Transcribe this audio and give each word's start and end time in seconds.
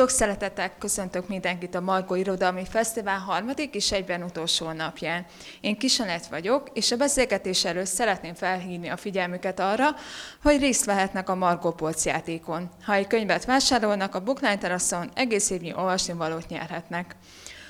Sok 0.00 0.10
szeretettel 0.10 0.72
köszöntök 0.78 1.28
mindenkit 1.28 1.74
a 1.74 1.80
Margó 1.80 2.14
Irodalmi 2.14 2.64
Fesztivál 2.70 3.18
harmadik 3.18 3.74
és 3.74 3.92
egyben 3.92 4.22
utolsó 4.22 4.70
napján. 4.70 5.26
Én 5.60 5.78
Kisanet 5.78 6.26
vagyok, 6.26 6.68
és 6.72 6.92
a 6.92 6.96
beszélgetés 6.96 7.64
előtt 7.64 7.86
szeretném 7.86 8.34
felhívni 8.34 8.88
a 8.88 8.96
figyelmüket 8.96 9.60
arra, 9.60 9.88
hogy 10.42 10.60
részt 10.60 10.84
vehetnek 10.84 11.28
a 11.28 11.34
Margó 11.34 11.70
Polc 11.70 12.04
játékon. 12.04 12.70
Ha 12.84 12.94
egy 12.94 13.06
könyvet 13.06 13.44
vásárolnak, 13.44 14.14
a 14.14 14.20
Bookline 14.20 14.58
teraszon 14.58 15.10
egész 15.14 15.50
évnyi 15.50 15.74
olvasnivalót 15.74 16.48
nyerhetnek. 16.48 17.16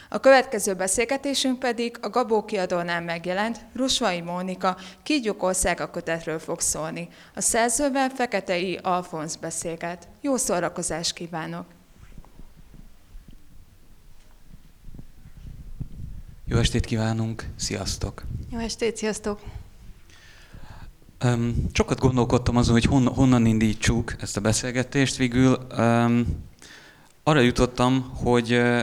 A 0.09 0.21
következő 0.21 0.75
beszélgetésünk 0.75 1.59
pedig 1.59 1.97
a 2.01 2.09
Gabó 2.09 2.45
kiadónál 2.45 3.01
megjelent 3.01 3.61
Rusvai 3.75 4.21
Mónika 4.21 4.77
Kígyók 5.03 5.43
országa 5.43 5.91
kötetről 5.91 6.39
fog 6.39 6.61
szólni. 6.61 7.09
A 7.35 7.41
szerzővel 7.41 8.09
Feketei 8.09 8.79
Alfonsz 8.83 9.37
beszélget. 9.37 10.09
Jó 10.21 10.37
szórakozást 10.37 11.13
kívánok! 11.13 11.80
Jó 16.51 16.59
estét 16.59 16.85
kívánunk, 16.85 17.45
sziasztok! 17.57 18.23
Jó 18.51 18.59
estét, 18.59 18.97
sziasztok! 18.97 19.41
Um, 21.25 21.55
sokat 21.73 21.99
gondolkodtam 21.99 22.57
azon, 22.57 22.73
hogy 22.73 22.85
hon, 22.85 23.07
honnan 23.07 23.47
indítsuk 23.47 24.15
ezt 24.21 24.37
a 24.37 24.41
beszélgetést. 24.41 25.17
Végül 25.17 25.67
um, 25.79 26.27
arra 27.23 27.41
jutottam, 27.41 28.11
hogy 28.15 28.53
uh, 28.53 28.83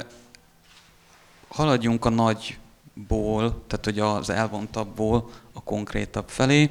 haladjunk 1.47 2.05
a 2.05 2.09
nagyból, 2.09 3.63
tehát 3.67 3.85
hogy 3.85 3.99
az 3.99 4.29
elvontabbból 4.29 5.29
a 5.53 5.63
konkrétabb 5.63 6.29
felé. 6.29 6.69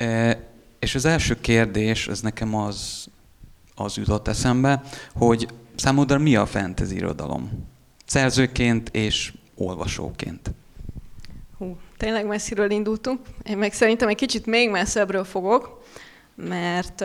Uh, 0.00 0.30
és 0.78 0.94
az 0.94 1.04
első 1.04 1.40
kérdés, 1.40 2.08
ez 2.08 2.20
nekem 2.20 2.54
az, 2.54 3.06
az 3.74 3.96
jutott 3.96 4.28
eszembe, 4.28 4.82
hogy 5.14 5.48
számodra 5.74 6.18
mi 6.18 6.36
a 6.36 6.46
fantasy 6.46 6.94
irodalom? 6.94 7.66
Szerzőként 8.06 8.88
és 8.88 9.32
olvasóként? 9.66 10.50
Hú, 11.58 11.76
tényleg 11.96 12.26
messziről 12.26 12.70
indultunk. 12.70 13.20
Én 13.44 13.58
meg 13.58 13.72
szerintem 13.72 14.08
egy 14.08 14.16
kicsit 14.16 14.46
még 14.46 14.70
messzebbről 14.70 15.24
fogok, 15.24 15.82
mert 16.34 17.04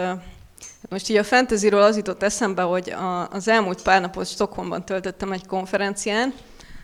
most 0.90 1.10
így 1.10 1.18
a 1.18 1.24
fantasyról 1.24 1.82
az 1.82 1.96
jutott 1.96 2.24
eszembe, 2.24 2.62
hogy 2.62 2.90
a, 2.90 3.30
az 3.30 3.48
elmúlt 3.48 3.82
pár 3.82 4.02
napot 4.02 4.28
Stockholmban 4.28 4.86
töltöttem 4.86 5.32
egy 5.32 5.46
konferencián, 5.46 6.34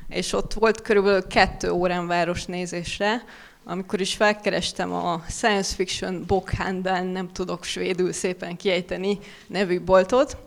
és 0.07 0.33
ott 0.33 0.53
volt 0.53 0.81
körülbelül 0.81 1.27
kettő 1.27 1.71
órán 1.71 2.07
városnézésre, 2.07 3.23
amikor 3.63 4.01
is 4.01 4.16
felkerestem 4.16 4.94
a 4.94 5.23
Science 5.29 5.75
Fiction 5.75 6.23
Bokhandel, 6.27 7.03
nem 7.03 7.31
tudok 7.31 7.63
svédül 7.63 8.13
szépen 8.13 8.55
kiejteni, 8.55 9.19
nevű 9.47 9.81
boltot, 9.81 10.38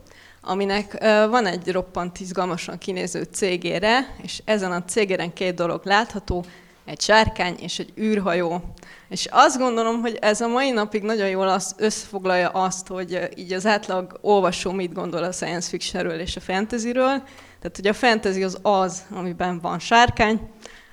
aminek 0.47 0.99
van 1.31 1.47
egy 1.47 1.73
roppant 1.73 2.21
izgalmasan 2.21 2.79
kinéző 2.79 3.23
cégére, 3.23 4.15
és 4.23 4.43
ezen 4.45 4.73
a 4.73 4.85
cégéren 4.85 5.33
két 5.33 5.55
dolog 5.55 5.81
látható, 5.85 6.45
egy 6.85 7.01
sárkány 7.01 7.57
és 7.61 7.79
egy 7.79 7.93
űrhajó. 7.99 8.63
És 9.09 9.29
azt 9.31 9.59
gondolom, 9.59 10.01
hogy 10.01 10.19
ez 10.21 10.41
a 10.41 10.49
mai 10.49 10.71
napig 10.71 11.03
nagyon 11.03 11.29
jól 11.29 11.49
az, 11.49 11.75
összefoglalja 11.79 12.49
azt, 12.49 12.87
hogy 12.87 13.29
így 13.35 13.53
az 13.53 13.67
átlag 13.67 14.19
olvasó 14.21 14.73
mit 14.73 14.93
gondol 14.93 15.23
a 15.23 15.33
science 15.33 15.69
fictionről 15.69 16.21
és 16.21 16.37
a 16.37 16.41
fantasyről. 16.41 17.23
Tehát, 17.61 17.77
hogy 17.77 17.87
a 17.87 17.93
fantasy 17.93 18.43
az 18.43 18.59
az, 18.63 19.05
amiben 19.11 19.61
van 19.61 19.79
sárkány, 19.79 20.51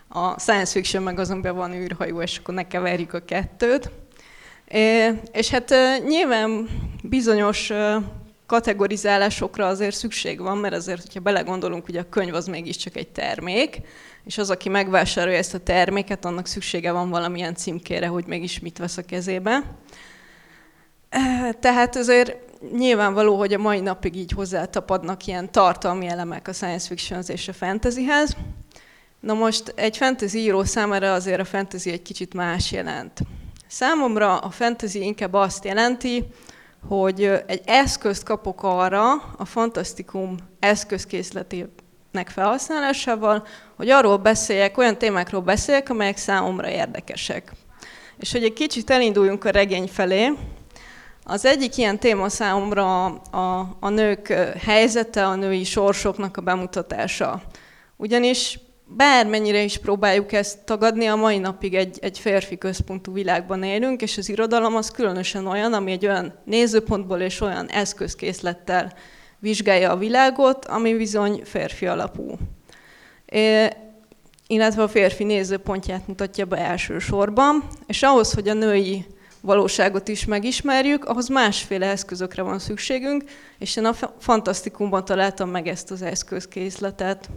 a 0.08 0.40
science 0.40 0.72
fiction 0.72 1.04
meg 1.04 1.20
az, 1.20 1.30
amiben 1.30 1.56
van 1.56 1.74
űrhajó, 1.74 2.22
és 2.22 2.38
akkor 2.38 2.54
ne 2.54 2.68
keverjük 2.68 3.14
a 3.14 3.20
kettőt. 3.20 3.90
És 5.32 5.50
hát 5.50 5.74
nyilván 6.08 6.70
bizonyos 7.04 7.72
kategorizálásokra 8.54 9.68
azért 9.68 9.96
szükség 9.96 10.42
van, 10.42 10.58
mert 10.58 10.74
azért, 10.74 11.02
hogyha 11.02 11.20
belegondolunk, 11.20 11.86
hogy 11.86 11.98
a 11.98 12.10
könyv 12.10 12.34
az 12.34 12.48
mégiscsak 12.48 12.96
egy 12.96 13.08
termék, 13.08 13.82
és 14.26 14.38
az, 14.38 14.50
aki 14.50 14.70
megvásárolja 14.70 15.38
ezt 15.38 15.54
a 15.54 15.58
terméket, 15.58 16.26
annak 16.26 16.48
szüksége 16.48 16.92
van 16.92 17.10
valamilyen 17.10 17.56
címkére, 17.56 18.08
hogy 18.08 18.26
mégis 18.28 18.60
mit 18.60 18.78
vesz 18.78 18.98
a 18.98 19.02
kezébe. 19.02 19.64
Tehát 21.60 21.96
azért 21.96 22.36
nyilvánvaló, 22.78 23.38
hogy 23.38 23.54
a 23.54 23.58
mai 23.58 23.80
napig 23.80 24.16
így 24.16 24.32
hozzátapadnak 24.32 25.26
ilyen 25.26 25.52
tartalmi 25.52 26.08
elemek 26.08 26.48
a 26.48 26.54
science 26.54 26.88
fiction 26.88 27.24
és 27.28 27.48
a 27.48 27.54
fantasyhez. 27.54 28.36
Na 29.20 29.34
most 29.34 29.74
egy 29.76 29.98
fantasy 29.98 30.38
író 30.38 30.64
számára 30.64 31.14
azért 31.14 31.40
a 31.40 31.46
fantasy 31.46 31.92
egy 31.92 32.02
kicsit 32.02 32.34
más 32.34 32.72
jelent. 32.72 33.20
Számomra 33.68 34.38
a 34.38 34.50
fantasy 34.50 35.04
inkább 35.04 35.34
azt 35.34 35.66
jelenti, 35.66 36.26
hogy 36.88 37.24
egy 37.24 37.62
eszközt 37.66 38.24
kapok 38.24 38.64
arra, 38.64 39.12
a 39.38 39.46
fantasztikum 39.46 40.36
eszközkészletének 40.60 42.30
felhasználásával, 42.30 43.46
hogy 43.76 43.90
arról 43.90 44.18
beszéljek, 44.18 44.78
olyan 44.78 44.98
témákról 44.98 45.42
beszéljek, 45.42 45.90
amelyek 45.90 46.18
számomra 46.18 46.70
érdekesek. 46.70 47.52
És 48.18 48.32
hogy 48.32 48.44
egy 48.44 48.54
kicsit 48.54 48.90
elinduljunk 48.90 49.46
a 49.46 49.50
regény 49.50 49.88
felé, 49.88 50.32
az 51.26 51.46
egyik 51.46 51.78
ilyen 51.78 52.00
téma 52.00 52.30
számomra 52.30 53.06
a, 53.06 53.76
a, 53.80 53.90
nők 53.90 54.28
helyzete, 54.60 55.26
a 55.26 55.36
női 55.36 55.64
sorsoknak 55.64 56.38
a 56.38 56.42
bemutatása. 56.42 57.42
Ugyanis 57.96 58.60
bármennyire 58.96 59.64
is 59.64 59.78
próbáljuk 59.78 60.32
ezt 60.32 60.60
tagadni, 60.66 61.06
a 61.06 61.16
mai 61.16 61.38
napig 61.38 61.74
egy, 61.74 61.98
egy 62.02 62.20
férfi 62.20 62.58
központú 62.58 63.14
világban 63.14 63.64
élünk, 63.64 64.02
és 64.02 64.18
az 64.18 64.30
irodalom 64.30 64.76
az 64.76 64.92
különösen 64.92 65.48
olyan, 65.48 65.74
ami 65.74 65.92
egy 65.92 66.06
olyan 66.06 66.34
nézőpontból 66.46 67.20
és 67.20 67.42
olyan 67.42 67.68
eszközkészlettel 67.68 68.94
vizsgálja 69.40 69.92
a 69.92 69.98
világot, 69.98 70.66
ami 70.66 70.94
bizony 70.94 71.42
férfi 71.44 71.86
alapú. 71.86 72.38
É, 73.26 73.68
illetve 74.48 74.84
a 74.84 74.88
férfi 74.88 75.24
nézőpontját 75.24 76.08
mutatja 76.08 76.46
be 76.46 76.58
elsősorban, 76.58 77.68
és 77.88 78.04
ahhoz, 78.04 78.34
hogy 78.34 78.48
a 78.48 78.54
női 78.54 79.06
valóságot 79.42 80.08
is 80.08 80.26
megismerjük, 80.26 81.06
ahhoz 81.06 81.28
másféle 81.28 81.86
eszközökre 81.86 82.42
van 82.42 82.60
szükségünk, 82.60 83.24
és 83.60 83.76
én 83.76 83.86
a 83.86 83.94
fantasztikumban 84.20 85.06
találtam 85.06 85.50
meg 85.50 85.68
ezt 85.68 85.92
az 85.92 86.02
eszközkészletet 86.02 87.30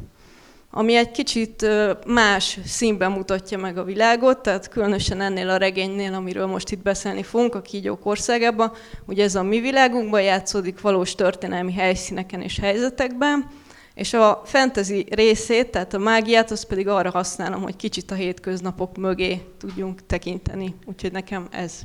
ami 0.70 0.94
egy 0.94 1.10
kicsit 1.10 1.66
más 2.06 2.58
színben 2.64 3.12
mutatja 3.12 3.58
meg 3.58 3.78
a 3.78 3.84
világot, 3.84 4.38
tehát 4.38 4.68
különösen 4.68 5.20
ennél 5.20 5.48
a 5.48 5.56
regénynél, 5.56 6.14
amiről 6.14 6.46
most 6.46 6.70
itt 6.70 6.82
beszélni 6.82 7.22
fogunk, 7.22 7.54
a 7.54 7.62
kígyók 7.62 8.06
országában, 8.06 8.72
ugye 9.06 9.24
ez 9.24 9.34
a 9.34 9.42
mi 9.42 9.60
világunkban 9.60 10.22
játszódik 10.22 10.80
valós 10.80 11.14
történelmi 11.14 11.72
helyszíneken 11.72 12.40
és 12.40 12.58
helyzetekben, 12.58 13.50
és 13.94 14.12
a 14.12 14.42
fantasy 14.44 15.06
részét, 15.10 15.70
tehát 15.70 15.94
a 15.94 15.98
mágiát, 15.98 16.50
azt 16.50 16.66
pedig 16.66 16.88
arra 16.88 17.10
használom, 17.10 17.62
hogy 17.62 17.76
kicsit 17.76 18.10
a 18.10 18.14
hétköznapok 18.14 18.96
mögé 18.96 19.42
tudjunk 19.58 20.06
tekinteni. 20.06 20.74
Úgyhogy 20.84 21.12
nekem 21.12 21.46
ez. 21.50 21.82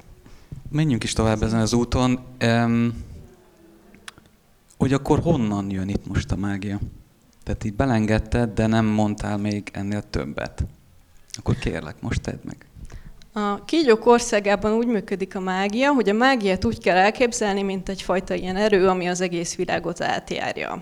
Menjünk 0.71 1.03
is 1.03 1.13
tovább 1.13 1.43
ezen 1.43 1.59
az 1.59 1.73
úton. 1.73 2.19
Um, 2.43 3.03
hogy 4.77 4.93
akkor 4.93 5.19
honnan 5.19 5.71
jön 5.71 5.89
itt 5.89 6.07
most 6.07 6.31
a 6.31 6.35
mágia? 6.35 6.79
Tehát 7.51 7.65
így 7.65 7.75
belengedted, 7.75 8.49
de 8.49 8.67
nem 8.67 8.85
mondtál 8.85 9.37
még 9.37 9.69
ennél 9.73 10.01
többet. 10.09 10.63
Akkor 11.37 11.55
kérlek, 11.55 11.95
most 12.01 12.21
tedd 12.21 12.39
meg. 12.43 12.65
A 13.33 13.65
kígyók 13.65 14.05
országában 14.05 14.71
úgy 14.71 14.87
működik 14.87 15.35
a 15.35 15.39
mágia, 15.39 15.93
hogy 15.93 16.09
a 16.09 16.13
mágiát 16.13 16.65
úgy 16.65 16.79
kell 16.79 16.97
elképzelni, 16.97 17.61
mint 17.61 17.89
egyfajta 17.89 18.33
ilyen 18.33 18.55
erő, 18.55 18.87
ami 18.87 19.07
az 19.07 19.21
egész 19.21 19.55
világot 19.55 20.01
átjárja. 20.01 20.81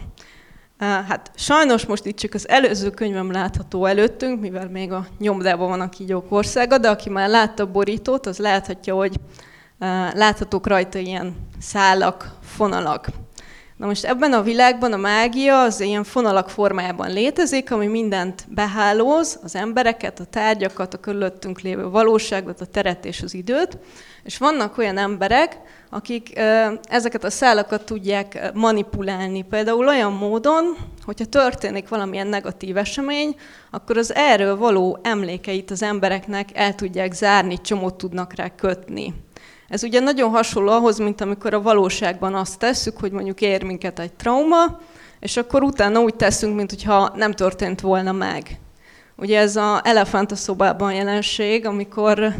Hát 0.77 1.31
sajnos 1.35 1.85
most 1.85 2.05
itt 2.05 2.17
csak 2.17 2.33
az 2.33 2.49
előző 2.49 2.89
könyvem 2.89 3.31
látható 3.31 3.85
előttünk, 3.85 4.41
mivel 4.41 4.69
még 4.69 4.91
a 4.91 5.07
nyomdában 5.19 5.69
van 5.69 5.81
a 5.81 5.89
kígyók 5.89 6.31
országa, 6.31 6.77
de 6.77 6.89
aki 6.89 7.09
már 7.09 7.29
látta 7.29 7.63
a 7.63 7.71
borítót, 7.71 8.25
az 8.25 8.37
láthatja, 8.37 8.95
hogy 8.95 9.19
láthatók 10.13 10.67
rajta 10.67 10.97
ilyen 10.97 11.35
szálak, 11.59 12.37
fonalak. 12.41 13.07
Na 13.79 13.85
most 13.85 14.05
ebben 14.05 14.33
a 14.33 14.41
világban 14.41 14.93
a 14.93 14.97
mágia 14.97 15.61
az 15.61 15.79
ilyen 15.79 16.03
fonalak 16.03 16.49
formájában 16.49 17.11
létezik, 17.11 17.71
ami 17.71 17.87
mindent 17.87 18.45
behálóz, 18.49 19.39
az 19.43 19.55
embereket, 19.55 20.19
a 20.19 20.23
tárgyakat, 20.23 20.93
a 20.93 20.97
körülöttünk 20.97 21.59
lévő 21.59 21.89
valóságot, 21.89 22.61
a 22.61 22.65
teret 22.65 23.05
és 23.05 23.21
az 23.21 23.33
időt. 23.33 23.77
És 24.23 24.37
vannak 24.37 24.77
olyan 24.77 24.97
emberek, 24.97 25.57
akik 25.89 26.39
ezeket 26.89 27.23
a 27.23 27.29
szálakat 27.29 27.85
tudják 27.85 28.51
manipulálni. 28.53 29.41
Például 29.41 29.87
olyan 29.87 30.13
módon, 30.13 30.77
hogyha 31.05 31.25
történik 31.25 31.89
valamilyen 31.89 32.27
negatív 32.27 32.77
esemény, 32.77 33.35
akkor 33.71 33.97
az 33.97 34.13
erről 34.15 34.57
való 34.57 34.99
emlékeit 35.01 35.71
az 35.71 35.81
embereknek 35.83 36.49
el 36.53 36.75
tudják 36.75 37.13
zárni, 37.13 37.61
csomót 37.61 37.95
tudnak 37.95 38.35
rá 38.35 38.55
kötni. 38.55 39.13
Ez 39.69 39.83
ugye 39.83 39.99
nagyon 39.99 40.29
hasonló 40.29 40.71
ahhoz, 40.71 40.97
mint 40.97 41.21
amikor 41.21 41.53
a 41.53 41.61
valóságban 41.61 42.35
azt 42.35 42.59
tesszük, 42.59 42.97
hogy 42.97 43.11
mondjuk 43.11 43.41
ér 43.41 43.63
minket 43.63 43.99
egy 43.99 44.13
trauma, 44.13 44.79
és 45.19 45.37
akkor 45.37 45.63
utána 45.63 45.99
úgy 45.99 46.15
teszünk, 46.15 46.55
mintha 46.55 47.11
nem 47.15 47.31
történt 47.31 47.81
volna 47.81 48.11
meg. 48.11 48.59
Ugye 49.15 49.39
ez 49.39 49.55
a 49.55 49.81
elefánt 49.83 50.31
a 50.31 50.35
szobában 50.35 50.93
jelenség, 50.93 51.65
amikor, 51.65 52.35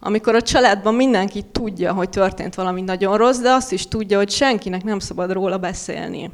amikor 0.00 0.34
a 0.34 0.42
családban 0.42 0.94
mindenki 0.94 1.44
tudja, 1.52 1.92
hogy 1.92 2.08
történt 2.08 2.54
valami 2.54 2.80
nagyon 2.80 3.16
rossz, 3.16 3.38
de 3.38 3.50
azt 3.50 3.72
is 3.72 3.88
tudja, 3.88 4.18
hogy 4.18 4.30
senkinek 4.30 4.84
nem 4.84 4.98
szabad 4.98 5.32
róla 5.32 5.58
beszélni. 5.58 6.30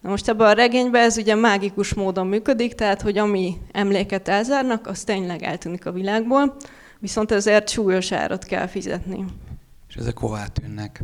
Na 0.00 0.10
most 0.10 0.28
ebben 0.28 0.46
a 0.46 0.52
regényben 0.52 1.02
ez 1.02 1.16
ugye 1.16 1.34
mágikus 1.34 1.94
módon 1.94 2.26
működik, 2.26 2.74
tehát 2.74 3.02
hogy 3.02 3.18
ami 3.18 3.56
emléket 3.72 4.28
elzárnak, 4.28 4.86
az 4.86 5.04
tényleg 5.04 5.42
eltűnik 5.42 5.86
a 5.86 5.92
világból, 5.92 6.56
viszont 6.98 7.32
ezért 7.32 7.68
súlyos 7.68 8.12
árat 8.12 8.44
kell 8.44 8.66
fizetni. 8.66 9.24
És 9.92 9.98
ezek 9.98 10.18
hová 10.18 10.46
tűnnek? 10.46 11.02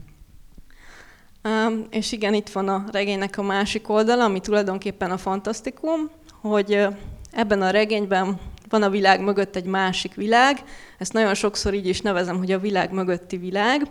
Um, 1.44 1.87
és 1.90 2.12
igen, 2.12 2.35
itt 2.35 2.49
van 2.49 2.69
a 2.69 2.85
regénynek 2.93 3.38
a 3.38 3.43
másik 3.43 3.88
oldala, 3.88 4.25
ami 4.25 4.40
tulajdonképpen 4.40 5.11
a 5.11 5.17
fantasztikum, 5.17 6.11
hogy 6.40 6.87
ebben 7.31 7.62
a 7.62 7.70
regényben 7.70 8.40
van 8.69 8.82
a 8.82 8.90
világ 8.90 9.20
mögött 9.20 9.56
egy 9.56 9.64
másik 9.64 10.14
világ, 10.14 10.64
ezt 10.99 11.12
nagyon 11.12 11.35
sokszor 11.35 11.75
így 11.75 11.87
is 11.87 12.00
nevezem, 12.00 12.38
hogy 12.38 12.52
a 12.52 12.58
világ 12.58 12.93
mögötti 12.93 13.37
világ, 13.37 13.82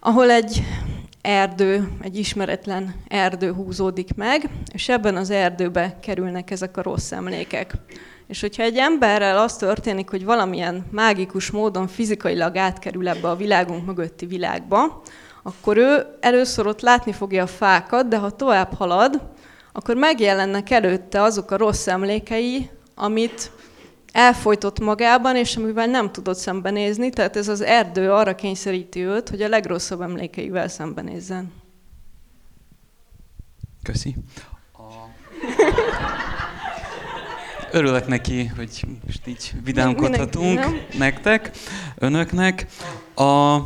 ahol 0.00 0.30
egy 0.30 0.62
erdő, 1.20 1.92
egy 2.00 2.18
ismeretlen 2.18 2.94
erdő 3.08 3.52
húzódik 3.52 4.14
meg, 4.14 4.50
és 4.72 4.88
ebben 4.88 5.16
az 5.16 5.30
erdőbe 5.30 5.98
kerülnek 6.00 6.50
ezek 6.50 6.76
a 6.76 6.82
rossz 6.82 7.12
emlékek. 7.12 7.72
És 8.30 8.40
hogyha 8.40 8.62
egy 8.62 8.76
emberrel 8.76 9.38
az 9.38 9.56
történik, 9.56 10.10
hogy 10.10 10.24
valamilyen 10.24 10.86
mágikus 10.90 11.50
módon 11.50 11.88
fizikailag 11.88 12.56
átkerül 12.56 13.08
ebbe 13.08 13.28
a 13.28 13.36
világunk 13.36 13.86
mögötti 13.86 14.26
világba, 14.26 15.02
akkor 15.42 15.76
ő 15.76 16.16
először 16.20 16.66
ott 16.66 16.80
látni 16.80 17.12
fogja 17.12 17.42
a 17.42 17.46
fákat, 17.46 18.08
de 18.08 18.18
ha 18.18 18.30
tovább 18.30 18.74
halad, 18.74 19.30
akkor 19.72 19.96
megjelennek 19.96 20.70
előtte 20.70 21.22
azok 21.22 21.50
a 21.50 21.56
rossz 21.56 21.86
emlékei, 21.86 22.70
amit 22.94 23.50
elfolytott 24.12 24.80
magában, 24.80 25.36
és 25.36 25.56
amivel 25.56 25.86
nem 25.86 26.12
tudott 26.12 26.38
szembenézni, 26.38 27.10
tehát 27.10 27.36
ez 27.36 27.48
az 27.48 27.60
erdő 27.60 28.12
arra 28.12 28.34
kényszeríti 28.34 29.04
őt, 29.04 29.28
hogy 29.28 29.42
a 29.42 29.48
legrosszabb 29.48 30.00
emlékeivel 30.00 30.68
szembenézzen. 30.68 31.52
Köszi. 33.82 34.16
A... 34.72 34.82
Örülök 37.72 38.06
neki, 38.06 38.46
hogy 38.46 38.86
most 39.06 39.26
így 39.26 39.52
vidámkodhatunk 39.64 40.58
Mindenki, 40.58 40.96
nektek, 40.98 41.50
önöknek. 41.98 42.66
A... 43.14 43.58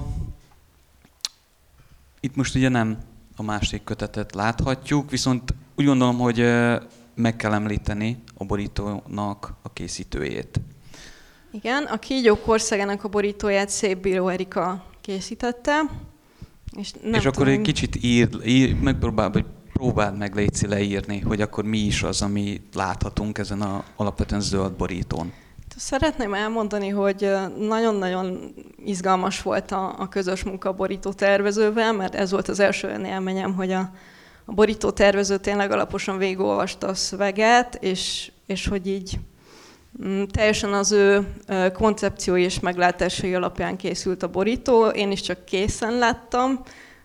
Itt 2.21 2.37
most 2.37 2.55
ugye 2.55 2.69
nem 2.69 2.99
a 3.37 3.43
másik 3.43 3.85
kötetet 3.85 4.35
láthatjuk, 4.35 5.11
viszont 5.11 5.55
úgy 5.75 5.85
gondolom, 5.85 6.19
hogy 6.19 6.47
meg 7.15 7.37
kell 7.37 7.53
említeni 7.53 8.23
a 8.35 8.45
borítónak 8.45 9.55
a 9.63 9.73
készítőjét. 9.73 10.61
Igen, 11.51 11.83
a 11.83 11.99
Kígyók 11.99 12.49
országának 12.49 13.05
a 13.05 13.09
borítóját 13.09 13.69
Szép 13.69 13.99
Bíró 13.99 14.29
Erika 14.29 14.85
készítette. 15.01 15.81
És, 16.77 16.93
nem 17.03 17.15
és 17.15 17.25
akkor 17.25 17.49
egy 17.49 17.61
kicsit 17.61 17.97
ír, 18.03 18.29
ír 18.45 18.75
megpróbál, 18.81 19.31
vagy 19.31 19.45
próbáld 19.75 20.17
meg 20.19 20.35
Léci 20.35 20.67
leírni, 20.67 21.21
hogy 21.21 21.41
akkor 21.41 21.65
mi 21.65 21.79
is 21.79 22.03
az, 22.03 22.23
ami 22.23 22.61
láthatunk 22.75 23.39
ezen 23.39 23.61
a 23.63 23.85
alapvetően 23.97 24.41
zöld 24.41 24.73
borítón. 24.73 25.33
Szeretném 25.77 26.35
elmondani, 26.35 26.89
hogy 26.89 27.31
nagyon-nagyon 27.59 28.55
izgalmas 28.85 29.43
volt 29.43 29.73
a, 29.73 29.95
a 29.99 30.09
közös 30.09 30.43
munka 30.43 30.69
a 30.69 30.73
borító 30.73 31.13
tervezővel, 31.13 31.93
mert 31.93 32.15
ez 32.15 32.31
volt 32.31 32.49
az 32.49 32.61
első 32.61 32.89
olyan 32.89 33.05
élményem, 33.05 33.55
hogy 33.55 33.73
a, 33.73 33.91
a 34.45 34.53
borító 34.53 34.91
tervező 34.91 35.39
tényleg 35.39 35.71
alaposan 35.71 36.19
végigolvasta 36.19 36.87
a 36.87 36.95
szöveget, 36.95 37.75
és, 37.81 38.31
és 38.47 38.67
hogy 38.67 38.87
így 38.87 39.19
mm, 40.05 40.23
teljesen 40.23 40.73
az 40.73 40.93
ő 40.93 41.27
koncepciói 41.73 42.43
és 42.43 42.61
meglátásai 42.61 43.35
alapján 43.35 43.77
készült 43.77 44.23
a 44.23 44.29
borító. 44.29 44.87
Én 44.87 45.11
is 45.11 45.21
csak 45.21 45.45
készen 45.45 45.99
láttam, 45.99 46.61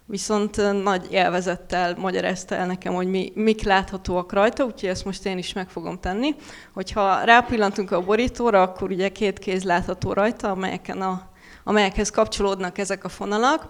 viszont 0.10 0.82
nagy 0.84 1.08
élvezettel 1.12 1.96
magyarázta 1.98 2.56
el 2.56 2.66
nekem, 2.66 2.94
hogy 2.94 3.08
mi, 3.08 3.32
mik 3.36 3.64
láthatóak 3.64 4.34
rajta, 4.34 4.64
úgyhogy 4.64 4.90
ezt 4.90 5.06
most 5.06 5.26
én 5.26 5.38
is 5.38 5.54
meg 5.54 5.70
fogom 5.70 6.00
tenni. 6.00 6.36
Hogyha 6.74 7.24
rápillantunk 7.24 7.92
a 7.92 8.04
borítóra, 8.04 8.62
akkor 8.62 8.92
ugye 8.92 9.10
két 9.10 9.40
kéz 9.40 9.64
látható 9.64 10.14
rajta, 10.14 10.50
amelyeken 10.50 11.02
a, 11.02 11.30
amelyekhez 11.64 12.10
kapcsolódnak 12.10 12.78
ezek 12.78 13.04
a 13.04 13.10
fonalak. 13.10 13.68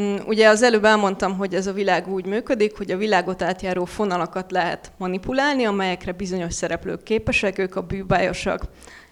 Mm, 0.00 0.16
ugye 0.26 0.48
az 0.48 0.62
előbb 0.62 0.84
elmondtam, 0.84 1.36
hogy 1.36 1.54
ez 1.54 1.66
a 1.66 1.72
világ 1.72 2.08
úgy 2.08 2.26
működik, 2.26 2.76
hogy 2.76 2.90
a 2.90 2.96
világot 2.96 3.42
átjáró 3.42 3.84
fonalakat 3.84 4.50
lehet 4.50 4.92
manipulálni, 4.98 5.64
amelyekre 5.64 6.12
bizonyos 6.12 6.54
szereplők 6.54 7.02
képesek, 7.02 7.58
ők 7.58 7.76
a 7.76 7.82
bűbájosak. 7.82 8.62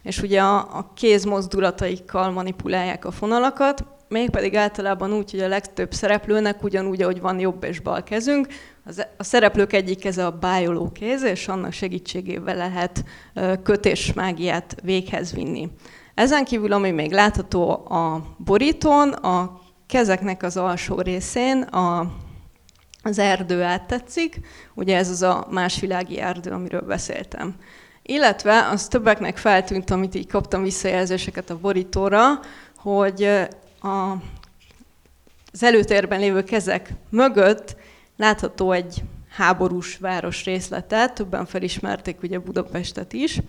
És 0.02 0.22
ugye 0.22 0.40
a, 0.40 0.56
a 0.56 0.92
kéz 0.94 1.24
mozdulataikkal 1.24 2.30
manipulálják 2.30 3.04
a 3.04 3.10
fonalakat, 3.10 3.84
mégpedig 4.12 4.56
általában 4.56 5.12
úgy, 5.12 5.30
hogy 5.30 5.40
a 5.40 5.48
legtöbb 5.48 5.92
szereplőnek 5.92 6.62
ugyanúgy, 6.62 7.02
ahogy 7.02 7.20
van 7.20 7.38
jobb 7.40 7.64
és 7.64 7.80
bal 7.80 8.02
kezünk, 8.02 8.46
a 9.16 9.24
szereplők 9.24 9.72
egyik 9.72 9.98
keze 9.98 10.26
a 10.26 10.38
bájoló 10.38 10.92
kéz, 10.92 11.22
és 11.22 11.48
annak 11.48 11.72
segítségével 11.72 12.56
lehet 12.56 13.04
kötés 13.62 14.12
mágiát 14.12 14.76
véghez 14.82 15.32
vinni. 15.32 15.68
Ezen 16.14 16.44
kívül, 16.44 16.72
ami 16.72 16.90
még 16.90 17.12
látható 17.12 17.70
a 17.70 18.22
borítón, 18.36 19.12
a 19.12 19.60
kezeknek 19.86 20.42
az 20.42 20.56
alsó 20.56 21.00
részén 21.00 21.62
a, 21.62 22.12
az 23.02 23.18
erdő 23.18 23.62
áttetszik, 23.62 24.40
ugye 24.74 24.96
ez 24.96 25.10
az 25.10 25.22
a 25.22 25.46
másvilági 25.50 26.18
erdő, 26.18 26.50
amiről 26.50 26.82
beszéltem. 26.82 27.54
Illetve 28.02 28.68
az 28.72 28.88
többeknek 28.88 29.36
feltűnt, 29.36 29.90
amit 29.90 30.14
így 30.14 30.28
kaptam 30.28 30.62
visszajelzéseket 30.62 31.50
a 31.50 31.58
borítóra, 31.58 32.40
hogy 32.76 33.48
a, 33.82 34.12
az 35.52 35.62
előtérben 35.62 36.20
lévő 36.20 36.42
kezek 36.42 36.94
mögött 37.08 37.76
látható 38.16 38.72
egy 38.72 39.02
háborús 39.28 39.96
város 39.96 40.44
részlete, 40.44 41.08
többen 41.08 41.46
felismerték 41.46 42.22
ugye 42.22 42.38
Budapestet 42.38 43.12
is. 43.12 43.40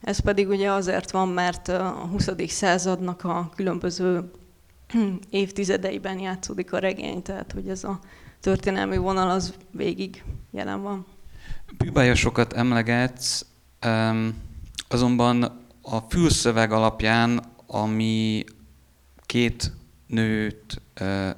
Ez 0.00 0.18
pedig 0.18 0.48
ugye 0.48 0.70
azért 0.70 1.10
van, 1.10 1.28
mert 1.28 1.68
a 1.68 2.08
20. 2.10 2.28
századnak 2.46 3.24
a 3.24 3.50
különböző 3.54 4.30
évtizedeiben 5.30 6.18
játszódik 6.18 6.72
a 6.72 6.78
regény, 6.78 7.22
tehát 7.22 7.52
hogy 7.52 7.68
ez 7.68 7.84
a 7.84 7.98
történelmi 8.40 8.96
vonal 8.96 9.30
az 9.30 9.54
végig 9.70 10.24
jelen 10.50 10.82
van. 10.82 11.06
Bűbájosokat 11.76 12.52
emlegetsz, 12.52 13.46
azonban 14.88 15.66
a 15.82 15.98
fülszöveg 15.98 16.72
alapján, 16.72 17.42
ami 17.66 18.44
két 19.26 19.72
nőt 20.14 20.82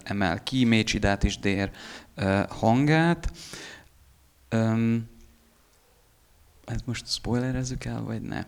emel 0.02 0.42
ki, 0.42 0.64
Mécsidát 0.64 1.24
és 1.24 1.38
Dér 1.38 1.70
hangát, 2.48 3.30
ezt 6.64 6.86
most 6.86 7.08
spoilerezzük 7.08 7.84
el, 7.84 8.02
vagy 8.02 8.22
ne? 8.22 8.44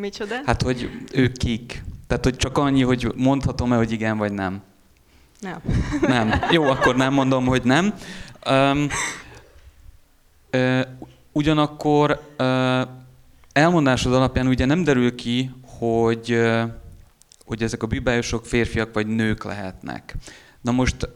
Micsoda? 0.00 0.34
Hát, 0.44 0.62
hogy 0.62 0.90
ők 1.12 1.36
kik. 1.36 1.82
Tehát, 2.06 2.24
hogy 2.24 2.36
csak 2.36 2.58
annyi, 2.58 2.82
hogy 2.82 3.12
mondhatom-e, 3.16 3.76
hogy 3.76 3.92
igen 3.92 4.18
vagy 4.18 4.32
nem. 4.32 4.62
Nem. 5.40 5.60
Nem. 6.00 6.40
Jó, 6.50 6.64
akkor 6.64 6.96
nem 6.96 7.12
mondom, 7.12 7.46
hogy 7.46 7.62
nem. 7.64 7.94
Um, 8.50 8.86
uh, 10.52 10.80
ugyanakkor 11.32 12.34
uh, 12.38 12.80
elmondásod 13.52 14.14
alapján 14.14 14.46
ugye 14.46 14.64
nem 14.64 14.84
derül 14.84 15.14
ki, 15.14 15.50
hogy, 15.78 16.32
uh, 16.32 16.62
hogy 17.48 17.62
ezek 17.62 17.82
a 17.82 17.86
bűbájosok 17.86 18.46
férfiak 18.46 18.94
vagy 18.94 19.06
nők 19.06 19.44
lehetnek. 19.44 20.14
Na 20.60 20.72
most 20.72 21.08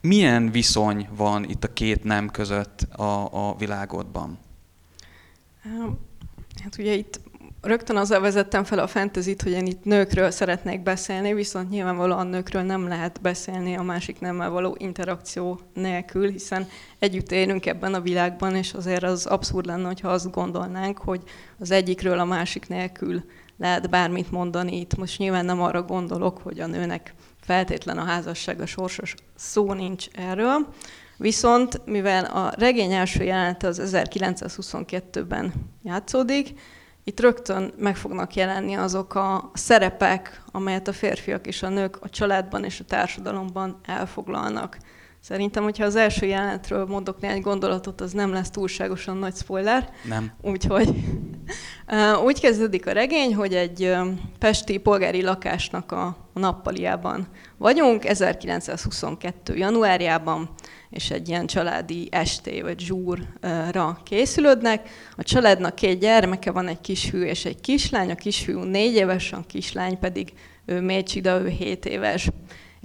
milyen 0.00 0.50
viszony 0.50 1.08
van 1.16 1.44
itt 1.44 1.64
a 1.64 1.72
két 1.72 2.04
nem 2.04 2.30
között 2.30 2.80
a, 2.80 3.48
a 3.48 3.56
világodban? 3.58 4.38
Hát 6.62 6.78
ugye 6.78 6.92
itt 6.92 7.20
rögtön 7.60 7.96
azzal 7.96 8.20
vezettem 8.20 8.64
fel 8.64 8.78
a 8.78 8.86
fentezit, 8.86 9.42
hogy 9.42 9.52
én 9.52 9.66
itt 9.66 9.84
nőkről 9.84 10.30
szeretnék 10.30 10.82
beszélni, 10.82 11.34
viszont 11.34 11.70
nyilvánvalóan 11.70 12.26
nőkről 12.26 12.62
nem 12.62 12.88
lehet 12.88 13.20
beszélni 13.20 13.76
a 13.76 13.82
másik 13.82 14.20
nemmel 14.20 14.50
való 14.50 14.76
interakció 14.78 15.60
nélkül, 15.74 16.30
hiszen 16.30 16.68
együtt 16.98 17.32
élünk 17.32 17.66
ebben 17.66 17.94
a 17.94 18.00
világban, 18.00 18.54
és 18.54 18.72
azért 18.72 19.02
az 19.02 19.26
abszurd 19.26 19.66
lenne, 19.66 19.86
hogyha 19.86 20.08
azt 20.08 20.30
gondolnánk, 20.30 20.98
hogy 20.98 21.22
az 21.58 21.70
egyikről 21.70 22.18
a 22.18 22.24
másik 22.24 22.68
nélkül 22.68 23.24
lehet 23.58 23.90
bármit 23.90 24.30
mondani. 24.30 24.80
Itt 24.80 24.96
most 24.96 25.18
nyilván 25.18 25.44
nem 25.44 25.62
arra 25.62 25.82
gondolok, 25.82 26.38
hogy 26.38 26.60
a 26.60 26.66
nőnek 26.66 27.14
feltétlen 27.40 27.98
a 27.98 28.04
házasság 28.04 28.60
a 28.60 28.66
sorsos 28.66 29.14
szó 29.34 29.72
nincs 29.72 30.06
erről, 30.12 30.66
Viszont, 31.18 31.80
mivel 31.84 32.24
a 32.24 32.52
regény 32.58 32.92
első 32.92 33.24
jelenete 33.24 33.66
az 33.66 33.80
1922-ben 33.84 35.52
játszódik, 35.82 36.60
itt 37.04 37.20
rögtön 37.20 37.72
meg 37.78 37.96
fognak 37.96 38.34
jelenni 38.34 38.74
azok 38.74 39.14
a 39.14 39.50
szerepek, 39.54 40.42
amelyet 40.52 40.88
a 40.88 40.92
férfiak 40.92 41.46
és 41.46 41.62
a 41.62 41.68
nők 41.68 41.96
a 42.00 42.08
családban 42.08 42.64
és 42.64 42.80
a 42.80 42.84
társadalomban 42.84 43.80
elfoglalnak. 43.84 44.78
Szerintem, 45.26 45.62
hogyha 45.62 45.84
az 45.84 45.96
első 45.96 46.26
jelenetről 46.26 46.86
mondok 46.86 47.20
néhány 47.20 47.40
gondolatot, 47.40 48.00
az 48.00 48.12
nem 48.12 48.32
lesz 48.32 48.50
túlságosan 48.50 49.16
nagy 49.16 49.34
spoiler. 49.34 49.90
Nem. 50.08 50.32
Úgyhogy 50.42 50.94
Úgy 52.26 52.40
kezdődik 52.40 52.86
a 52.86 52.92
regény, 52.92 53.34
hogy 53.34 53.54
egy 53.54 53.94
pesti 54.38 54.78
polgári 54.78 55.22
lakásnak 55.22 55.92
a 55.92 56.16
nappaliában 56.34 57.26
vagyunk, 57.56 58.04
1922. 58.04 59.56
januárjában, 59.56 60.50
és 60.90 61.10
egy 61.10 61.28
ilyen 61.28 61.46
családi 61.46 62.08
esté 62.10 62.60
vagy 62.60 62.80
zsúrra 62.80 64.00
készülődnek. 64.04 64.88
A 65.16 65.22
családnak 65.22 65.74
két 65.74 65.98
gyermeke 65.98 66.50
van, 66.50 66.68
egy 66.68 66.80
kisfiú 66.80 67.22
és 67.22 67.44
egy 67.44 67.60
kislány. 67.60 68.10
A 68.10 68.14
kisfiú 68.14 68.62
négy 68.62 68.94
éves, 68.94 69.32
a 69.32 69.44
kislány 69.46 69.98
pedig 69.98 70.32
ő 70.66 70.80
Mécsida, 70.80 71.40
ő 71.40 71.48
7 71.48 71.84
éves. 71.84 72.28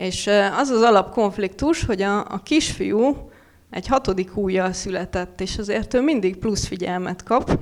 És 0.02 0.28
az 0.58 0.70
az 0.70 0.82
alapkonfliktus, 0.82 1.84
hogy 1.84 2.02
a, 2.02 2.20
a 2.20 2.42
kisfiú 2.44 3.30
egy 3.70 3.88
hatodik 3.88 4.32
hújjal 4.32 4.74
született, 4.74 5.42
és 5.42 5.58
azért 5.58 5.94
ő 5.94 6.02
mindig 6.02 6.38
plusz 6.38 6.68
figyelmet 6.68 7.24
kap, 7.24 7.60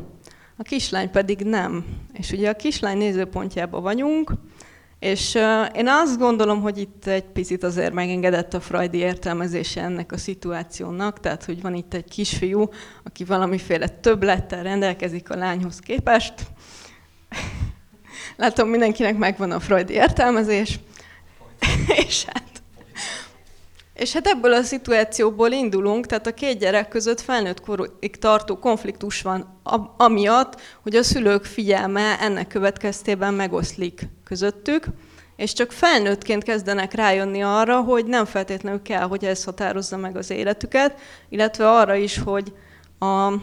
a 0.58 0.64
kislány 0.64 1.12
pedig 1.12 1.40
nem. 1.40 1.86
És 2.14 2.32
ugye 2.32 2.50
a 2.50 2.56
kislány 2.56 2.98
nézőpontjában 2.98 3.82
vagyunk, 3.82 4.32
és 5.00 5.36
én 5.76 5.88
azt 5.88 6.18
gondolom, 6.18 6.62
hogy 6.62 6.78
itt 6.78 7.06
egy 7.06 7.24
picit 7.24 7.64
azért 7.64 7.94
megengedett 7.94 8.54
a 8.54 8.60
freudi 8.60 8.98
értelmezése 8.98 9.82
ennek 9.82 10.12
a 10.12 10.18
szituációnak, 10.18 11.20
tehát 11.20 11.46
hogy 11.46 11.62
van 11.62 11.74
itt 11.74 11.94
egy 11.94 12.10
kisfiú, 12.10 12.70
aki 13.04 13.24
valamiféle 13.24 13.88
többlettel 13.88 14.64
rendelkezik 14.64 15.30
a 15.30 15.36
lányhoz 15.36 15.80
képest. 15.80 16.34
Látom, 18.38 18.70
mindenkinek 18.70 19.18
megvan 19.18 19.52
a 19.52 19.60
freudi 19.60 19.94
értelmezés. 19.94 20.80
és 22.08 22.26
hát 22.26 22.50
és 24.00 24.14
hát 24.14 24.28
ebből 24.28 24.54
a 24.54 24.62
szituációból 24.62 25.52
indulunk, 25.52 26.06
tehát 26.06 26.28
a 26.28 26.34
két 26.34 26.60
gyerek 26.60 26.88
között 26.88 27.22
felnőtt 27.22 27.62
korig 27.62 28.16
tartó 28.20 28.58
konfliktus 28.58 29.22
van, 29.22 29.62
amiatt, 29.98 30.62
hogy 30.84 30.96
a 30.96 31.04
szülők 31.04 31.46
figyelme 31.46 32.20
ennek 32.20 32.48
következtében 32.48 33.34
megoszlik 33.34 34.08
közöttük, 34.24 34.86
és 35.36 35.54
csak 35.54 35.72
felnőttként 35.72 36.44
kezdenek 36.44 36.94
rájönni 36.94 37.44
arra, 37.44 37.82
hogy 37.82 38.06
nem 38.06 38.26
feltétlenül 38.26 38.82
kell, 38.82 39.08
hogy 39.08 39.26
ez 39.26 39.44
határozza 39.44 39.98
meg 39.98 40.18
az 40.18 40.30
életüket, 40.30 41.00
illetve 41.30 41.70
arra 41.70 41.96
is, 41.96 42.18
hogy 42.18 42.54
a 43.00 43.34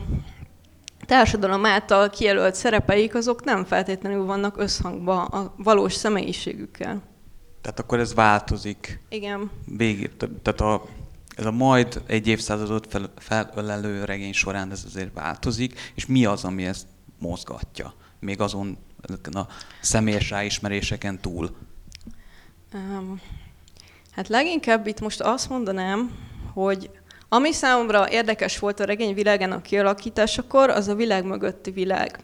társadalom 1.07 1.65
által 1.65 2.11
kijelölt 2.11 2.55
szerepeik 2.55 3.15
azok 3.15 3.45
nem 3.45 3.65
feltétlenül 3.65 4.25
vannak 4.25 4.59
összhangban 4.59 5.25
a 5.25 5.55
valós 5.57 5.95
személyiségükkel. 5.95 7.16
Tehát 7.67 7.81
akkor 7.81 7.99
ez 7.99 8.15
változik. 8.15 9.01
Igen. 9.09 9.51
Végig, 9.65 10.11
tehát 10.43 10.61
a, 10.61 10.85
ez 11.37 11.47
a 11.47 11.51
majd 11.51 12.03
egy 12.07 12.27
évszázadot 12.27 12.87
fel, 12.91 13.13
felölelő 13.19 14.05
regény 14.05 14.33
során 14.33 14.71
ez 14.71 14.83
azért 14.87 15.15
változik, 15.15 15.93
és 15.95 16.07
mi 16.07 16.25
az, 16.25 16.45
ami 16.45 16.67
ezt 16.67 16.87
mozgatja? 17.19 17.95
Még 18.21 18.41
azon 18.41 18.79
a 19.33 19.41
személyes 19.81 20.31
ráismeréseken 20.31 21.21
túl. 21.21 21.57
Um, 22.75 23.21
hát 24.11 24.29
leginkább 24.29 24.87
itt 24.87 25.01
most 25.01 25.21
azt 25.21 25.49
mondanám, 25.49 26.11
hogy 26.53 26.91
ami 27.29 27.53
számomra 27.53 28.11
érdekes 28.11 28.59
volt 28.59 28.81
a 28.81 28.85
regény 28.85 29.15
világának 29.15 29.63
kialakításakor, 29.63 30.71
az 30.71 30.89
a 30.89 30.95
világ 30.95 31.25
mögötti 31.25 31.71
világ. 31.71 32.19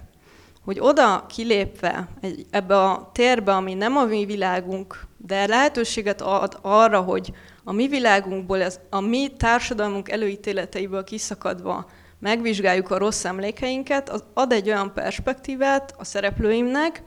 Hogy 0.64 0.78
oda 0.80 1.26
kilépve 1.28 2.08
egy, 2.20 2.46
ebbe 2.50 2.80
a 2.80 3.10
térbe, 3.14 3.54
ami 3.54 3.74
nem 3.74 3.96
a 3.96 4.04
mi 4.04 4.24
világunk, 4.24 5.10
de 5.26 5.46
lehetőséget 5.46 6.20
ad 6.20 6.58
arra, 6.62 7.00
hogy 7.00 7.32
a 7.64 7.72
mi 7.72 7.88
világunkból, 7.88 8.62
ez, 8.62 8.80
a 8.90 9.00
mi 9.00 9.28
társadalmunk 9.36 10.10
előítéleteiből 10.10 11.04
kiszakadva 11.04 11.90
megvizsgáljuk 12.18 12.90
a 12.90 12.98
rossz 12.98 13.24
emlékeinket, 13.24 14.08
az 14.08 14.24
ad 14.34 14.52
egy 14.52 14.68
olyan 14.68 14.92
perspektívát 14.92 15.94
a 15.98 16.04
szereplőimnek, 16.04 17.02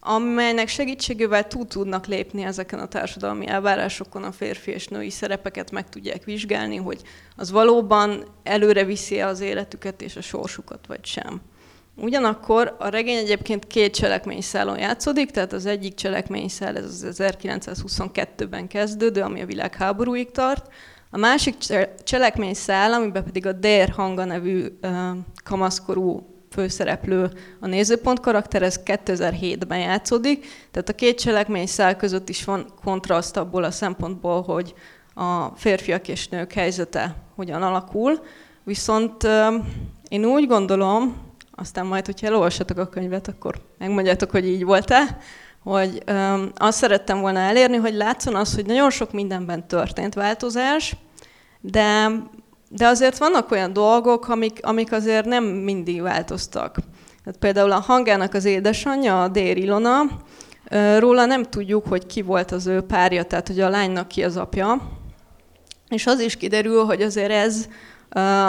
amelynek 0.00 0.68
segítségével 0.68 1.46
túl 1.46 1.66
tudnak 1.66 2.06
lépni 2.06 2.44
ezeken 2.44 2.78
a 2.78 2.88
társadalmi 2.88 3.46
elvárásokon, 3.46 4.22
a 4.22 4.32
férfi 4.32 4.70
és 4.70 4.88
női 4.88 5.10
szerepeket 5.10 5.70
meg 5.70 5.88
tudják 5.88 6.24
vizsgálni, 6.24 6.76
hogy 6.76 7.02
az 7.36 7.50
valóban 7.50 8.24
előre 8.42 8.84
viszi 8.84 9.20
az 9.20 9.40
életüket 9.40 10.02
és 10.02 10.16
a 10.16 10.20
sorsukat, 10.20 10.86
vagy 10.86 11.04
sem. 11.04 11.40
Ugyanakkor 11.96 12.76
a 12.78 12.88
regény 12.88 13.16
egyébként 13.16 13.66
két 13.66 13.94
cselekményszálon 13.94 14.78
játszódik, 14.78 15.30
tehát 15.30 15.52
az 15.52 15.66
egyik 15.66 15.94
cselekményszál 15.94 16.76
ez 16.76 16.84
az 16.84 17.06
1922-ben 17.18 18.68
kezdődő, 18.68 19.20
ami 19.20 19.40
a 19.40 19.46
világháborúig 19.46 20.30
tart, 20.30 20.72
a 21.10 21.18
másik 21.18 21.54
cselekményszál, 22.04 22.92
amiben 22.92 23.24
pedig 23.24 23.46
a 23.46 23.52
Dér 23.52 23.88
Hanga 23.88 24.24
nevű 24.24 24.66
uh, 24.82 24.90
kamaszkorú 25.44 26.34
főszereplő 26.50 27.30
a 27.60 27.66
nézőpont 27.66 28.20
karakter, 28.20 28.62
ez 28.62 28.80
2007-ben 28.84 29.78
játszódik, 29.78 30.46
tehát 30.70 30.88
a 30.88 30.94
két 30.94 31.20
cselekményszál 31.20 31.96
között 31.96 32.28
is 32.28 32.44
van 32.44 32.66
kontraszt 32.84 33.36
abból 33.36 33.64
a 33.64 33.70
szempontból, 33.70 34.42
hogy 34.42 34.74
a 35.14 35.44
férfiak 35.56 36.08
és 36.08 36.28
nők 36.28 36.52
helyzete 36.52 37.16
hogyan 37.34 37.62
alakul, 37.62 38.20
viszont 38.64 39.28
én 40.08 40.24
úgy 40.24 40.46
gondolom, 40.46 41.16
aztán 41.56 41.86
majd, 41.86 42.06
hogyha 42.06 42.26
elolvassatok 42.26 42.78
a 42.78 42.88
könyvet, 42.88 43.28
akkor 43.28 43.60
megmondjátok, 43.78 44.30
hogy 44.30 44.46
így 44.46 44.64
volt-e, 44.64 45.18
hogy 45.62 46.02
um, 46.08 46.50
azt 46.56 46.78
szerettem 46.78 47.20
volna 47.20 47.38
elérni, 47.38 47.76
hogy 47.76 47.94
látszon 47.94 48.34
az, 48.34 48.54
hogy 48.54 48.66
nagyon 48.66 48.90
sok 48.90 49.12
mindenben 49.12 49.66
történt 49.66 50.14
változás, 50.14 50.96
de, 51.60 52.08
de 52.68 52.86
azért 52.86 53.18
vannak 53.18 53.50
olyan 53.50 53.72
dolgok, 53.72 54.28
amik, 54.28 54.58
amik 54.62 54.92
azért 54.92 55.24
nem 55.24 55.44
mindig 55.44 56.02
változtak. 56.02 56.74
Tehát 57.24 57.38
például 57.38 57.72
a 57.72 57.80
hangának 57.80 58.34
az 58.34 58.44
édesanyja, 58.44 59.22
a 59.22 59.28
Dér 59.28 59.56
Ilona, 59.56 60.02
róla 60.98 61.24
nem 61.24 61.42
tudjuk, 61.42 61.86
hogy 61.86 62.06
ki 62.06 62.22
volt 62.22 62.50
az 62.50 62.66
ő 62.66 62.80
párja, 62.80 63.22
tehát 63.22 63.48
hogy 63.48 63.60
a 63.60 63.68
lánynak 63.68 64.08
ki 64.08 64.24
az 64.24 64.36
apja. 64.36 64.80
És 65.88 66.06
az 66.06 66.20
is 66.20 66.36
kiderül, 66.36 66.84
hogy 66.84 67.02
azért 67.02 67.30
ez 67.30 67.68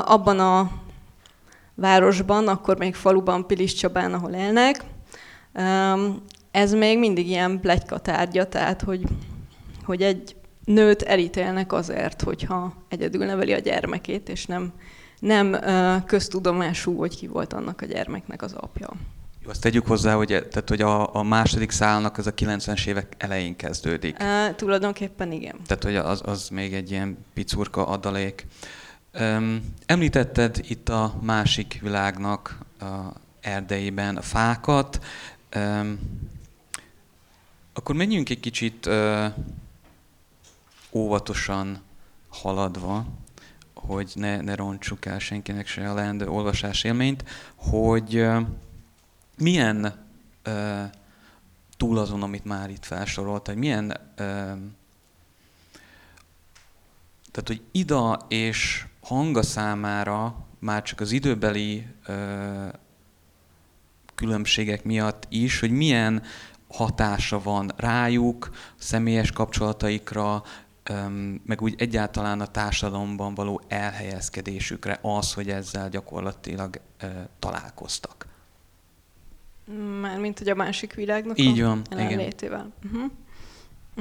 abban 0.05 0.39
a 0.39 0.71
városban, 1.75 2.47
akkor 2.47 2.77
még 2.77 2.95
faluban, 2.95 3.47
Pilis 3.47 3.73
Csabán, 3.73 4.13
ahol 4.13 4.31
élnek. 4.31 4.83
Ez 6.51 6.73
még 6.73 6.99
mindig 6.99 7.27
ilyen 7.27 7.59
plegyka 7.59 7.99
tárgya, 7.99 8.47
tehát 8.47 8.81
hogy, 8.81 9.03
hogy 9.83 10.01
egy 10.01 10.35
nőt 10.65 11.01
elítélnek 11.01 11.73
azért, 11.73 12.21
hogyha 12.21 12.73
egyedül 12.89 13.25
neveli 13.25 13.53
a 13.53 13.59
gyermekét, 13.59 14.29
és 14.29 14.45
nem, 14.45 14.73
nem 15.19 15.57
köztudomású, 16.05 16.97
hogy 16.97 17.17
ki 17.17 17.27
volt 17.27 17.53
annak 17.53 17.81
a 17.81 17.85
gyermeknek 17.85 18.41
az 18.41 18.53
apja. 18.53 18.89
Jó, 19.43 19.49
azt 19.49 19.61
tegyük 19.61 19.87
hozzá, 19.87 20.13
hogy, 20.13 20.27
tehát, 20.27 20.69
hogy 20.69 20.81
a, 20.81 21.15
a 21.15 21.23
második 21.23 21.71
szálnak 21.71 22.17
az 22.17 22.27
a 22.27 22.33
90-es 22.33 22.87
évek 22.87 23.13
elején 23.17 23.55
kezdődik. 23.55 24.15
E, 24.19 24.55
tulajdonképpen 24.55 25.31
igen. 25.31 25.55
Tehát, 25.65 25.83
hogy 25.83 25.95
az, 25.95 26.21
az 26.25 26.49
még 26.49 26.73
egy 26.73 26.91
ilyen 26.91 27.17
picurka 27.33 27.87
adalék. 27.87 28.45
Említetted 29.85 30.59
itt 30.67 30.89
a 30.89 31.15
másik 31.21 31.79
világnak 31.81 32.59
a 32.79 32.85
erdeiben 33.41 34.17
a 34.17 34.21
fákat. 34.21 35.05
Akkor 37.73 37.95
menjünk 37.95 38.29
egy 38.29 38.39
kicsit 38.39 38.89
óvatosan 40.91 41.81
haladva, 42.29 43.05
hogy 43.73 44.11
ne, 44.15 44.41
ne 44.41 44.55
rontsuk 44.55 45.05
el 45.05 45.19
senkinek 45.19 45.67
se 45.67 45.89
a 45.89 45.93
leendő 45.93 46.27
olvasás 46.27 46.83
élményt, 46.83 47.23
hogy 47.55 48.27
milyen 49.37 50.05
túl 51.77 51.97
azon, 51.97 52.23
amit 52.23 52.45
már 52.45 52.69
itt 52.69 52.85
felsorolt, 52.85 53.47
hogy 53.47 53.57
milyen 53.57 53.97
tehát, 57.35 57.49
hogy 57.49 57.61
Ida 57.71 58.25
és 58.27 58.85
hanga 59.05 59.43
számára 59.43 60.45
már 60.59 60.81
csak 60.83 60.99
az 60.99 61.11
időbeli 61.11 61.87
ö, 62.05 62.67
különbségek 64.15 64.83
miatt 64.83 65.25
is, 65.29 65.59
hogy 65.59 65.71
milyen 65.71 66.21
hatása 66.67 67.41
van 67.41 67.71
rájuk, 67.77 68.49
személyes 68.77 69.31
kapcsolataikra, 69.31 70.43
meg 71.45 71.61
úgy 71.61 71.75
egyáltalán 71.77 72.41
a 72.41 72.47
társadalomban 72.47 73.33
való 73.33 73.61
elhelyezkedésükre 73.67 74.99
az, 75.01 75.33
hogy 75.33 75.49
ezzel 75.49 75.89
gyakorlatilag 75.89 76.81
találkoztak. 77.39 78.27
Mármint, 80.01 80.37
hogy 80.37 80.49
a 80.49 80.55
másik 80.55 80.93
világnak 80.93 81.39
Így 81.39 81.59
a 81.59 81.65
van, 81.65 81.81
jelenlétével. 81.89 82.71
Uh-huh. 82.83 83.11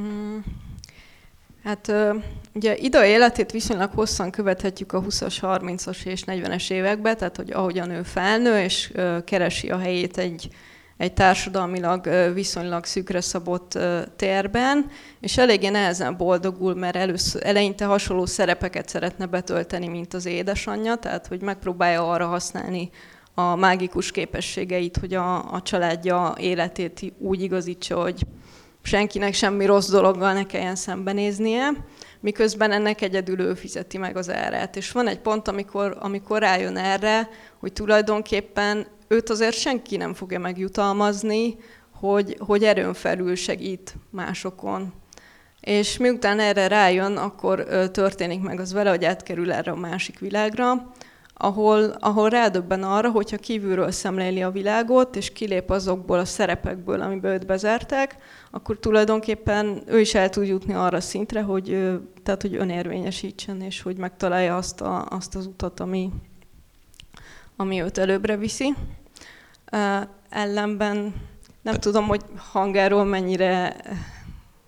Mm. 0.01 0.39
Hát 1.65 1.93
ugye 2.55 2.77
Ida 2.77 3.05
életét 3.05 3.51
viszonylag 3.51 3.91
hosszan 3.95 4.31
követhetjük 4.31 4.93
a 4.93 5.03
20-as, 5.03 5.37
30-as 5.41 6.05
és 6.07 6.23
40-es 6.27 6.71
években, 6.71 7.17
tehát 7.17 7.37
hogy 7.37 7.53
ahogyan 7.53 7.91
ő 7.91 8.03
felnő 8.03 8.59
és 8.59 8.93
keresi 9.25 9.71
a 9.71 9.79
helyét 9.79 10.19
egy, 10.19 10.49
egy 10.97 11.13
társadalmilag 11.13 12.09
viszonylag 12.35 12.85
szűkre 12.85 13.21
szabott 13.21 13.79
térben, 14.17 14.91
és 15.21 15.39
eléggé 15.39 15.69
nehezen 15.69 16.17
boldogul, 16.17 16.75
mert 16.75 16.97
először, 16.97 17.47
eleinte 17.47 17.85
hasonló 17.85 18.27
szerepeket 18.27 18.89
szeretne 18.89 19.27
betölteni, 19.27 19.89
mint 19.89 20.15
az 20.15 20.27
édesanyja, 20.27 20.95
tehát 20.95 21.27
hogy 21.27 21.41
megpróbálja 21.41 22.11
arra 22.11 22.27
használni 22.27 22.91
a 23.35 23.57
mágikus 23.57 24.11
képességeit, 24.11 24.97
hogy 24.97 25.15
a, 25.15 25.53
a 25.53 25.63
családja 25.63 26.35
életét 26.39 27.13
úgy 27.19 27.43
igazítsa, 27.43 28.01
hogy 28.03 28.27
senkinek 28.87 29.35
semmi 29.35 29.67
rossz 29.67 29.91
dologgal 29.91 30.33
ne 30.33 30.47
kelljen 30.47 30.77
szembenéznie, 30.77 31.71
miközben 32.21 32.73
ennek 32.73 33.01
egyedül 33.01 33.41
ő 33.41 33.55
fizeti 33.55 33.99
meg 33.99 34.17
az 34.17 34.31
árát. 34.31 34.77
És 34.77 34.91
van 34.91 35.09
egy 35.09 35.19
pont, 35.19 35.49
amikor, 35.49 35.97
amikor 36.01 36.41
rájön 36.41 36.77
erre, 36.77 37.29
hogy 37.59 37.73
tulajdonképpen 37.73 38.87
őt 39.09 39.31
azért 39.31 39.57
senki 39.57 39.97
nem 39.97 40.15
fogja 40.15 40.39
megjutalmazni, 40.39 41.57
hogy, 41.95 42.37
hogy 42.39 42.65
erőn 42.65 42.95
felül 42.95 43.35
segít 43.35 43.95
másokon. 44.11 44.93
És 45.61 45.97
miután 45.97 46.41
erre 46.41 46.67
rájön, 46.67 47.17
akkor 47.17 47.65
történik 47.93 48.41
meg 48.41 48.61
az 48.61 48.73
vele, 48.73 48.91
hogy 48.91 49.05
átkerül 49.05 49.53
erre 49.53 49.71
a 49.71 49.77
másik 49.77 50.19
világra, 50.19 50.93
ahol, 51.35 51.97
ahol 51.99 52.29
rádöbben 52.29 52.83
arra, 52.83 53.11
hogyha 53.11 53.37
kívülről 53.37 53.91
szemléli 53.91 54.43
a 54.43 54.51
világot, 54.51 55.17
és 55.17 55.33
kilép 55.33 55.71
azokból 55.71 56.19
a 56.19 56.25
szerepekből, 56.25 57.01
amiben 57.01 57.33
őt 57.33 57.47
bezárták, 57.47 58.17
akkor 58.55 58.79
tulajdonképpen 58.79 59.83
ő 59.87 60.01
is 60.01 60.15
el 60.15 60.29
tud 60.29 60.47
jutni 60.47 60.73
arra 60.73 61.01
szintre, 61.01 61.43
hogy, 61.43 61.99
tehát, 62.23 62.43
hogy 62.43 62.55
önérvényesítsen, 62.55 63.61
és 63.61 63.83
hogy 63.83 63.97
megtalálja 63.97 64.57
azt, 64.57 64.81
a, 64.81 65.07
azt 65.11 65.35
az 65.35 65.47
utat, 65.47 65.81
ami, 65.81 66.11
ami 67.57 67.83
őt 67.83 67.99
előbbre 67.99 68.37
viszi. 68.37 68.75
Uh, 69.73 70.09
ellenben 70.29 71.15
nem 71.63 71.75
tudom, 71.75 72.07
hogy 72.07 72.21
hangáról 72.37 73.05
mennyire 73.05 73.77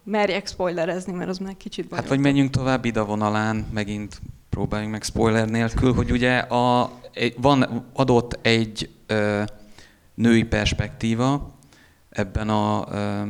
merjek 0.04 0.46
spoilerezni, 0.46 1.12
mert 1.12 1.28
az 1.28 1.38
már 1.38 1.56
kicsit 1.56 1.88
bajok. 1.88 2.04
Hát 2.04 2.14
vagy 2.14 2.20
menjünk 2.20 2.50
tovább 2.50 2.84
ide 2.84 3.00
vonalán, 3.00 3.66
megint 3.72 4.20
próbáljunk 4.50 4.92
meg 4.92 5.02
spoiler 5.02 5.48
nélkül, 5.48 5.92
hogy 5.92 6.10
ugye 6.10 6.38
a, 6.38 6.90
van 7.36 7.86
adott 7.92 8.38
egy 8.42 8.90
ö, 9.06 9.42
női 10.14 10.44
perspektíva 10.44 11.54
ebben 12.10 12.48
a 12.48 12.86
ö, 12.90 13.22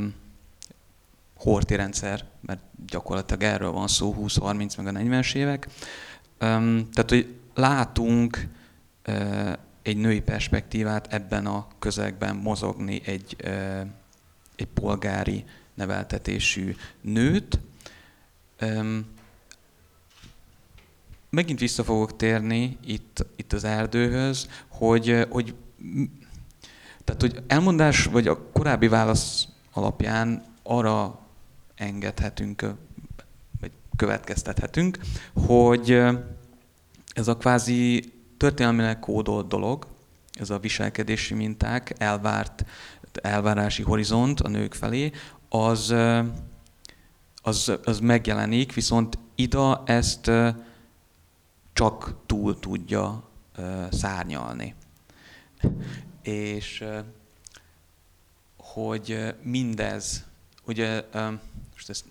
horti 1.46 1.74
rendszer, 1.74 2.24
mert 2.40 2.60
gyakorlatilag 2.86 3.42
erről 3.42 3.70
van 3.70 3.88
szó 3.88 4.14
20-30 4.18 4.76
meg 4.76 4.86
a 4.86 4.98
40-es 4.98 5.34
évek. 5.34 5.68
Tehát, 6.38 7.08
hogy 7.08 7.34
látunk 7.54 8.48
egy 9.82 9.96
női 9.96 10.20
perspektívát 10.20 11.12
ebben 11.12 11.46
a 11.46 11.66
közegben 11.78 12.36
mozogni 12.36 13.00
egy, 13.04 13.36
egy 14.56 14.66
polgári 14.74 15.44
neveltetésű 15.74 16.76
nőt. 17.00 17.58
Megint 21.30 21.58
vissza 21.58 21.84
fogok 21.84 22.16
térni 22.16 22.78
itt, 22.84 23.26
itt 23.36 23.52
az 23.52 23.64
erdőhöz, 23.64 24.48
hogy, 24.68 25.26
hogy, 25.30 25.54
tehát, 27.04 27.20
hogy 27.20 27.42
elmondás, 27.46 28.04
vagy 28.04 28.28
a 28.28 28.50
korábbi 28.52 28.88
válasz 28.88 29.48
alapján 29.72 30.44
arra 30.62 31.25
engedhetünk, 31.76 32.74
vagy 33.60 33.72
következtethetünk, 33.96 34.98
hogy 35.46 35.90
ez 37.12 37.28
a 37.28 37.36
kvázi 37.36 38.12
történelmileg 38.36 38.98
kódolt 38.98 39.48
dolog, 39.48 39.86
ez 40.32 40.50
a 40.50 40.58
viselkedési 40.58 41.34
minták, 41.34 41.94
elvárt, 41.98 42.64
elvárási 43.22 43.82
horizont 43.82 44.40
a 44.40 44.48
nők 44.48 44.74
felé, 44.74 45.12
az, 45.48 45.94
az, 47.42 47.72
az 47.84 48.00
megjelenik, 48.00 48.74
viszont 48.74 49.18
Ida 49.34 49.82
ezt 49.86 50.30
csak 51.72 52.14
túl 52.26 52.58
tudja 52.58 53.28
szárnyalni. 53.90 54.74
És 56.22 56.84
hogy 58.56 59.34
mindez, 59.42 60.24
ugye, 60.66 61.04
most 61.76 61.90
ezt, 61.90 62.04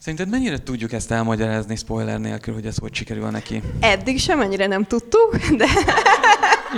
szerinted 0.00 0.28
mennyire 0.28 0.62
tudjuk 0.62 0.92
ezt 0.92 1.10
elmagyarázni 1.10 1.76
spoiler 1.76 2.20
nélkül, 2.20 2.54
hogy 2.54 2.66
ez 2.66 2.78
hogy 2.78 2.94
sikerül 2.94 3.30
neki? 3.30 3.62
Eddig 3.80 4.18
sem 4.18 4.40
ennyire 4.40 4.66
nem 4.66 4.84
tudtuk, 4.84 5.36
de... 5.56 5.66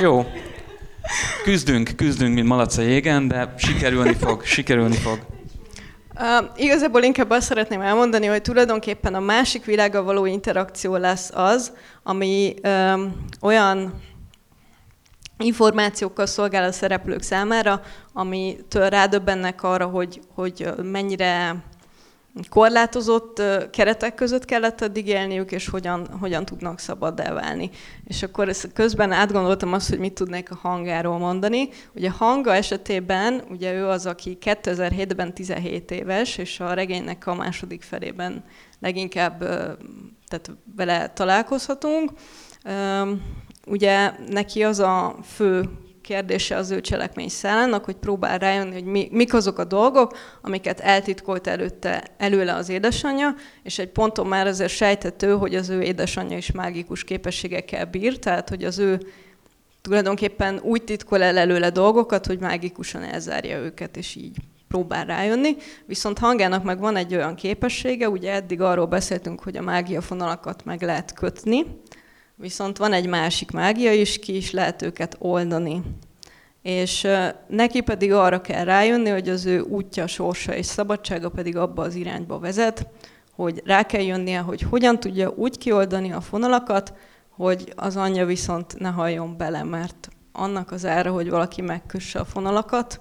Jó. 0.01 0.27
Küzdünk, 1.45 1.91
küzdünk, 1.97 2.35
mint 2.35 2.47
malac 2.47 2.77
a 2.77 2.83
jégen, 2.83 3.29
de 3.29 3.55
sikerülni 3.57 4.15
fog, 4.15 4.45
sikerülni 4.45 4.97
fog. 4.97 5.19
Uh, 6.15 6.51
igazából 6.57 7.03
inkább 7.03 7.31
azt 7.31 7.47
szeretném 7.47 7.81
elmondani, 7.81 8.27
hogy 8.27 8.43
tulajdonképpen 8.43 9.15
a 9.15 9.21
másik 9.21 9.65
világgal 9.65 10.03
való 10.03 10.27
interakció 10.27 10.97
lesz 10.97 11.31
az, 11.35 11.73
ami 12.03 12.55
um, 12.63 13.27
olyan 13.41 14.03
információkkal 15.39 16.27
szolgál 16.27 16.65
a 16.65 16.73
szereplők 16.73 17.23
számára, 17.23 17.83
amitől 18.13 18.89
rádöbbennek 18.89 19.63
arra, 19.63 19.87
hogy, 19.87 20.21
hogy 20.35 20.69
mennyire 20.83 21.63
korlátozott 22.49 23.43
keretek 23.71 24.15
között 24.15 24.45
kellett 24.45 24.81
addig 24.81 25.07
élniük, 25.07 25.53
és 25.53 25.69
hogyan, 25.69 26.07
hogyan 26.21 26.45
tudnak 26.45 26.79
szabad 26.79 27.33
válni. 27.33 27.71
És 28.05 28.23
akkor 28.23 28.49
ezt 28.49 28.73
közben 28.73 29.13
átgondoltam 29.13 29.73
azt, 29.73 29.89
hogy 29.89 29.99
mit 29.99 30.13
tudnék 30.13 30.51
a 30.51 30.59
hangáról 30.63 31.19
mondani. 31.19 31.69
Ugye 31.95 32.11
hanga 32.11 32.55
esetében, 32.55 33.43
ugye 33.51 33.73
ő 33.73 33.87
az, 33.87 34.07
aki 34.07 34.39
2007-ben 34.41 35.35
17 35.35 35.91
éves, 35.91 36.39
és 36.39 36.61
a 36.61 36.73
regénynek 36.73 37.27
a 37.27 37.35
második 37.35 37.83
felében 37.83 38.45
leginkább 38.81 39.39
tehát 40.29 40.51
vele 40.77 41.09
találkozhatunk. 41.09 42.11
Ugye 43.67 44.13
neki 44.29 44.63
az 44.63 44.79
a 44.79 45.17
fő 45.23 45.69
kérdése 46.05 46.57
az 46.57 46.71
ő 46.71 46.81
cselekmény 46.81 47.29
szállának, 47.29 47.85
hogy 47.85 47.97
próbál 47.97 48.39
rájönni, 48.39 48.73
hogy 48.73 48.85
mi, 48.85 49.09
mik 49.11 49.35
azok 49.35 49.59
a 49.59 49.65
dolgok, 49.65 50.17
amiket 50.43 50.81
eltitkolt 50.81 51.47
előtte 51.47 52.05
előle 52.19 52.55
az 52.55 52.69
édesanyja, 52.69 53.35
és 53.63 53.79
egy 53.79 53.89
ponton 53.89 54.27
már 54.27 54.47
azért 54.47 54.73
sejtető, 54.73 55.33
hogy 55.33 55.55
az 55.55 55.69
ő 55.69 55.83
édesanyja 55.83 56.37
is 56.37 56.53
mágikus 56.53 57.05
képességekkel 57.05 57.85
bír, 57.85 58.19
tehát 58.19 58.49
hogy 58.49 58.65
az 58.65 58.79
ő 58.79 59.01
tulajdonképpen 59.81 60.61
úgy 60.63 60.85
titkol 60.85 61.23
el 61.23 61.37
előle 61.37 61.71
dolgokat, 61.71 62.27
hogy 62.27 62.39
mágikusan 62.39 63.03
elzárja 63.03 63.59
őket, 63.59 63.97
és 63.97 64.15
így 64.15 64.37
próbál 64.69 65.05
rájönni. 65.05 65.57
Viszont 65.87 66.19
hangának 66.19 66.65
meg 66.65 66.79
van 66.79 66.97
egy 66.97 67.15
olyan 67.15 67.35
képessége, 67.35 68.09
ugye 68.09 68.33
eddig 68.33 68.61
arról 68.61 68.87
beszéltünk, 68.87 69.43
hogy 69.43 69.57
a 69.57 69.63
mágia 69.63 70.01
fonalakat 70.01 70.65
meg 70.65 70.83
lehet 70.83 71.13
kötni, 71.13 71.65
Viszont 72.37 72.77
van 72.77 72.93
egy 72.93 73.07
másik 73.07 73.51
mágia 73.51 73.93
is, 73.93 74.19
ki 74.19 74.37
is 74.37 74.51
lehet 74.51 74.83
őket 74.83 75.17
oldani. 75.19 75.83
És 76.63 77.07
neki 77.49 77.81
pedig 77.81 78.13
arra 78.13 78.41
kell 78.41 78.65
rájönni, 78.65 79.09
hogy 79.09 79.29
az 79.29 79.47
ő 79.47 79.61
útja, 79.61 80.07
sorsa 80.07 80.55
és 80.55 80.67
szabadsága 80.67 81.29
pedig 81.29 81.57
abba 81.57 81.83
az 81.83 81.95
irányba 81.95 82.39
vezet, 82.39 82.87
hogy 83.35 83.63
rá 83.65 83.83
kell 83.83 84.03
jönnie, 84.03 84.39
hogy 84.39 84.61
hogyan 84.61 85.01
tudja 85.01 85.33
úgy 85.37 85.59
kioldani 85.59 86.13
a 86.13 86.21
fonalakat, 86.21 86.93
hogy 87.29 87.73
az 87.77 87.97
anyja 87.97 88.27
viszont 88.27 88.79
ne 88.79 88.89
halljon 88.89 89.37
bele, 89.37 89.63
mert 89.63 90.09
annak 90.33 90.71
az 90.71 90.87
ára, 90.87 91.13
hogy 91.13 91.31
valaki 91.31 91.61
megkösse 91.63 92.19
a 92.19 92.25
fonalakat, 92.25 93.01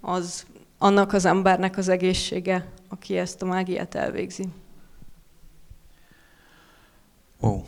az 0.00 0.46
annak 0.78 1.12
az 1.12 1.24
embernek 1.24 1.76
az 1.76 1.88
egészsége, 1.88 2.72
aki 2.88 3.16
ezt 3.16 3.42
a 3.42 3.46
mágiát 3.46 3.94
elvégzi. 3.94 4.48
Ó, 7.42 7.64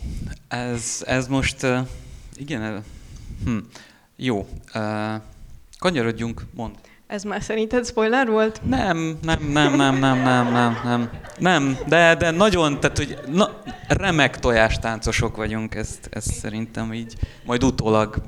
ez, 0.47 1.03
ez 1.05 1.27
most, 1.27 1.63
uh, 1.63 1.77
igen, 2.35 2.83
hm, 3.45 3.57
jó, 4.15 4.47
uh, 4.75 5.21
kanyarodjunk, 5.79 6.45
mond. 6.53 6.75
Ez 7.07 7.23
már 7.23 7.41
szerinted 7.41 7.85
spoiler 7.85 8.27
volt? 8.27 8.61
Nem, 8.65 9.17
nem, 9.21 9.49
nem, 9.51 9.75
nem, 9.75 9.99
nem, 9.99 10.21
nem, 10.21 10.51
nem, 10.51 10.77
nem. 10.83 11.09
Nem, 11.39 11.77
de, 11.87 12.15
de 12.15 12.31
nagyon, 12.31 12.79
tehát 12.79 12.97
hogy 12.97 13.17
na, 13.31 13.61
remek 13.87 14.39
tojástáncosok 14.39 15.35
vagyunk, 15.35 15.75
ezt, 15.75 16.07
ezt 16.11 16.33
szerintem 16.33 16.93
így, 16.93 17.13
majd 17.45 17.63
utólag... 17.63 18.23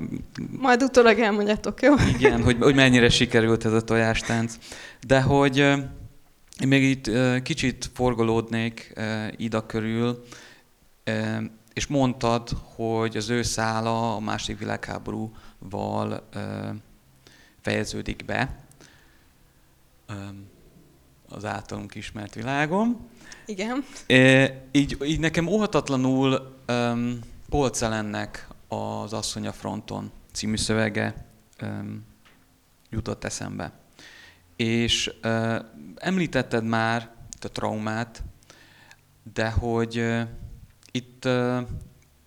Majd 0.50 0.82
utólag 0.82 1.18
elmondjátok, 1.18 1.82
jó? 1.82 1.94
Igen, 2.18 2.42
hogy, 2.42 2.56
hogy 2.60 2.74
mennyire 2.74 3.08
sikerült 3.08 3.64
ez 3.64 3.72
a 3.72 3.80
tojástánc. 3.80 4.58
De 5.06 5.20
hogy 5.20 5.56
én 5.56 6.68
még 6.68 6.82
itt 6.82 7.10
kicsit 7.42 7.90
forgolódnék 7.94 8.92
Ida 9.36 9.66
körül, 9.66 10.22
és 11.72 11.86
mondtad, 11.86 12.48
hogy 12.74 13.16
az 13.16 13.28
ő 13.28 13.42
szála 13.42 14.14
a 14.14 14.20
második 14.20 14.58
világháborúval 14.58 16.28
fejeződik 17.60 18.24
be 18.24 18.64
az 21.28 21.44
általunk 21.44 21.94
ismert 21.94 22.34
világon. 22.34 23.08
Igen. 23.46 23.84
Így, 24.72 24.96
így 25.04 25.20
nekem 25.20 25.46
óhatatlanul 25.46 26.56
um, 26.68 27.18
Polcelennek 27.48 28.48
az 28.68 29.12
Asszony 29.12 29.46
a 29.46 29.52
fronton 29.52 30.10
című 30.32 30.56
szövege 30.56 31.26
jutott 32.90 33.24
eszembe. 33.24 33.72
És 34.56 35.12
említetted 35.96 36.64
már 36.64 37.10
a 37.40 37.48
traumát, 37.48 38.22
de 39.34 39.50
hogy 39.50 40.04
itt 40.96 41.24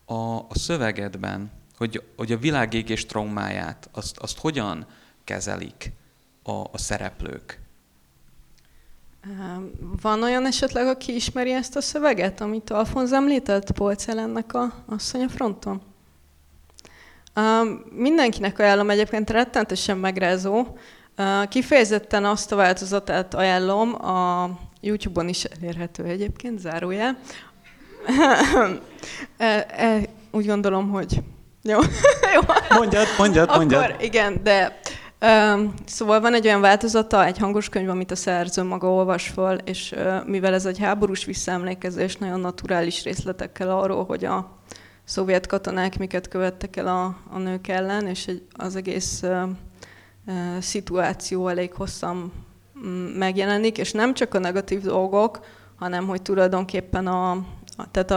a, 0.06 0.38
a 0.38 0.58
szövegedben, 0.58 1.52
hogy, 1.78 2.04
hogy 2.18 2.32
a 2.32 2.38
világégés 2.38 3.06
traumáját, 3.06 3.90
azt, 3.92 4.18
azt 4.18 4.40
hogyan 4.40 4.86
kezelik 5.24 5.92
a, 6.44 6.52
a 6.52 6.78
szereplők? 6.78 7.60
Van 10.02 10.24
olyan 10.24 10.46
esetleg, 10.46 10.88
aki 10.88 11.16
ismeri 11.16 11.54
ezt 11.54 11.76
a 11.76 11.82
szöveget, 11.82 12.42
amit 12.42 12.70
Alfonz 12.70 13.12
említett 13.12 13.72
Polcelennek 13.72 14.54
a 14.54 14.84
asszony 14.86 15.24
a 15.24 15.30
fronton? 15.30 15.82
Mindenkinek 17.92 18.60
ajánlom 18.60 18.90
egyébként 18.90 19.30
rettentesen 19.30 19.98
megrázó. 19.98 20.78
Kifejezetten 21.50 22.26
azt 22.26 22.52
a 22.52 22.56
változatát 22.56 23.34
ajánlom, 23.34 24.06
a 24.06 24.50
YouTube-on 24.82 25.28
is 25.28 25.44
elérhető 25.44 26.04
egyébként, 26.04 26.60
zárójel. 26.60 27.20
E, 29.38 29.66
e, 29.70 30.02
úgy 30.32 30.46
gondolom, 30.46 30.90
hogy 30.90 31.22
jó. 31.62 31.80
jó. 32.36 32.42
Mondjad, 32.78 33.06
mondjad, 33.18 33.50
mondjad. 33.56 33.84
Akkor 33.84 34.04
igen, 34.04 34.40
de 34.44 34.80
Um, 35.22 35.74
szóval 35.86 36.20
van 36.20 36.34
egy 36.34 36.46
olyan 36.46 36.62
változata, 36.62 37.26
egy 37.26 37.38
hangos 37.38 37.70
könyv, 37.70 37.90
amit 37.90 38.12
a 38.12 38.16
szerző 38.16 38.64
maga 38.64 38.92
olvas 38.92 39.28
föl, 39.28 39.58
és 39.58 39.92
uh, 39.92 40.26
mivel 40.26 40.54
ez 40.54 40.66
egy 40.66 40.80
háborús 40.80 41.26
visszaemlékezés, 41.26 42.18
nagyon 42.18 42.40
naturális 42.40 43.04
részletekkel 43.04 43.70
arról, 43.70 44.06
hogy 44.06 44.26
a 44.26 44.58
szovjet 45.04 45.48
katonák 45.48 45.98
miket 45.98 46.28
követtek 46.28 46.76
el 46.76 46.88
a, 46.88 47.18
a 47.30 47.38
nők 47.38 47.68
ellen, 47.68 48.08
és 48.08 48.28
egy, 48.28 48.44
az 48.54 48.76
egész 48.76 49.22
uh, 49.24 49.50
uh, 50.28 50.60
szituáció 50.60 51.48
elég 51.48 51.74
hosszan 51.74 52.32
um, 52.76 52.90
megjelenik, 53.18 53.78
és 53.78 53.92
nem 53.92 54.14
csak 54.14 54.34
a 54.34 54.40
negatív 54.40 54.82
dolgok, 54.82 55.40
hanem 55.76 56.08
hogy 56.08 56.22
tulajdonképpen 56.22 57.08
a 57.08 57.46
tehát 57.92 58.12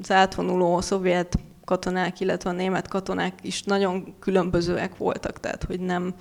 az 0.00 0.10
átvonuló 0.10 0.80
szovjet 0.80 1.38
katonák, 1.64 2.20
illetve 2.20 2.50
a 2.50 2.52
német 2.52 2.88
katonák 2.88 3.34
is 3.42 3.62
nagyon 3.62 4.14
különbözőek 4.18 4.96
voltak, 4.96 5.40
tehát 5.40 5.64
hogy 5.64 5.80
nem, 5.80 6.14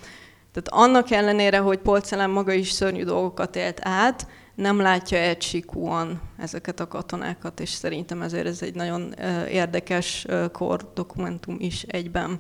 tehát 0.51 0.87
annak 0.87 1.11
ellenére, 1.11 1.57
hogy 1.57 1.79
Polcelán 1.79 2.29
maga 2.29 2.51
is 2.51 2.71
szörnyű 2.71 3.03
dolgokat 3.03 3.55
élt 3.55 3.79
át, 3.83 4.27
nem 4.55 4.79
látja 4.79 5.17
egysikúan 5.17 6.21
ezeket 6.37 6.79
a 6.79 6.87
katonákat, 6.87 7.59
és 7.59 7.69
szerintem 7.69 8.21
ezért 8.21 8.47
ez 8.47 8.61
egy 8.61 8.75
nagyon 8.75 9.13
érdekes 9.49 10.25
kor 10.51 10.91
dokumentum 10.93 11.55
is 11.59 11.83
egyben. 11.83 12.39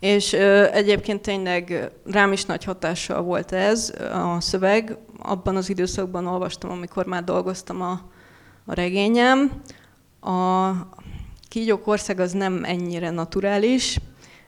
És 0.00 0.32
egyébként 0.72 1.22
tényleg 1.22 1.92
rám 2.04 2.32
is 2.32 2.44
nagy 2.44 2.64
hatással 2.64 3.22
volt 3.22 3.52
ez 3.52 3.94
a 4.12 4.40
szöveg. 4.40 4.98
Abban 5.18 5.56
az 5.56 5.68
időszakban 5.68 6.26
olvastam, 6.26 6.70
amikor 6.70 7.06
már 7.06 7.24
dolgoztam 7.24 7.82
a, 7.82 8.00
a 8.64 8.74
regényem. 8.74 9.60
A 10.20 10.70
kígyók 11.48 11.86
ország 11.86 12.20
az 12.20 12.32
nem 12.32 12.64
ennyire 12.64 13.10
naturális, 13.10 13.98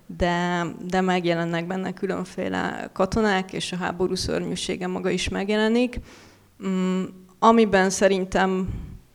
de, 0.07 0.67
de 0.89 1.01
megjelennek 1.01 1.67
benne 1.67 1.93
különféle 1.93 2.91
katonák, 2.93 3.53
és 3.53 3.73
a 3.73 3.77
háború 3.77 4.15
szörnyűsége 4.15 4.87
maga 4.87 5.11
is 5.11 5.29
megjelenik. 5.29 6.01
Mm, 6.67 7.05
amiben 7.39 7.91
szerintem 7.91 8.69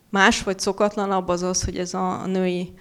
más 0.10 0.44
vagy 0.44 0.60
szokatlanabb 0.60 1.28
az 1.28 1.42
az, 1.42 1.64
hogy 1.64 1.78
ez 1.78 1.94
a 1.94 2.26
női 2.26 2.74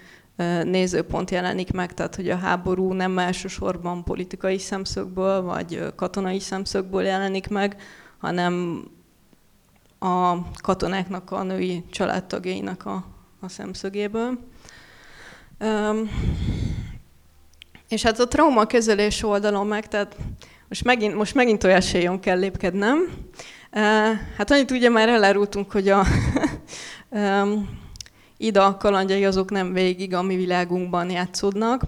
nézőpont 0.65 1.31
jelenik 1.31 1.73
meg, 1.73 1.95
tehát 1.95 2.17
hogy 2.17 2.31
a 2.31 2.37
háború 2.37 2.93
nem 2.93 3.19
elsősorban 3.19 4.05
politikai 4.05 4.59
szemszögből 4.59 5.43
vagy 5.43 5.93
katonai 5.97 6.39
szemszögből 6.39 7.03
jelenik 7.03 7.49
meg, 7.49 7.77
hanem 8.19 8.85
a 10.01 10.37
katonáknak, 10.63 11.31
a 11.31 11.43
női 11.43 11.85
családtagjainak 11.91 12.87
a, 12.87 13.05
a 13.41 13.49
szemszögéből. 13.49 14.39
Um, 15.61 16.11
és 17.89 18.03
hát 18.03 18.19
a 18.19 18.29
trauma 18.29 18.67
kezelés 18.67 19.23
oldalon 19.23 19.67
meg, 19.67 19.89
tehát 19.89 20.17
most 20.69 20.85
megint, 20.85 21.15
most 21.15 21.35
megint 21.35 21.65
olyan 21.65 21.81
séjon 21.81 22.21
kell 22.21 22.39
lépkednem. 22.39 22.99
Uh, 23.73 23.83
hát 24.37 24.51
annyit 24.51 24.71
ugye 24.71 24.89
már 24.89 25.09
elárultunk, 25.09 25.73
hogy 25.73 25.89
a 25.89 26.05
um, 27.11 27.79
Ida 28.37 28.77
kalandjai 28.77 29.25
azok 29.25 29.51
nem 29.51 29.73
végig 29.73 30.15
a 30.15 30.23
mi 30.23 30.37
világunkban 30.37 31.11
játszódnak. 31.11 31.83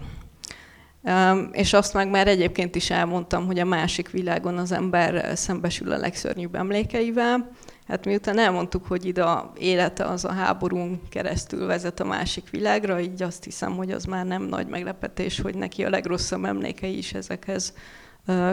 És 1.51 1.73
azt 1.73 1.93
meg 1.93 2.09
már 2.09 2.27
egyébként 2.27 2.75
is 2.75 2.89
elmondtam, 2.89 3.45
hogy 3.45 3.59
a 3.59 3.65
másik 3.65 4.09
világon 4.09 4.57
az 4.57 4.71
ember 4.71 5.37
szembesül 5.37 5.91
a 5.91 5.97
legszörnyűbb 5.97 6.55
emlékeivel. 6.55 7.51
Hát 7.87 8.05
miután 8.05 8.39
elmondtuk, 8.39 8.85
hogy 8.87 9.05
ide 9.05 9.25
élete 9.57 10.05
az 10.05 10.25
a 10.25 10.31
háborún 10.31 11.01
keresztül 11.09 11.65
vezet 11.65 11.99
a 11.99 12.05
másik 12.05 12.49
világra, 12.49 12.99
így 12.99 13.23
azt 13.23 13.43
hiszem, 13.43 13.75
hogy 13.75 13.91
az 13.91 14.05
már 14.05 14.25
nem 14.25 14.43
nagy 14.43 14.67
meglepetés, 14.67 15.41
hogy 15.41 15.55
neki 15.55 15.83
a 15.83 15.89
legrosszabb 15.89 16.43
emlékei 16.43 16.97
is 16.97 17.13
ezekhez 17.13 17.73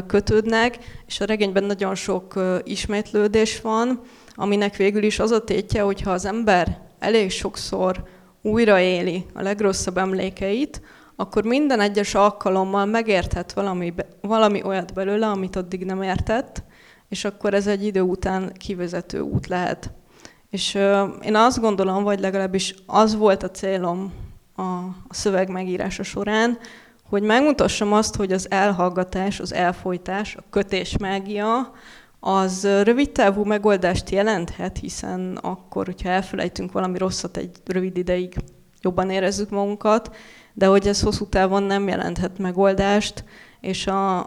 kötődnek, 0.07 0.79
és 1.07 1.21
a 1.21 1.25
regényben 1.25 1.65
nagyon 1.65 1.95
sok 1.95 2.41
ismétlődés 2.65 3.61
van, 3.61 4.01
aminek 4.35 4.77
végül 4.77 5.03
is 5.03 5.19
az 5.19 5.31
a 5.31 5.45
tétje, 5.45 5.83
hogyha 5.83 6.11
az 6.11 6.25
ember 6.25 6.81
elég 6.99 7.31
sokszor 7.31 8.05
újraéli 8.43 9.27
a 9.35 9.43
legrosszabb 9.43 9.99
emlékeit, 9.99 10.81
akkor 11.21 11.45
minden 11.45 11.81
egyes 11.81 12.15
alkalommal 12.15 12.85
megérthet 12.85 13.53
valami, 13.53 13.95
valami 14.21 14.63
olyat 14.63 14.95
belőle, 14.95 15.27
amit 15.27 15.57
addig 15.57 15.85
nem 15.85 16.03
értett, 16.03 16.63
és 17.09 17.25
akkor 17.25 17.55
ez 17.55 17.67
egy 17.67 17.85
idő 17.85 18.01
után 18.01 18.53
kivezető 18.53 19.21
út 19.21 19.47
lehet. 19.47 19.93
És 20.51 20.75
uh, 20.75 21.09
én 21.25 21.35
azt 21.35 21.61
gondolom, 21.61 22.03
vagy 22.03 22.21
legalábbis 22.21 22.75
az 22.87 23.17
volt 23.17 23.43
a 23.43 23.51
célom 23.51 24.13
a, 24.57 24.63
a 24.63 24.95
szöveg 25.09 25.49
megírása 25.49 26.03
során, 26.03 26.59
hogy 27.09 27.23
megmutassam 27.23 27.93
azt, 27.93 28.17
hogy 28.17 28.33
az 28.33 28.51
elhallgatás, 28.51 29.41
az 29.41 29.55
elfolytás, 29.55 30.37
a 30.37 30.45
kötés 30.51 30.97
mágia, 30.97 31.73
az 32.21 32.69
rövid 32.83 33.11
távú 33.11 33.45
megoldást 33.45 34.11
jelenthet, 34.11 34.79
hiszen 34.79 35.39
akkor, 35.43 35.87
hogyha 35.87 36.09
elfelejtünk 36.09 36.73
valami 36.73 36.99
rosszat 36.99 37.37
egy 37.37 37.51
rövid 37.67 37.97
ideig, 37.97 38.35
jobban 38.81 39.11
érezzük 39.11 39.51
magunkat, 39.51 40.17
de 40.55 40.67
hogy 40.67 40.87
ez 40.87 41.01
hosszú 41.01 41.27
távon 41.27 41.63
nem 41.63 41.89
jelenthet 41.89 42.39
megoldást, 42.39 43.25
és 43.61 43.87
a, 43.87 44.19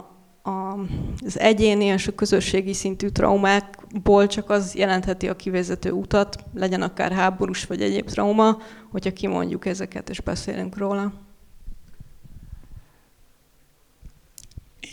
a, 0.44 0.80
az 1.26 1.40
egyéni 1.40 1.86
és 1.86 2.08
a 2.08 2.16
közösségi 2.16 2.74
szintű 2.74 3.08
traumákból 3.08 4.28
csak 4.28 4.50
az 4.50 4.76
jelentheti 4.76 5.28
a 5.28 5.36
kivezető 5.36 5.92
utat, 5.92 6.44
legyen 6.54 6.82
akár 6.82 7.12
háborús 7.12 7.66
vagy 7.66 7.82
egyéb 7.82 8.06
trauma, 8.06 8.58
hogyha 8.92 9.14
kimondjuk 9.14 9.66
ezeket 9.66 10.10
és 10.10 10.20
beszélünk 10.20 10.78
róla. 10.78 11.14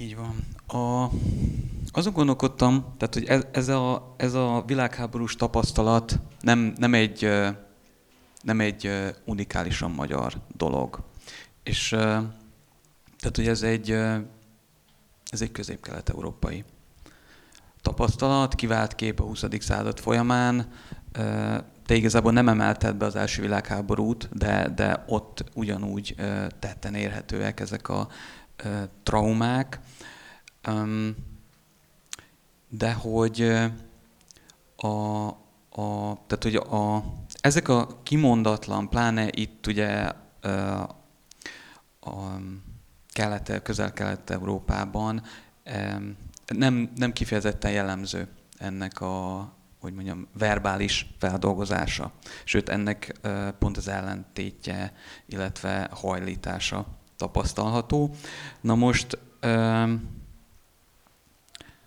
Így 0.01 0.16
van. 0.16 0.35
A, 0.81 1.11
azon 1.93 2.12
gondolkodtam, 2.12 2.85
tehát, 2.97 3.14
hogy 3.14 3.25
ez, 3.25 3.43
ez, 3.53 3.69
a, 3.69 4.14
ez 4.16 4.35
a 4.35 4.62
világháborús 4.66 5.37
tapasztalat 5.37 6.21
nem, 6.40 6.73
nem, 6.77 6.95
egy, 6.95 7.29
nem 8.43 8.61
egy 8.61 8.90
unikálisan 9.25 9.90
magyar 9.90 10.33
dolog. 10.57 10.99
És 11.62 11.88
tehát, 11.88 13.37
hogy 13.37 13.49
ez 13.49 13.62
egy 13.62 13.90
ez 15.31 15.40
egy 15.40 15.53
közép-kelet-európai 15.53 16.64
tapasztalat, 17.83 18.55
kivált 18.55 18.94
kép 18.94 19.20
a 19.20 19.25
20. 19.25 19.44
század 19.59 19.99
folyamán. 19.99 20.73
Te 21.87 21.94
igazából 21.94 22.33
nem 22.33 22.49
emelted 22.49 22.96
be 22.96 23.05
az 23.05 23.16
első 23.16 23.42
világháborút, 23.42 24.29
de, 24.33 24.68
de 24.75 25.05
ott 25.07 25.44
ugyanúgy 25.55 26.14
tetten 26.59 26.94
érhetőek 26.94 27.61
ezek 27.61 27.88
a 27.88 28.09
traumák. 29.03 29.81
De 32.68 32.92
hogy 32.92 33.40
a, 34.77 35.27
a, 35.70 36.16
tehát, 36.27 36.42
hogy 36.42 36.55
a, 36.57 37.05
ezek 37.40 37.68
a 37.68 38.01
kimondatlan, 38.03 38.88
pláne 38.88 39.29
itt 39.31 39.66
ugye 39.66 40.12
a, 42.01 42.11
a, 42.11 42.41
kelet, 43.13 43.63
közel-kelet-európában 43.63 45.23
nem, 46.47 46.93
nem 46.97 47.13
kifejezetten 47.13 47.71
jellemző 47.71 48.29
ennek 48.59 49.01
a 49.01 49.49
hogy 49.81 49.95
mondjam, 49.95 50.27
verbális 50.39 51.07
feldolgozása. 51.19 52.13
Sőt, 52.45 52.69
ennek 52.69 53.21
pont 53.59 53.77
az 53.77 53.89
ellentétje, 53.89 54.93
illetve 55.27 55.89
hajlítása 55.93 56.87
tapasztalható. 57.17 58.15
Na 58.61 58.75
most 58.75 59.19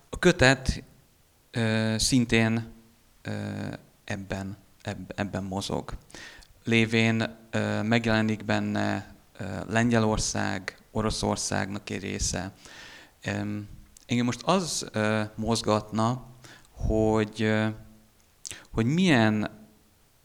a 0.08 0.18
kötet 0.18 0.82
szintén 1.96 2.72
ebben, 4.04 4.56
ebben 5.14 5.44
mozog. 5.44 5.92
Lévén 6.64 7.36
megjelenik 7.82 8.44
benne 8.44 9.13
Lengyelország, 9.68 10.78
Oroszországnak 10.90 11.90
egy 11.90 12.00
része. 12.00 12.52
Engem 14.06 14.24
most 14.24 14.42
az 14.42 14.90
mozgatna, 15.36 16.26
hogy, 16.70 17.52
hogy 18.72 18.86
milyen 18.86 19.50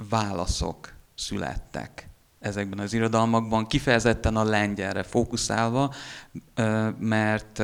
válaszok 0.10 0.93
születtek 1.15 2.10
ezekben 2.39 2.79
az 2.79 2.93
irodalmakban, 2.93 3.67
kifejezetten 3.67 4.36
a 4.36 4.43
lengyelre 4.43 5.03
fókuszálva, 5.03 5.93
mert 6.99 7.58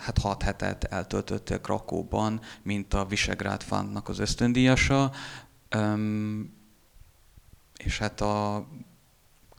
hát 0.00 0.18
hat 0.20 0.42
hetet 0.42 0.84
eltöltöttél 0.84 1.60
Krakóban, 1.60 2.40
mint 2.62 2.94
a 2.94 3.04
Visegrád 3.04 3.62
Fundnak 3.62 4.08
az 4.08 4.18
ösztöndíjasa, 4.18 5.12
és 7.76 7.98
hát 7.98 8.20
a 8.20 8.66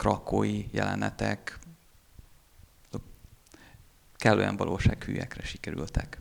krakói 0.04 0.66
jelenetek 0.72 1.60
kellően 4.16 4.58
valósághűekre 4.58 5.44
sikerültek. 5.44 6.18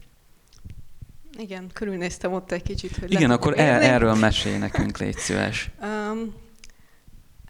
Igen, 1.38 1.70
körülnéztem 1.72 2.32
ott 2.32 2.52
egy 2.52 2.62
kicsit, 2.62 2.96
hogy 2.96 3.12
Igen, 3.12 3.30
akkor 3.30 3.58
el, 3.58 3.80
erről 3.80 4.14
mesélj 4.14 4.58
nekünk, 4.58 4.98
légy 4.98 5.16
szíves. 5.16 5.70
Um, 5.82 6.34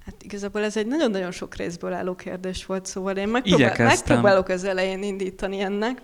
hát 0.04 0.22
igazából 0.22 0.62
ez 0.62 0.76
egy 0.76 0.86
nagyon-nagyon 0.86 1.30
sok 1.30 1.54
részből 1.56 1.92
álló 1.92 2.14
kérdés 2.14 2.66
volt, 2.66 2.86
szóval 2.86 3.16
én 3.16 3.28
megpróbál, 3.28 3.76
megpróbálok 3.78 4.48
az 4.48 4.64
elején 4.64 5.02
indítani 5.02 5.60
ennek. 5.60 6.02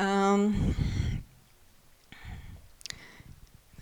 Um, 0.00 0.74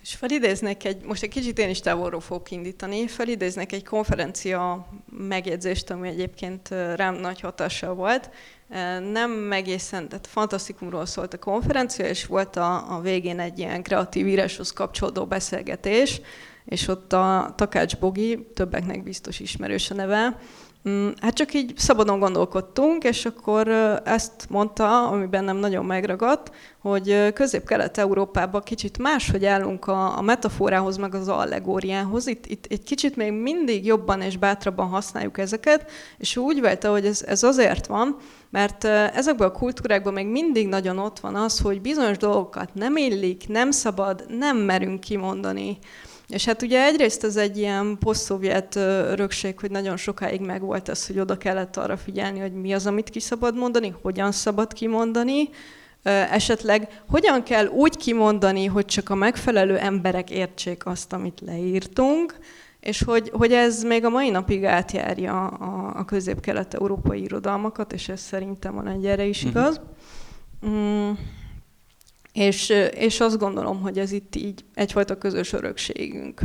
és 0.05 0.15
felidéznek 0.15 0.83
egy, 0.83 1.03
most 1.05 1.23
egy 1.23 1.29
kicsit 1.29 1.59
én 1.59 1.69
is 1.69 1.79
távolról 1.79 2.19
fogok 2.19 2.51
indítani, 2.51 3.07
felidéznek 3.07 3.71
egy 3.71 3.83
konferencia 3.85 4.87
megjegyzést, 5.09 5.89
ami 5.89 6.07
egyébként 6.07 6.69
rám 6.95 7.15
nagy 7.15 7.39
hatással 7.39 7.93
volt. 7.93 8.29
Nem 9.11 9.51
egészen, 9.51 10.07
tehát 10.07 10.27
fantasztikumról 10.27 11.05
szólt 11.05 11.33
a 11.33 11.37
konferencia, 11.37 12.07
és 12.07 12.25
volt 12.25 12.55
a, 12.55 12.95
a 12.95 12.99
végén 13.01 13.39
egy 13.39 13.59
ilyen 13.59 13.83
kreatív 13.83 14.27
íráshoz 14.27 14.71
kapcsolódó 14.71 15.25
beszélgetés, 15.25 16.21
és 16.65 16.87
ott 16.87 17.13
a 17.13 17.53
Takács 17.57 17.97
Bogi, 17.97 18.47
többeknek 18.53 19.03
biztos 19.03 19.39
ismerős 19.39 19.91
a 19.91 19.93
neve, 19.93 20.39
hát 21.21 21.33
csak 21.33 21.53
így 21.53 21.73
szabadon 21.77 22.19
gondolkodtunk, 22.19 23.03
és 23.03 23.25
akkor 23.25 23.67
ezt 24.03 24.45
mondta, 24.49 25.07
ami 25.07 25.25
bennem 25.25 25.57
nagyon 25.57 25.85
megragadt, 25.85 26.51
hogy 26.81 27.33
közép-kelet-európában 27.33 28.61
kicsit 28.63 28.97
máshogy 28.97 29.45
állunk 29.45 29.87
a, 29.87 30.17
a 30.17 30.21
metaforához, 30.21 30.97
meg 30.97 31.15
az 31.15 31.27
allegóriához. 31.27 32.27
Itt, 32.27 32.45
itt 32.45 32.65
egy 32.69 32.83
kicsit 32.83 33.15
még 33.15 33.31
mindig 33.31 33.85
jobban 33.85 34.21
és 34.21 34.37
bátrabban 34.37 34.87
használjuk 34.87 35.37
ezeket, 35.37 35.91
és 36.17 36.37
úgy 36.37 36.61
vélte, 36.61 36.87
hogy 36.87 37.05
ez, 37.05 37.23
ez 37.27 37.43
azért 37.43 37.87
van, 37.87 38.17
mert 38.49 38.83
ezekben 39.13 39.47
a 39.47 39.51
kultúrákban 39.51 40.13
még 40.13 40.27
mindig 40.27 40.67
nagyon 40.67 40.97
ott 40.97 41.19
van 41.19 41.35
az, 41.35 41.59
hogy 41.59 41.81
bizonyos 41.81 42.17
dolgokat 42.17 42.73
nem 42.73 42.97
illik, 42.97 43.47
nem 43.47 43.71
szabad, 43.71 44.25
nem 44.27 44.57
merünk 44.57 44.99
kimondani. 44.99 45.77
És 46.27 46.45
hát 46.45 46.61
ugye 46.61 46.83
egyrészt 46.83 47.23
ez 47.23 47.35
egy 47.35 47.57
ilyen 47.57 47.97
poszt-szovjet 47.99 48.75
örökség, 48.75 49.59
hogy 49.59 49.71
nagyon 49.71 49.97
sokáig 49.97 50.41
megvolt 50.41 50.89
az, 50.89 51.07
hogy 51.07 51.19
oda 51.19 51.37
kellett 51.37 51.77
arra 51.77 51.97
figyelni, 51.97 52.39
hogy 52.39 52.53
mi 52.53 52.73
az, 52.73 52.85
amit 52.85 53.09
ki 53.09 53.19
szabad 53.19 53.55
mondani, 53.55 53.95
hogyan 54.01 54.31
szabad 54.31 54.73
kimondani, 54.73 55.49
esetleg 56.31 57.01
hogyan 57.07 57.43
kell 57.43 57.67
úgy 57.67 57.97
kimondani, 57.97 58.65
hogy 58.65 58.85
csak 58.85 59.09
a 59.09 59.15
megfelelő 59.15 59.77
emberek 59.77 60.29
értsék 60.29 60.85
azt, 60.85 61.13
amit 61.13 61.41
leírtunk, 61.45 62.35
és 62.79 63.03
hogy, 63.03 63.29
hogy 63.33 63.51
ez 63.51 63.83
még 63.83 64.05
a 64.05 64.09
mai 64.09 64.29
napig 64.29 64.65
átjárja 64.65 65.47
a, 65.47 65.91
a 65.95 66.05
közép-kelet-európai 66.05 67.21
irodalmakat, 67.21 67.93
és 67.93 68.09
ez 68.09 68.19
szerintem 68.19 68.77
a 68.77 68.83
lengyelre 68.83 69.25
is 69.25 69.41
mhm. 69.41 69.49
igaz. 69.49 69.81
Mm. 70.67 71.11
És, 72.35 72.73
és 72.93 73.19
azt 73.19 73.37
gondolom, 73.37 73.81
hogy 73.81 73.99
ez 73.99 74.11
itt 74.11 74.35
így 74.35 74.65
egyfajta 74.73 75.17
közös 75.17 75.53
örökségünk. 75.53 76.41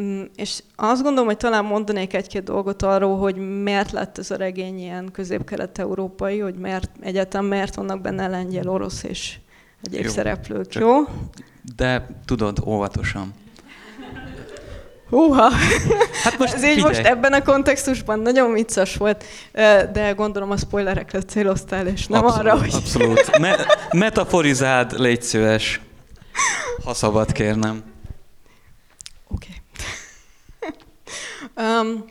Mm, 0.00 0.22
és 0.36 0.62
azt 0.76 1.02
gondolom, 1.02 1.26
hogy 1.26 1.36
talán 1.36 1.64
mondanék 1.64 2.14
egy-két 2.14 2.42
dolgot 2.42 2.82
arról, 2.82 3.18
hogy 3.18 3.62
miért 3.62 3.90
lett 3.90 4.18
ez 4.18 4.30
a 4.30 4.36
regény 4.36 4.78
ilyen 4.78 5.10
közép-kelet-európai, 5.12 6.38
hogy 6.38 6.54
miért, 6.54 6.90
egyáltalán 7.00 7.46
miért 7.46 7.74
vannak 7.74 8.00
benne 8.00 8.28
lengyel, 8.28 8.68
orosz 8.68 9.02
és 9.02 9.38
egyéb 9.82 10.04
jó, 10.04 10.10
szereplők, 10.10 10.74
jó? 10.74 10.96
De 11.76 12.06
tudod, 12.24 12.58
óvatosan. 12.66 13.34
Húha! 15.14 15.50
Hát 16.22 16.38
most 16.38 16.54
Ez 16.54 16.64
így 16.64 16.82
most 16.82 17.00
ebben 17.00 17.32
a 17.32 17.42
kontextusban 17.42 18.18
nagyon 18.18 18.52
vicces 18.52 18.96
volt, 18.96 19.24
de 19.92 20.12
gondolom 20.16 20.50
a 20.50 20.56
spoilerekre 20.56 21.20
céloztál, 21.22 21.86
és 21.86 22.06
nem 22.06 22.24
abszolút, 22.24 22.46
arra, 22.46 22.60
hogy... 22.60 22.74
Abszolút. 22.74 23.38
Me- 23.38 23.88
metaforizáld, 23.92 25.00
légy 25.00 25.22
szíves, 25.22 25.80
ha 26.84 26.94
szabad 26.94 27.32
kérnem. 27.32 27.82
Oké. 29.28 29.48
Okay. 31.56 31.80
um, 31.80 32.04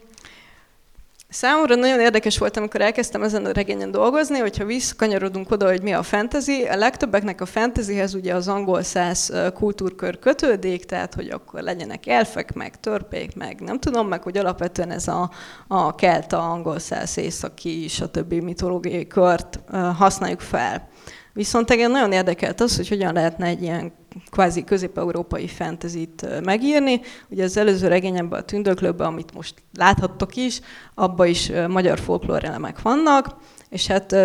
Számomra 1.34 1.76
nagyon 1.76 2.00
érdekes 2.00 2.38
volt, 2.38 2.58
amikor 2.58 2.82
elkezdtem 2.82 3.24
ezen 3.24 3.46
a 3.46 3.52
regényen 3.52 3.92
dolgozni, 3.92 4.40
hogyha 4.40 4.66
visszakanyarodunk 4.66 5.52
oda, 5.52 5.68
hogy 5.68 5.82
mi 5.82 5.94
a 5.94 6.04
fantasy. 6.04 6.64
A 6.64 6.76
legtöbbeknek 6.76 7.42
a 7.42 7.46
fantasyhez 7.46 8.14
ugye 8.14 8.34
az 8.36 8.48
angol 8.48 8.84
száz 8.84 9.34
kultúrkör 9.54 10.20
kötődik, 10.20 10.86
tehát 10.86 11.14
hogy 11.14 11.30
akkor 11.30 11.62
legyenek 11.62 12.08
elfek, 12.08 12.54
meg 12.54 12.80
törpék, 12.80 13.36
meg 13.36 13.62
nem 13.62 13.80
tudom, 13.80 14.08
meg 14.08 14.24
hogy 14.24 14.38
alapvetően 14.38 14.92
ez 14.92 15.08
a, 15.08 15.32
a 15.68 15.96
kelta, 15.96 16.40
angol 16.52 16.80
száz, 16.80 17.18
északi, 17.18 17.88
stb. 17.88 18.34
mitológiai 18.34 19.08
kört 19.08 19.60
használjuk 19.98 20.42
fel. 20.42 20.90
Viszont 21.34 21.72
engem 21.72 21.92
nagyon 21.92 22.12
érdekelt 22.12 22.62
az, 22.62 22.76
hogy 22.76 22.88
hogyan 22.88 23.14
lehetne 23.14 23.46
egy 23.46 23.62
ilyen 23.62 23.92
kvázi 24.30 24.64
közép-európai 24.64 25.48
fentezit 25.48 26.44
megírni. 26.44 27.02
Ugye 27.30 27.44
az 27.44 27.58
előző 27.58 27.88
regényemben, 27.88 28.40
a 28.40 28.44
Tündöklőben, 28.44 29.08
amit 29.08 29.34
most 29.34 29.54
láthattok 29.78 30.36
is, 30.36 30.60
abban 30.94 31.28
is 31.28 31.52
magyar 31.68 32.00
folklór 32.00 32.44
elemek 32.44 32.82
vannak, 32.82 33.36
és 33.70 33.88
hát 33.88 34.16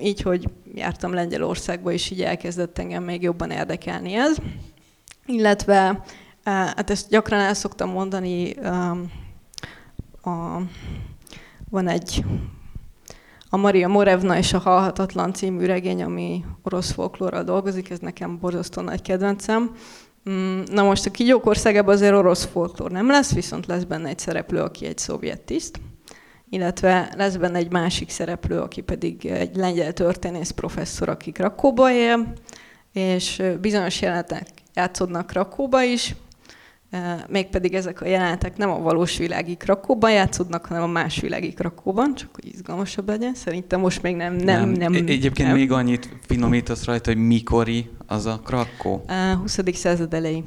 így, 0.00 0.20
hogy 0.20 0.48
jártam 0.74 1.12
Lengyelországba, 1.12 1.92
és 1.92 2.10
így 2.10 2.22
elkezdett 2.22 2.78
engem 2.78 3.02
még 3.02 3.22
jobban 3.22 3.50
érdekelni 3.50 4.14
ez. 4.14 4.36
Illetve, 5.26 6.04
hát 6.44 6.90
ezt 6.90 7.08
gyakran 7.08 7.40
el 7.40 7.54
szoktam 7.54 7.90
mondani, 7.90 8.52
a, 10.22 10.60
van 11.70 11.88
egy 11.88 12.24
a 13.50 13.56
Maria 13.56 13.88
Morevna 13.88 14.36
és 14.36 14.52
a 14.52 14.58
Halhatatlan 14.58 15.32
című 15.32 15.64
regény, 15.64 16.02
ami 16.02 16.44
orosz 16.62 16.90
folklórral 16.90 17.44
dolgozik, 17.44 17.90
ez 17.90 17.98
nekem 17.98 18.38
borzasztó 18.38 18.82
nagy 18.82 19.02
kedvencem. 19.02 19.74
Mm, 20.30 20.60
na 20.72 20.82
most 20.82 21.06
a 21.06 21.10
kígyók 21.10 21.46
országában 21.46 21.94
azért 21.94 22.14
orosz 22.14 22.44
folklór 22.44 22.90
nem 22.90 23.06
lesz, 23.06 23.34
viszont 23.34 23.66
lesz 23.66 23.82
benne 23.82 24.08
egy 24.08 24.18
szereplő, 24.18 24.60
aki 24.60 24.86
egy 24.86 24.98
szovjet 24.98 25.40
tiszt, 25.40 25.80
illetve 26.50 27.12
lesz 27.16 27.36
benne 27.36 27.58
egy 27.58 27.72
másik 27.72 28.10
szereplő, 28.10 28.60
aki 28.60 28.80
pedig 28.80 29.26
egy 29.26 29.56
lengyel 29.56 29.92
történész 29.92 30.50
professzor, 30.50 31.08
aki 31.08 31.32
Krakóba 31.32 31.92
él, 31.92 32.32
és 32.92 33.42
bizonyos 33.60 34.00
jelenetek 34.00 34.48
játszódnak 34.74 35.26
Krakóba 35.26 35.82
is, 35.82 36.14
mégpedig 37.28 37.74
ezek 37.74 38.00
a 38.00 38.06
jelenetek 38.06 38.56
nem 38.56 38.70
a 38.70 38.78
valós 38.78 39.16
világi 39.16 39.56
Krakóban 39.56 40.12
játszódnak, 40.12 40.66
hanem 40.66 40.82
a 40.82 40.86
más 40.86 41.20
világi 41.20 41.52
Krakóban, 41.52 42.14
csak 42.14 42.28
hogy 42.32 42.46
izgalmasabb 42.46 43.08
legyen. 43.08 43.34
Szerintem 43.34 43.80
most 43.80 44.02
még 44.02 44.16
nem... 44.16 44.34
nem, 44.34 44.68
nem, 44.68 44.92
nem 44.92 44.92
Egyébként 44.92 45.48
nem. 45.48 45.56
még 45.56 45.72
annyit 45.72 46.08
finomítasz 46.26 46.84
rajta, 46.84 47.12
hogy 47.12 47.26
mikori 47.26 47.90
az 48.06 48.26
a 48.26 48.40
Krakó? 48.44 49.04
A 49.08 49.34
20. 49.34 49.58
század 49.72 50.14
elejé. 50.14 50.44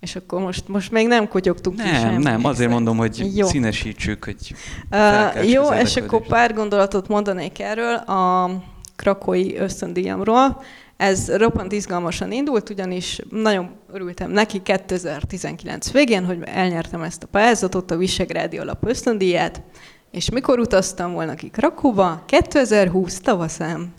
És 0.00 0.16
akkor 0.16 0.40
most, 0.40 0.68
most 0.68 0.90
még 0.90 1.06
nem 1.06 1.28
kotyogtunk 1.28 1.76
nem, 1.76 1.86
ki 1.86 2.02
Nem, 2.02 2.20
nem, 2.20 2.44
azért 2.44 2.70
mondom, 2.70 2.96
hogy 2.96 3.36
jó. 3.36 3.46
színesítsük, 3.46 4.24
hogy 4.24 4.54
uh, 4.90 5.50
Jó, 5.50 5.68
és 5.68 5.96
akkor 5.96 6.26
pár 6.26 6.54
gondolatot 6.54 7.08
mondanék 7.08 7.58
erről 7.58 7.94
a 7.94 8.50
krakói 8.96 9.56
ösztöndíjamról. 9.56 10.62
Ez 10.98 11.36
roppant 11.36 11.72
izgalmasan 11.72 12.32
indult, 12.32 12.70
ugyanis 12.70 13.20
nagyon 13.30 13.70
örültem 13.92 14.30
neki 14.30 14.62
2019 14.62 15.92
végén, 15.92 16.24
hogy 16.24 16.38
elnyertem 16.44 17.02
ezt 17.02 17.22
a 17.22 17.26
pályázatot, 17.26 17.90
a 17.90 17.96
Visegrádi 17.96 18.58
Alap 18.58 18.86
ösztöndíját, 18.86 19.62
és 20.10 20.30
mikor 20.30 20.58
utaztam 20.58 21.12
volna 21.12 21.34
ki 21.34 21.48
Krakóba? 21.48 22.22
2020 22.26 23.20
tavaszán. 23.20 23.94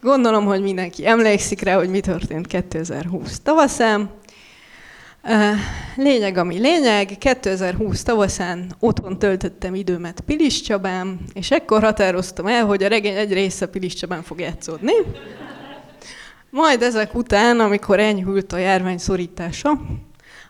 Gondolom, 0.00 0.44
hogy 0.44 0.62
mindenki 0.62 1.06
emlékszik 1.06 1.60
rá, 1.60 1.76
hogy 1.76 1.88
mi 1.88 2.00
történt 2.00 2.46
2020 2.46 3.40
tavaszán. 3.40 4.10
Lényeg, 5.96 6.36
ami 6.36 6.58
lényeg, 6.58 7.18
2020 7.18 8.02
tavaszán 8.02 8.74
otthon 8.80 9.18
töltöttem 9.18 9.74
időmet 9.74 10.20
Pilis 10.20 10.60
Csabán, 10.60 11.20
és 11.32 11.50
ekkor 11.50 11.82
határoztam 11.82 12.46
el, 12.46 12.64
hogy 12.64 12.82
a 12.82 12.88
regény 12.88 13.16
egy 13.16 13.32
része 13.32 13.66
Pilis 13.66 13.94
Csabán 13.94 14.22
fog 14.22 14.40
játszódni. 14.40 14.92
Majd 16.54 16.82
ezek 16.82 17.14
után, 17.14 17.60
amikor 17.60 18.00
enyhült 18.00 18.52
a 18.52 18.56
járvány 18.56 18.98
szorítása, 18.98 19.80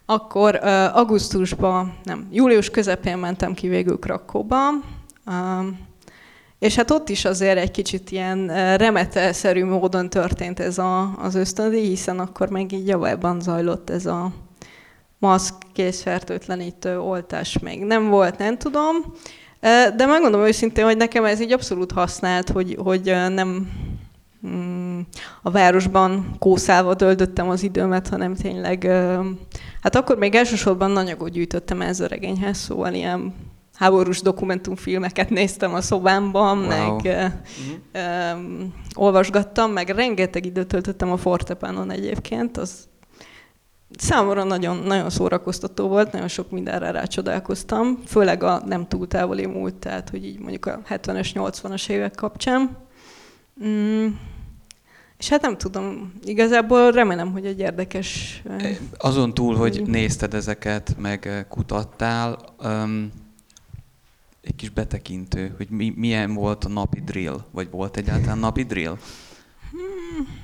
akkor 0.06 0.60
uh, 0.62 0.96
augusztusban, 0.96 1.94
nem, 2.02 2.28
július 2.30 2.70
közepén 2.70 3.18
mentem 3.18 3.54
ki 3.54 3.68
végül 3.68 3.98
Krakóba, 3.98 4.68
uh, 5.26 5.66
és 6.58 6.74
hát 6.74 6.90
ott 6.90 7.08
is 7.08 7.24
azért 7.24 7.58
egy 7.58 7.70
kicsit 7.70 8.10
ilyen 8.10 8.46
remetelszerű 8.76 9.64
módon 9.64 10.10
történt 10.10 10.60
ez 10.60 10.78
a, 10.78 11.14
az 11.18 11.34
ösztöndi, 11.34 11.80
hiszen 11.80 12.18
akkor 12.18 12.48
meg 12.48 12.72
így 12.72 12.86
javában 12.86 13.40
zajlott 13.40 13.90
ez 13.90 14.06
a 14.06 14.32
maszk, 15.18 15.54
készfertőtlenítő, 15.72 17.00
oltás 17.00 17.58
még 17.58 17.84
nem 17.84 18.08
volt, 18.08 18.38
nem 18.38 18.58
tudom. 18.58 18.96
De 19.96 20.06
megmondom 20.06 20.40
őszintén, 20.40 20.84
hogy 20.84 20.96
nekem 20.96 21.24
ez 21.24 21.40
így 21.40 21.52
abszolút 21.52 21.92
használt, 21.92 22.48
hogy, 22.50 22.76
hogy 22.78 23.04
nem 23.28 23.68
mm, 24.46 24.83
a 25.42 25.50
városban 25.50 26.36
kószálva 26.38 26.96
töltöttem 26.96 27.48
az 27.48 27.62
időmet, 27.62 28.08
hanem 28.08 28.34
tényleg, 28.34 28.84
hát 29.80 29.96
akkor 29.96 30.18
még 30.18 30.34
elsősorban 30.34 30.96
anyagot 30.96 31.30
gyűjtöttem 31.30 31.80
ez 31.80 32.00
a 32.00 32.06
regényhez, 32.06 32.56
szóval 32.56 32.94
ilyen 32.94 33.34
háborús 33.74 34.20
dokumentumfilmeket 34.20 35.30
néztem 35.30 35.74
a 35.74 35.80
szobámban, 35.80 36.58
wow. 36.58 36.66
meg 36.66 36.90
uh-huh. 36.90 38.38
um, 38.38 38.74
olvasgattam, 38.94 39.70
meg 39.70 39.88
rengeteg 39.88 40.46
időt 40.46 40.66
töltöttem 40.66 41.12
a 41.12 41.16
fortepánon 41.16 41.90
egyébként, 41.90 42.56
az 42.56 42.88
számomra 43.96 44.44
nagyon, 44.44 44.76
nagyon 44.76 45.10
szórakoztató 45.10 45.88
volt, 45.88 46.12
nagyon 46.12 46.28
sok 46.28 46.50
mindenre 46.50 46.90
rácsodálkoztam, 46.90 48.02
főleg 48.06 48.42
a 48.42 48.62
nem 48.66 48.88
túl 48.88 49.06
távoli 49.08 49.46
múlt, 49.46 49.74
tehát 49.74 50.10
hogy 50.10 50.24
így 50.24 50.38
mondjuk 50.38 50.66
a 50.66 50.80
70-es, 50.88 51.30
80-as 51.34 51.88
évek 51.88 52.14
kapcsán. 52.14 52.76
Mm. 53.64 54.06
És 55.24 55.30
hát 55.30 55.42
nem 55.42 55.58
tudom, 55.58 56.12
igazából 56.24 56.90
remélem, 56.90 57.32
hogy 57.32 57.46
egy 57.46 57.58
érdekes... 57.58 58.42
Azon 58.98 59.34
túl, 59.34 59.56
hogy 59.56 59.82
nézted 59.86 60.34
ezeket, 60.34 60.94
meg 60.98 61.46
kutattál, 61.48 62.38
um, 62.64 63.12
egy 64.40 64.54
kis 64.54 64.70
betekintő, 64.70 65.54
hogy 65.56 65.70
mi, 65.70 65.92
milyen 65.96 66.34
volt 66.34 66.64
a 66.64 66.68
napi 66.68 67.00
drill, 67.00 67.44
vagy 67.50 67.70
volt 67.70 67.96
egyáltalán 67.96 68.38
napi 68.38 68.62
drill? 68.62 68.96
Hmm. 69.70 70.42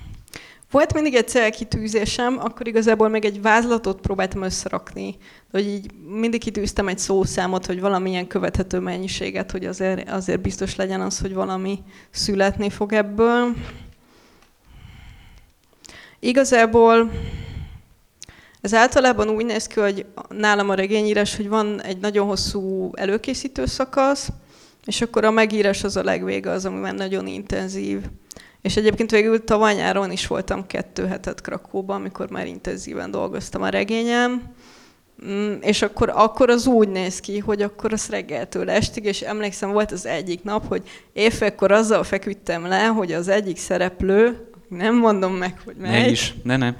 Volt 0.70 0.94
mindig 0.94 1.14
egy 1.14 1.28
célkitűzésem, 1.28 2.38
akkor 2.38 2.68
igazából 2.68 3.08
még 3.08 3.24
egy 3.24 3.42
vázlatot 3.42 4.00
próbáltam 4.00 4.42
összerakni, 4.42 5.16
hogy 5.50 5.66
így 5.66 5.90
mindig 6.08 6.40
kitűztem 6.40 6.88
egy 6.88 6.98
szószámot, 6.98 7.66
hogy 7.66 7.80
valamilyen 7.80 8.26
követhető 8.26 8.78
mennyiséget, 8.78 9.50
hogy 9.50 9.64
azért, 9.64 10.10
azért 10.10 10.40
biztos 10.40 10.76
legyen 10.76 11.00
az, 11.00 11.18
hogy 11.18 11.34
valami 11.34 11.78
születni 12.10 12.70
fog 12.70 12.92
ebből. 12.92 13.54
Igazából 16.20 17.10
ez 18.60 18.74
általában 18.74 19.28
úgy 19.28 19.44
néz 19.44 19.66
ki, 19.66 19.80
hogy 19.80 20.06
nálam 20.28 20.70
a 20.70 20.74
regényírás, 20.74 21.36
hogy 21.36 21.48
van 21.48 21.82
egy 21.82 21.98
nagyon 21.98 22.26
hosszú 22.26 22.90
előkészítő 22.94 23.66
szakasz, 23.66 24.28
és 24.84 25.00
akkor 25.00 25.24
a 25.24 25.30
megírás 25.30 25.84
az 25.84 25.96
a 25.96 26.02
legvége, 26.02 26.50
az, 26.50 26.64
amiben 26.64 26.94
nagyon 26.94 27.26
intenzív. 27.26 28.00
És 28.62 28.76
egyébként 28.76 29.10
végül 29.10 29.44
tavaly 29.44 29.74
nyáron 29.74 30.10
is 30.10 30.26
voltam 30.26 30.66
kettő 30.66 31.06
hetet 31.06 31.40
Krakóban, 31.40 31.96
amikor 31.96 32.30
már 32.30 32.46
intenzíven 32.46 33.10
dolgoztam 33.10 33.62
a 33.62 33.68
regényem, 33.68 34.42
mm, 35.26 35.52
és 35.60 35.82
akkor, 35.82 36.12
akkor 36.14 36.50
az 36.50 36.66
úgy 36.66 36.88
néz 36.88 37.20
ki, 37.20 37.38
hogy 37.38 37.62
akkor 37.62 37.92
az 37.92 38.08
reggeltől 38.08 38.70
estig, 38.70 39.04
és 39.04 39.20
emlékszem, 39.20 39.72
volt 39.72 39.92
az 39.92 40.06
egyik 40.06 40.42
nap, 40.42 40.68
hogy 40.68 40.82
évfélkor 41.12 41.72
azzal 41.72 42.04
feküdtem 42.04 42.66
le, 42.66 42.86
hogy 42.86 43.12
az 43.12 43.28
egyik 43.28 43.56
szereplő, 43.56 44.49
nem 44.70 44.96
mondom 44.96 45.34
meg, 45.34 45.60
hogy 45.64 45.76
mely. 45.76 46.00
Ne 46.00 46.08
is, 46.08 46.34
ne, 46.42 46.56
ne. 46.56 46.74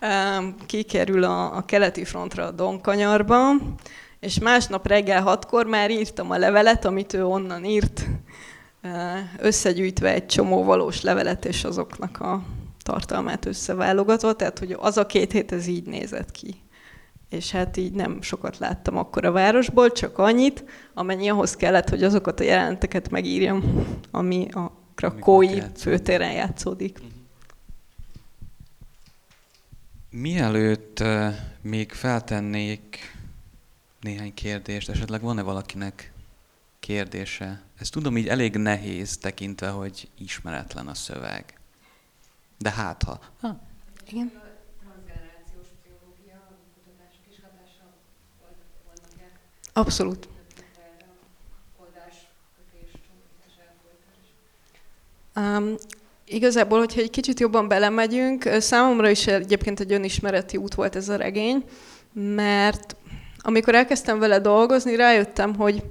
Kikerül 0.66 1.24
a, 1.24 1.56
a 1.56 1.64
keleti 1.64 2.04
frontra 2.04 2.44
a 2.44 2.50
Donkanyarba, 2.50 3.52
és 4.20 4.38
másnap 4.38 4.86
reggel 4.86 5.22
hatkor 5.22 5.66
már 5.66 5.90
írtam 5.90 6.30
a 6.30 6.38
levelet, 6.38 6.84
amit 6.84 7.12
ő 7.12 7.24
onnan 7.24 7.64
írt, 7.64 8.06
összegyűjtve 9.38 10.12
egy 10.12 10.26
csomó 10.26 10.64
valós 10.64 11.02
levelet, 11.02 11.44
és 11.44 11.64
azoknak 11.64 12.20
a 12.20 12.42
tartalmát 12.82 13.46
összeválogatva, 13.46 14.32
tehát 14.32 14.58
hogy 14.58 14.76
az 14.80 14.96
a 14.96 15.06
két 15.06 15.32
hét 15.32 15.52
ez 15.52 15.66
így 15.66 15.86
nézett 15.86 16.30
ki. 16.30 16.54
És 17.28 17.50
hát 17.50 17.76
így 17.76 17.92
nem 17.92 18.22
sokat 18.22 18.58
láttam 18.58 18.96
akkor 18.96 19.24
a 19.24 19.32
városból, 19.32 19.92
csak 19.92 20.18
annyit, 20.18 20.64
amennyi 20.94 21.28
ahhoz 21.28 21.56
kellett, 21.56 21.88
hogy 21.88 22.02
azokat 22.02 22.40
a 22.40 22.44
jeleneteket 22.44 23.10
megírjam, 23.10 23.86
ami 24.10 24.48
a 24.50 24.81
krakói 24.94 25.60
főtéren 25.76 26.32
játszódik. 26.32 26.98
Mhm. 26.98 27.10
Mielőtt 30.10 31.02
még 31.60 31.92
feltennék 31.92 33.16
néhány 34.00 34.34
kérdést, 34.34 34.88
esetleg 34.88 35.20
van-e 35.20 35.42
valakinek 35.42 36.12
kérdése? 36.80 37.62
Ezt 37.78 37.92
tudom 37.92 38.16
így 38.16 38.28
elég 38.28 38.56
nehéz 38.56 39.18
tekintve, 39.18 39.68
hogy 39.68 40.08
ismeretlen 40.18 40.88
a 40.88 40.94
szöveg. 40.94 41.58
De 42.58 42.70
hát 42.70 43.02
ha. 43.02 43.20
ha. 43.40 43.60
Igen. 44.06 44.32
Abszolút. 49.72 50.28
Um, 55.36 55.74
igazából, 56.26 56.78
hogyha 56.78 57.00
egy 57.00 57.10
kicsit 57.10 57.40
jobban 57.40 57.68
belemegyünk, 57.68 58.48
számomra 58.58 59.08
is 59.08 59.26
egyébként 59.26 59.80
egy 59.80 59.92
önismereti 59.92 60.56
út 60.56 60.74
volt 60.74 60.96
ez 60.96 61.08
a 61.08 61.16
regény, 61.16 61.64
mert 62.12 62.96
amikor 63.38 63.74
elkezdtem 63.74 64.18
vele 64.18 64.38
dolgozni, 64.38 64.96
rájöttem, 64.96 65.54
hogy 65.54 65.82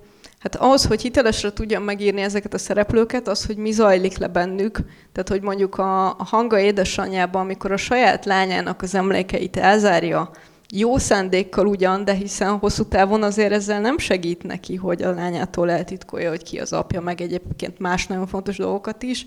Hát 0.41 0.55
ahhoz, 0.55 0.85
hogy 0.85 1.01
hitelesre 1.01 1.53
tudjam 1.53 1.83
megírni 1.83 2.21
ezeket 2.21 2.53
a 2.53 2.57
szereplőket, 2.57 3.27
az, 3.27 3.45
hogy 3.45 3.57
mi 3.57 3.71
zajlik 3.71 4.17
le 4.17 4.27
bennük. 4.27 4.79
Tehát, 5.11 5.29
hogy 5.29 5.41
mondjuk 5.41 5.77
a, 5.77 6.07
a 6.07 6.23
hanga 6.23 6.59
édesanyjában, 6.59 7.41
amikor 7.41 7.71
a 7.71 7.77
saját 7.77 8.25
lányának 8.25 8.81
az 8.81 8.95
emlékeit 8.95 9.57
elzárja, 9.57 10.31
jó 10.71 10.97
szándékkal 10.97 11.67
ugyan, 11.67 12.05
de 12.05 12.13
hiszen 12.13 12.57
hosszú 12.57 12.83
távon 12.83 13.23
azért 13.23 13.51
ezzel 13.51 13.81
nem 13.81 13.97
segít 13.97 14.43
neki, 14.43 14.75
hogy 14.75 15.01
a 15.01 15.11
lányától 15.13 15.71
eltitkolja, 15.71 16.29
hogy 16.29 16.43
ki 16.43 16.59
az 16.59 16.73
apja, 16.73 17.01
meg 17.01 17.21
egyébként 17.21 17.79
más 17.79 18.07
nagyon 18.07 18.27
fontos 18.27 18.57
dolgokat 18.57 19.03
is. 19.03 19.25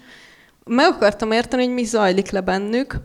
Meg 0.65 0.93
akartam 0.93 1.33
érteni, 1.33 1.65
hogy 1.65 1.75
mi 1.75 1.85
zajlik 1.85 2.31
le 2.31 2.41
bennük, 2.41 2.97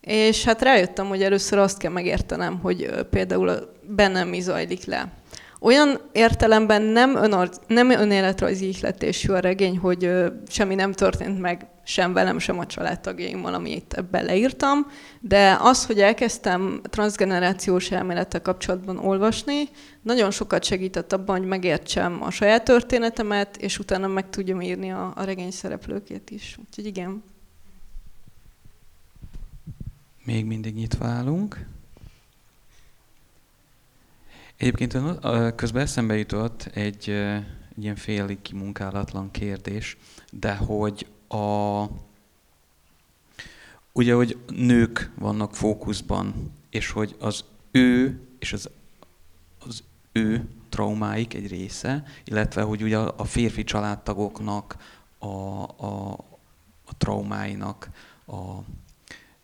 és 0.00 0.44
hát 0.44 0.62
rájöttem, 0.62 1.06
hogy 1.06 1.22
először 1.22 1.58
azt 1.58 1.78
kell 1.78 1.92
megértenem, 1.92 2.58
hogy 2.58 2.90
például 3.10 3.72
bennem 3.82 4.28
mi 4.28 4.40
zajlik 4.40 4.84
le. 4.84 5.12
Olyan 5.60 6.00
értelemben 6.12 6.82
nem, 6.82 7.16
önor, 7.16 7.50
nem 7.66 7.90
önéletrajzi 7.90 8.68
ihletésű 8.68 9.32
a 9.32 9.38
regény, 9.38 9.78
hogy 9.78 10.04
ö, 10.04 10.26
semmi 10.48 10.74
nem 10.74 10.92
történt 10.92 11.40
meg 11.40 11.66
sem 11.84 12.12
velem, 12.12 12.38
sem 12.38 12.58
a 12.58 12.66
családtagjaimmal, 12.66 13.54
amit 13.54 13.94
ebben 13.94 14.24
leírtam, 14.24 14.86
de 15.20 15.56
az, 15.60 15.86
hogy 15.86 16.00
elkezdtem 16.00 16.80
transgenerációs 16.90 17.90
elmélettel 17.90 18.42
kapcsolatban 18.42 18.98
olvasni, 18.98 19.68
nagyon 20.02 20.30
sokat 20.30 20.64
segített 20.64 21.12
abban, 21.12 21.38
hogy 21.38 21.46
megértsem 21.46 22.22
a 22.22 22.30
saját 22.30 22.64
történetemet, 22.64 23.56
és 23.56 23.78
utána 23.78 24.06
meg 24.06 24.30
tudjam 24.30 24.60
írni 24.60 24.92
a, 24.92 25.12
a 25.16 25.24
regény 25.24 25.50
szereplőkét 25.50 26.30
is. 26.30 26.58
Úgyhogy 26.66 26.86
igen. 26.86 27.22
Még 30.24 30.44
mindig 30.44 30.74
nyitva 30.74 31.06
állunk. 31.06 31.66
Egyébként 34.56 34.96
közben 35.54 35.82
eszembe 35.82 36.16
jutott 36.16 36.62
egy, 36.62 37.08
ilyen 37.78 37.96
félig 37.96 38.42
kimunkálatlan 38.42 39.30
kérdés, 39.30 39.96
de 40.32 40.56
hogy 40.56 41.06
a, 41.28 41.84
ugye, 43.92 44.14
hogy 44.14 44.38
nők 44.48 45.10
vannak 45.18 45.54
fókuszban, 45.54 46.52
és 46.70 46.90
hogy 46.90 47.16
az 47.18 47.44
ő 47.70 48.20
és 48.38 48.52
az, 48.52 48.70
az 49.66 49.82
ő 50.12 50.48
traumáik 50.68 51.34
egy 51.34 51.48
része, 51.48 52.04
illetve 52.24 52.62
hogy 52.62 52.82
ugye 52.82 52.98
a 52.98 53.24
férfi 53.24 53.64
családtagoknak 53.64 54.76
a, 55.18 55.26
a, 55.26 56.12
a 56.84 56.96
traumáinak 56.98 57.88
a 58.26 58.58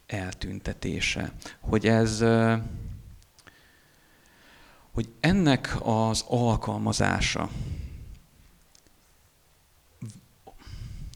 eltüntetése. 0.06 1.32
Hogy 1.60 1.86
ez 1.86 2.24
hogy 4.92 5.08
ennek 5.20 5.76
az 5.82 6.24
alkalmazása 6.28 7.50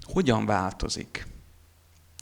hogyan 0.02 0.46
változik 0.46 1.26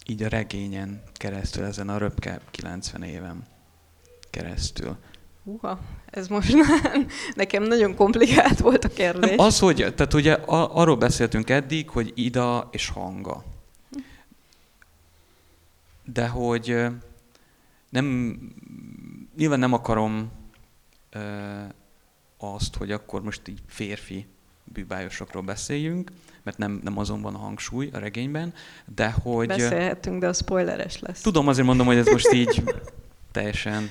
így 0.06 0.22
a 0.22 0.28
regényen 0.28 1.02
keresztül, 1.12 1.64
ezen 1.64 1.88
a 1.88 1.98
röpke 1.98 2.40
90 2.50 3.02
éven 3.02 3.46
keresztül. 4.30 4.96
Uha, 5.44 5.78
ez 6.10 6.28
most 6.28 6.56
nekem 7.34 7.62
nagyon 7.62 7.94
komplikált 7.94 8.58
volt 8.58 8.84
a 8.84 8.88
kérdés. 8.88 9.30
Nem, 9.30 9.38
az, 9.38 9.58
hogy, 9.58 9.76
tehát 9.76 10.14
ugye 10.14 10.32
arról 10.48 10.96
beszéltünk 10.96 11.50
eddig, 11.50 11.88
hogy 11.88 12.12
ida 12.14 12.68
és 12.72 12.88
hanga. 12.88 13.44
De 16.04 16.28
hogy 16.28 16.86
nem, 17.88 18.38
nyilván 19.36 19.58
nem 19.58 19.72
akarom 19.72 20.30
azt, 22.38 22.76
hogy 22.76 22.92
akkor 22.92 23.22
most 23.22 23.48
így 23.48 23.62
férfi 23.66 24.26
bűbájosokról 24.64 25.42
beszéljünk, 25.42 26.10
mert 26.42 26.58
nem, 26.58 26.80
nem 26.84 26.98
azon 26.98 27.20
van 27.20 27.34
a 27.34 27.38
hangsúly 27.38 27.90
a 27.92 27.98
regényben, 27.98 28.54
de 28.94 29.10
hogy... 29.10 29.46
Beszélhetünk, 29.46 30.20
de 30.20 30.28
a 30.28 30.32
spoileres 30.32 31.00
lesz. 31.00 31.20
Tudom, 31.20 31.48
azért 31.48 31.66
mondom, 31.66 31.86
hogy 31.86 31.96
ez 31.96 32.06
most 32.06 32.32
így 32.32 32.62
teljesen 33.32 33.90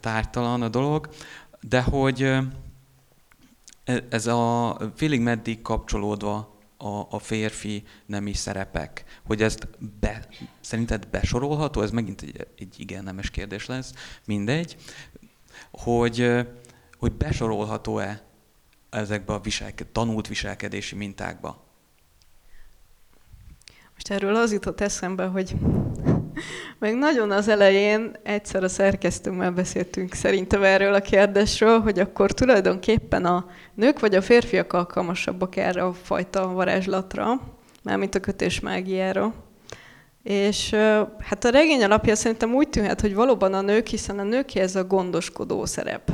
tártalan 0.00 0.62
a 0.62 0.68
dolog, 0.68 1.08
de 1.60 1.82
hogy 1.82 2.22
e- 3.84 4.04
ez 4.08 4.26
a 4.26 4.76
félig 4.94 5.20
meddig 5.20 5.62
kapcsolódva 5.62 6.58
a, 6.76 7.06
a 7.10 7.18
férfi 7.18 7.82
nemi 8.06 8.32
szerepek, 8.32 9.04
hogy 9.26 9.42
ezt 9.42 9.68
be, 10.00 10.26
szerinted 10.60 11.06
besorolható, 11.10 11.82
ez 11.82 11.90
megint 11.90 12.22
egy, 12.22 12.46
egy 12.58 12.74
igen 12.76 13.04
nemes 13.04 13.30
kérdés 13.30 13.66
lesz, 13.66 13.92
mindegy, 14.26 14.76
hogy, 15.70 16.46
hogy 17.04 17.12
besorolható-e 17.12 18.22
ezekbe 18.90 19.32
a 19.32 19.40
viselke, 19.40 19.84
tanult 19.92 20.28
viselkedési 20.28 20.96
mintákba? 20.96 21.64
Most 23.92 24.10
erről 24.10 24.36
az 24.36 24.52
jutott 24.52 24.80
eszembe, 24.80 25.24
hogy 25.24 25.54
még 26.80 26.94
nagyon 26.94 27.30
az 27.30 27.48
elején 27.48 28.16
egyszer 28.22 28.64
a 28.64 28.68
szerkesztőmmel 28.68 29.50
beszéltünk 29.50 30.14
szerintem 30.14 30.62
erről 30.62 30.94
a 30.94 31.00
kérdésről, 31.00 31.80
hogy 31.80 31.98
akkor 31.98 32.32
tulajdonképpen 32.32 33.24
a 33.24 33.46
nők 33.74 34.00
vagy 34.00 34.14
a 34.14 34.22
férfiak 34.22 34.72
alkalmasabbak 34.72 35.56
erre 35.56 35.82
a 35.82 35.92
fajta 35.92 36.48
varázslatra, 36.48 37.40
mármint 37.82 38.14
a 38.14 38.20
kötés 38.20 38.60
mágiára. 38.60 39.34
És 40.22 40.70
hát 41.18 41.44
a 41.44 41.50
regény 41.50 41.82
alapja 41.82 42.14
szerintem 42.14 42.54
úgy 42.54 42.68
tűnhet, 42.68 43.00
hogy 43.00 43.14
valóban 43.14 43.54
a 43.54 43.60
nők, 43.60 43.86
hiszen 43.86 44.18
a 44.18 44.22
nőké 44.22 44.60
ez 44.60 44.76
a 44.76 44.84
gondoskodó 44.84 45.64
szerep. 45.64 46.10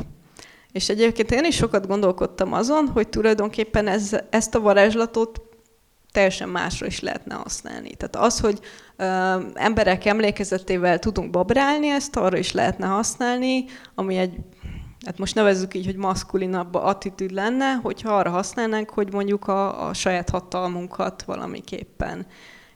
És 0.73 0.89
egyébként 0.89 1.31
én 1.31 1.45
is 1.45 1.57
sokat 1.57 1.87
gondolkodtam 1.87 2.53
azon, 2.53 2.89
hogy 2.89 3.09
tulajdonképpen 3.09 3.87
ez, 3.87 4.17
ezt 4.31 4.55
a 4.55 4.61
varázslatot 4.61 5.43
teljesen 6.13 6.49
másra 6.49 6.87
is 6.87 7.01
lehetne 7.01 7.35
használni. 7.35 7.95
Tehát 7.95 8.17
az, 8.17 8.41
hogy 8.41 8.61
ö, 8.97 9.05
emberek 9.55 10.05
emlékezetével 10.05 10.99
tudunk 10.99 11.31
babrálni, 11.31 11.89
ezt 11.89 12.17
arra 12.17 12.37
is 12.37 12.53
lehetne 12.53 12.87
használni, 12.87 13.65
ami 13.95 14.17
egy, 14.17 14.37
hát 15.07 15.19
most 15.19 15.35
nevezzük 15.35 15.75
így, 15.75 15.85
hogy 15.85 15.97
maszkulinabb 15.97 16.75
attitűd 16.75 17.31
lenne, 17.31 17.73
hogyha 17.73 18.17
arra 18.17 18.31
használnánk, 18.31 18.91
hogy 18.91 19.13
mondjuk 19.13 19.49
a, 19.49 19.89
a 19.89 19.95
saját 19.95 20.31
hatalmunkat 20.31 21.23
valamiképpen. 21.23 22.27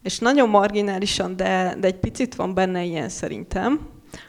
És 0.02 0.18
nagyon 0.18 0.48
marginálisan, 0.48 1.36
de, 1.36 1.76
de 1.80 1.86
egy 1.86 1.98
picit 1.98 2.34
van 2.34 2.54
benne 2.54 2.82
ilyen 2.82 3.08
szerintem 3.08 3.88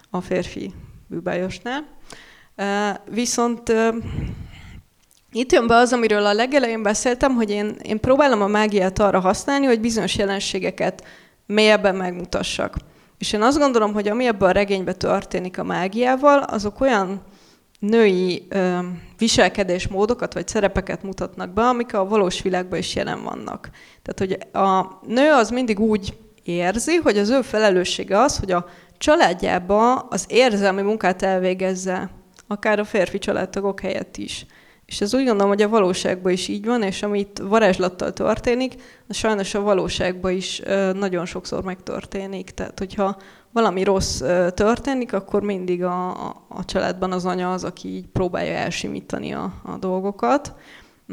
a 0.09 0.21
férfi 0.21 0.73
bűbájosnál. 1.07 1.94
Viszont 3.09 3.73
itt 5.31 5.51
jön 5.51 5.67
be 5.67 5.75
az, 5.75 5.93
amiről 5.93 6.25
a 6.25 6.33
legelején 6.33 6.83
beszéltem, 6.83 7.35
hogy 7.35 7.49
én, 7.49 7.75
én 7.83 7.99
próbálom 7.99 8.41
a 8.41 8.47
mágiát 8.47 8.99
arra 8.99 9.19
használni, 9.19 9.65
hogy 9.65 9.79
bizonyos 9.79 10.15
jelenségeket 10.15 11.03
mélyebben 11.45 11.95
megmutassak. 11.95 12.75
És 13.17 13.33
én 13.33 13.41
azt 13.41 13.57
gondolom, 13.57 13.93
hogy 13.93 14.07
ami 14.07 14.25
ebben 14.25 14.49
a 14.49 14.51
regényben 14.51 14.97
történik 14.97 15.57
a 15.57 15.63
mágiával, 15.63 16.37
azok 16.37 16.81
olyan 16.81 17.21
női 17.79 18.45
ö, 18.49 18.77
viselkedésmódokat 19.17 20.33
vagy 20.33 20.47
szerepeket 20.47 21.03
mutatnak 21.03 21.49
be, 21.49 21.61
amik 21.61 21.93
a 21.93 22.07
valós 22.07 22.41
világban 22.41 22.79
is 22.79 22.95
jelen 22.95 23.23
vannak. 23.23 23.69
Tehát, 24.01 24.19
hogy 24.19 24.61
a 24.63 24.99
nő 25.07 25.31
az 25.31 25.49
mindig 25.49 25.79
úgy 25.79 26.17
érzi, 26.43 26.95
hogy 26.95 27.17
az 27.17 27.29
ő 27.29 27.41
felelőssége 27.41 28.19
az, 28.19 28.37
hogy 28.37 28.51
a 28.51 28.65
családjába 28.97 29.93
az 29.93 30.25
érzelmi 30.27 30.81
munkát 30.81 31.21
elvégezze, 31.21 32.09
akár 32.47 32.79
a 32.79 32.83
férfi 32.83 33.17
családtagok 33.17 33.79
helyett 33.79 34.17
is. 34.17 34.45
És 34.85 35.01
ez 35.01 35.13
úgy 35.13 35.25
gondolom, 35.25 35.47
hogy 35.47 35.61
a 35.61 35.69
valóságban 35.69 36.31
is 36.31 36.47
így 36.47 36.65
van, 36.65 36.83
és 36.83 37.03
amit 37.03 37.39
varázslattal 37.39 38.13
történik, 38.13 38.73
az 39.07 39.15
sajnos 39.15 39.53
a 39.53 39.61
valóságban 39.61 40.31
is 40.31 40.61
nagyon 40.93 41.25
sokszor 41.25 41.63
megtörténik. 41.63 42.49
Tehát, 42.49 42.79
hogyha 42.79 43.17
valami 43.51 43.83
rossz 43.83 44.21
történik, 44.53 45.13
akkor 45.13 45.41
mindig 45.41 45.83
a, 45.83 46.09
a 46.47 46.65
családban 46.65 47.11
az 47.11 47.25
anya 47.25 47.53
az, 47.53 47.63
aki 47.63 47.87
így 47.87 48.07
próbálja 48.07 48.53
elsimítani 48.53 49.33
a, 49.33 49.53
a 49.63 49.77
dolgokat. 49.77 50.53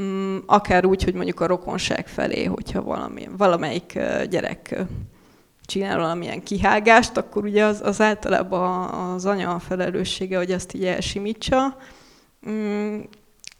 Mm, 0.00 0.36
akár 0.46 0.86
úgy, 0.86 1.04
hogy 1.04 1.14
mondjuk 1.14 1.40
a 1.40 1.46
rokonság 1.46 2.08
felé, 2.08 2.44
hogyha 2.44 2.82
valami, 2.82 3.28
valamelyik 3.36 3.98
gyerek 4.30 4.84
csinál 5.72 5.98
valamilyen 5.98 6.42
kihágást, 6.42 7.16
akkor 7.16 7.44
ugye 7.44 7.64
az, 7.64 7.80
az 7.84 8.00
általában 8.00 8.88
az 8.88 9.26
anya 9.26 9.54
a 9.54 9.58
felelőssége, 9.58 10.36
hogy 10.36 10.50
azt 10.50 10.74
így 10.74 10.84
elsimítsa. 10.84 11.76
Mm, 12.48 13.00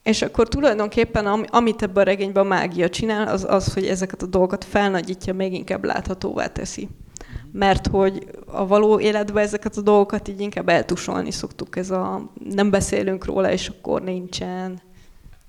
és 0.03 0.23
akkor 0.23 0.49
tulajdonképpen 0.49 1.27
amit 1.27 1.83
ebben 1.83 2.03
a 2.03 2.07
regényben 2.07 2.45
a 2.45 2.49
mágia 2.49 2.89
csinál, 2.89 3.29
az 3.29 3.47
az, 3.49 3.75
hogy 3.75 3.87
ezeket 3.87 4.23
a 4.23 4.27
dolgokat 4.27 4.65
felnagyítja, 4.65 5.35
még 5.35 5.53
inkább 5.53 5.85
láthatóvá 5.85 6.47
teszi. 6.47 6.89
Mert 7.53 7.87
hogy 7.87 8.27
a 8.47 8.67
való 8.67 9.01
életben 9.01 9.45
ezeket 9.45 9.77
a 9.77 9.81
dolgokat 9.81 10.29
így 10.29 10.41
inkább 10.41 10.69
eltusolni 10.69 11.31
szoktuk. 11.31 11.77
Ez 11.77 11.91
a 11.91 12.31
nem 12.51 12.71
beszélünk 12.71 13.25
róla, 13.25 13.53
és 13.53 13.69
akkor 13.69 14.03
nincsen. 14.03 14.81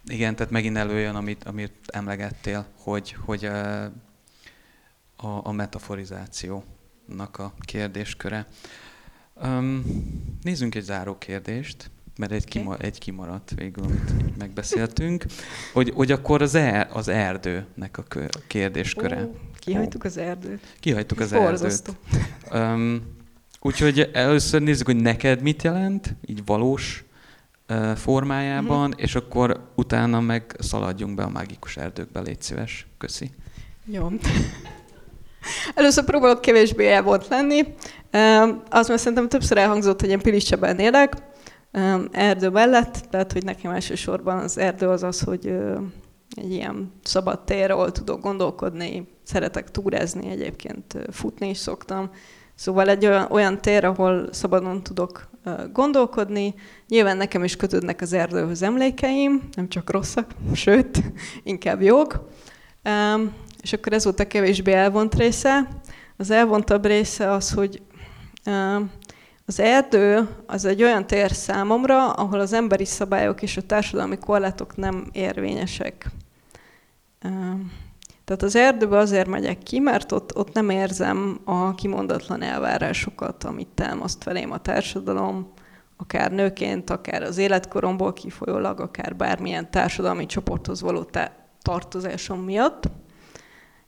Igen, 0.06 0.36
tehát 0.36 0.52
megint 0.52 0.78
előjön, 0.78 1.16
amit, 1.16 1.44
amit 1.44 1.74
emlegettél, 1.86 2.66
hogy, 2.84 3.16
hogy 3.26 3.50
a, 5.24 5.40
a 5.44 5.52
metaforizációnak 5.52 7.38
a 7.38 7.54
kérdésköre. 7.60 8.48
Um, 9.44 9.84
nézzünk 10.42 10.76
egy 10.76 10.84
záró 10.84 11.18
kérdést 11.18 11.92
mert 12.18 12.32
egy, 12.32 12.46
kima, 12.46 12.78
egy 12.78 12.98
kimaradt 12.98 13.54
végül, 13.56 13.84
amit 13.84 14.38
megbeszéltünk, 14.38 15.26
hogy, 15.74 15.92
hogy 15.96 16.12
akkor 16.12 16.42
az, 16.42 16.56
er, 16.56 16.90
az 16.92 17.08
erdőnek 17.08 17.98
a 17.98 18.04
kérdésköre. 18.48 19.24
Ó, 19.24 19.36
kihagytuk 19.60 20.04
az 20.04 20.18
erdőt. 20.18 20.76
Kihagytuk 20.80 21.20
az 21.20 21.32
Borzasztó. 21.32 21.94
erdőt. 22.52 22.74
Um, 22.74 23.02
úgyhogy 23.62 24.10
először 24.14 24.62
nézzük, 24.62 24.86
hogy 24.86 25.02
neked 25.02 25.42
mit 25.42 25.64
jelent, 25.64 26.16
így 26.26 26.46
valós 26.46 27.04
uh, 27.70 27.92
formájában, 27.96 28.90
uh-huh. 28.90 29.04
és 29.04 29.16
akkor 29.16 29.72
utána 29.76 30.20
meg 30.20 30.56
szaladjunk 30.60 31.16
be 31.16 31.24
a 31.24 31.30
mágikus 31.30 31.78
erdőkbe, 31.78 32.20
légy 32.20 32.42
szíves. 32.42 32.88
Köszi. 32.98 33.32
Jó. 33.86 34.10
Először 35.76 36.04
próbálok 36.04 36.42
kevésbé 36.42 36.88
elvont 36.88 37.28
lenni. 37.28 37.62
Az 38.70 38.88
mert 38.88 39.00
szerintem 39.00 39.30
többször 39.30 39.58
elhangzott, 39.58 40.00
hogy 40.00 40.10
én 40.10 40.22
Piliscseben 40.22 40.80
élek, 40.80 41.14
erdő 42.12 42.50
mellett, 42.50 42.98
tehát 43.10 43.32
hogy 43.32 43.44
nekem 43.44 43.72
elsősorban 43.72 44.38
az 44.38 44.58
erdő 44.58 44.88
az 44.88 45.04
az, 45.04 45.22
hogy 45.22 45.54
egy 46.36 46.52
ilyen 46.52 46.94
szabad 47.04 47.44
tér, 47.44 47.72
ahol 47.72 47.92
tudok 47.92 48.22
gondolkodni, 48.22 49.08
szeretek 49.24 49.72
túrázni, 49.72 50.30
egyébként 50.30 50.98
futni 51.12 51.50
is 51.50 51.58
szoktam. 51.58 52.10
Szóval 52.56 52.90
egy 52.90 53.06
olyan, 53.06 53.28
olyan 53.32 53.62
tér, 53.62 53.86
ahol 53.86 54.28
szabadon 54.32 54.84
tudok 54.84 55.30
gondolkodni. 55.72 56.54
Nyilván 56.88 57.18
nekem 57.18 57.44
is 57.44 57.56
kötődnek 57.56 58.02
az 58.02 58.14
erdőhöz 58.14 58.62
emlékeim, 58.62 59.50
nem 59.56 59.70
csak 59.70 59.92
rosszak, 59.92 60.32
sőt, 60.54 61.04
inkább 61.44 61.82
jók. 61.82 62.30
És 63.64 63.74
akkor 63.74 63.94
ez 63.94 64.04
volt 64.04 64.20
a 64.20 64.28
kevésbé 64.28 64.72
elvont 64.72 65.16
része. 65.16 65.68
Az 66.18 66.30
elvontabb 66.30 66.86
része 66.86 67.32
az, 67.32 67.52
hogy 67.52 67.82
az 69.46 69.60
erdő 69.60 70.28
az 70.48 70.66
egy 70.66 70.84
olyan 70.84 71.08
tér 71.08 71.32
számomra, 71.32 72.12
ahol 72.12 72.40
az 72.40 72.54
emberi 72.54 72.86
szabályok 72.86 73.42
és 73.42 73.58
a 73.58 73.62
társadalmi 73.62 74.18
korlátok 74.18 74.76
nem 74.76 75.10
érvényesek. 75.12 76.08
Tehát 78.26 78.42
az 78.44 78.56
erdőbe 78.56 78.98
azért 78.98 79.28
megyek 79.28 79.58
ki, 79.58 79.80
mert 79.80 80.12
ott, 80.12 80.36
ott 80.38 80.54
nem 80.54 80.70
érzem 80.70 81.40
a 81.44 81.76
kimondatlan 81.76 82.42
elvárásokat, 82.42 83.44
amit 83.44 83.68
támaszt 83.68 84.24
velém 84.24 84.52
a 84.52 84.58
társadalom, 84.58 85.52
akár 85.98 86.32
nőként, 86.32 86.90
akár 86.90 87.22
az 87.22 87.38
életkoromból 87.38 88.14
kifolyólag, 88.14 88.80
akár 88.80 89.16
bármilyen 89.16 89.72
társadalmi 89.72 90.26
csoporthoz 90.26 90.82
való 90.82 91.10
tartozásom 91.62 92.40
miatt. 92.40 92.90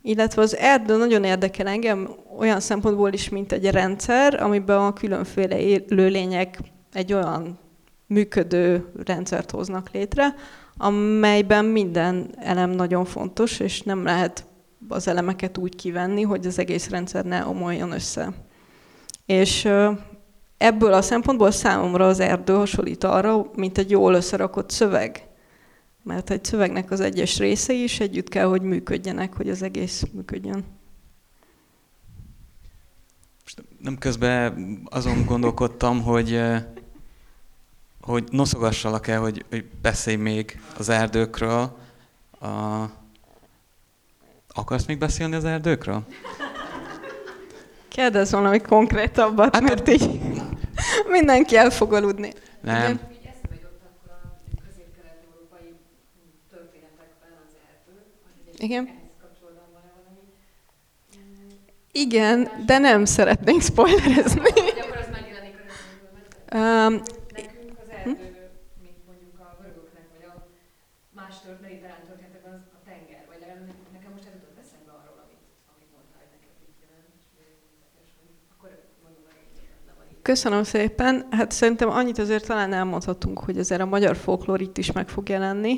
Illetve 0.07 0.41
az 0.41 0.55
erdő 0.57 0.97
nagyon 0.97 1.23
érdekel 1.23 1.67
engem 1.67 2.09
olyan 2.37 2.59
szempontból 2.59 3.13
is, 3.13 3.29
mint 3.29 3.51
egy 3.51 3.69
rendszer, 3.69 4.43
amiben 4.43 4.77
a 4.77 4.93
különféle 4.93 5.59
élőlények 5.59 6.59
egy 6.93 7.13
olyan 7.13 7.59
működő 8.07 8.91
rendszert 9.05 9.51
hoznak 9.51 9.89
létre, 9.91 10.35
amelyben 10.77 11.65
minden 11.65 12.29
elem 12.37 12.69
nagyon 12.69 13.05
fontos, 13.05 13.59
és 13.59 13.81
nem 13.81 14.03
lehet 14.03 14.45
az 14.89 15.07
elemeket 15.07 15.57
úgy 15.57 15.75
kivenni, 15.75 16.21
hogy 16.21 16.45
az 16.45 16.59
egész 16.59 16.89
rendszer 16.89 17.25
ne 17.25 17.45
omoljon 17.45 17.91
össze. 17.91 18.33
És 19.25 19.69
ebből 20.57 20.93
a 20.93 21.01
szempontból 21.01 21.51
számomra 21.51 22.07
az 22.07 22.19
erdő 22.19 22.53
hasonlít 22.53 23.03
arra, 23.03 23.45
mint 23.55 23.77
egy 23.77 23.89
jól 23.89 24.13
összerakott 24.13 24.69
szöveg 24.69 25.27
mert 26.05 26.29
egy 26.29 26.43
szövegnek 26.43 26.91
az 26.91 26.99
egyes 26.99 27.37
részei 27.37 27.83
is 27.83 27.99
együtt 27.99 28.29
kell, 28.29 28.45
hogy 28.45 28.61
működjenek, 28.61 29.33
hogy 29.33 29.49
az 29.49 29.61
egész 29.61 30.03
működjön. 30.13 30.63
Most 33.43 33.63
nem 33.81 33.97
közben 33.97 34.81
azon 34.85 35.25
gondolkodtam, 35.25 36.01
hogy, 36.01 36.33
eh, 36.33 36.63
hogy 38.01 38.23
noszogassalak 38.31 39.07
el, 39.07 39.19
hogy, 39.19 39.45
hogy 39.49 39.65
beszélj 39.81 40.17
még 40.17 40.61
az 40.77 40.89
erdőkről. 40.89 41.77
A... 42.39 42.83
Akarsz 44.53 44.85
még 44.85 44.97
beszélni 44.97 45.35
az 45.35 45.45
erdőkről? 45.45 46.05
Kérdezz 47.87 48.31
valami 48.31 48.59
konkrétabbat, 48.61 49.55
hát, 49.55 49.63
mert 49.63 49.89
így 49.89 50.19
Mindenki 51.07 51.57
el 51.57 51.69
fog 51.69 51.93
aludni. 51.93 52.33
Nem. 52.61 52.75
Igen. 52.75 52.99
Így 53.11 53.25
eszembe 53.25 53.55
jutott 53.55 53.81
akkor 53.89 54.11
a 54.11 54.61
közép-kelet-európai 54.67 55.69
történetekben 56.49 57.33
az 57.45 57.53
erdő, 57.69 57.95
hogy 58.25 58.53
egy 58.53 58.54
Igen. 58.65 58.89
Igen, 61.91 62.49
de 62.65 62.77
nem 62.77 63.05
szeretnénk 63.05 63.61
spoilerezni. 63.61 64.49
Akkor 64.83 64.97
az 65.03 65.09
megjelenik 65.17 65.55
a 65.55 65.63
rögtönből. 65.69 66.25
Um, 66.59 66.93
Nekünk 67.35 67.77
az 67.83 67.89
erdő, 67.97 68.15
mint 68.85 68.99
mondjuk 69.09 69.35
a 69.45 69.47
görögöknek, 69.59 70.05
vagy 70.13 70.25
a 70.31 70.33
más 71.19 71.35
tört, 71.43 71.61
mediterrán 71.61 72.01
történetekben 72.07 72.53
az 72.57 72.65
a 72.77 72.81
tenger, 72.89 73.21
vagy 73.29 73.39
nekem 73.95 74.11
most 74.15 74.25
ez 74.29 74.33
jutott 74.37 74.59
eszembe 74.63 74.91
arról, 74.99 75.17
amit, 75.23 75.43
amit 75.71 75.89
mondtál, 75.95 76.19
hogy 76.23 76.31
neked 76.35 76.53
így 76.69 76.79
jelent, 76.85 77.15
akkor 78.53 78.71
mondom. 79.03 79.23
Köszönöm 80.29 80.63
szépen. 80.73 81.13
Hát 81.37 81.51
szerintem 81.59 81.89
annyit 81.99 82.19
azért 82.25 82.45
talán 82.49 82.71
elmondhatunk, 82.81 83.37
hogy 83.47 83.57
azért 83.63 83.85
a 83.85 83.93
magyar 83.95 84.15
folklór 84.25 84.61
itt 84.67 84.77
is 84.83 84.89
meg 84.97 85.07
fog 85.15 85.25
jelenni, 85.35 85.75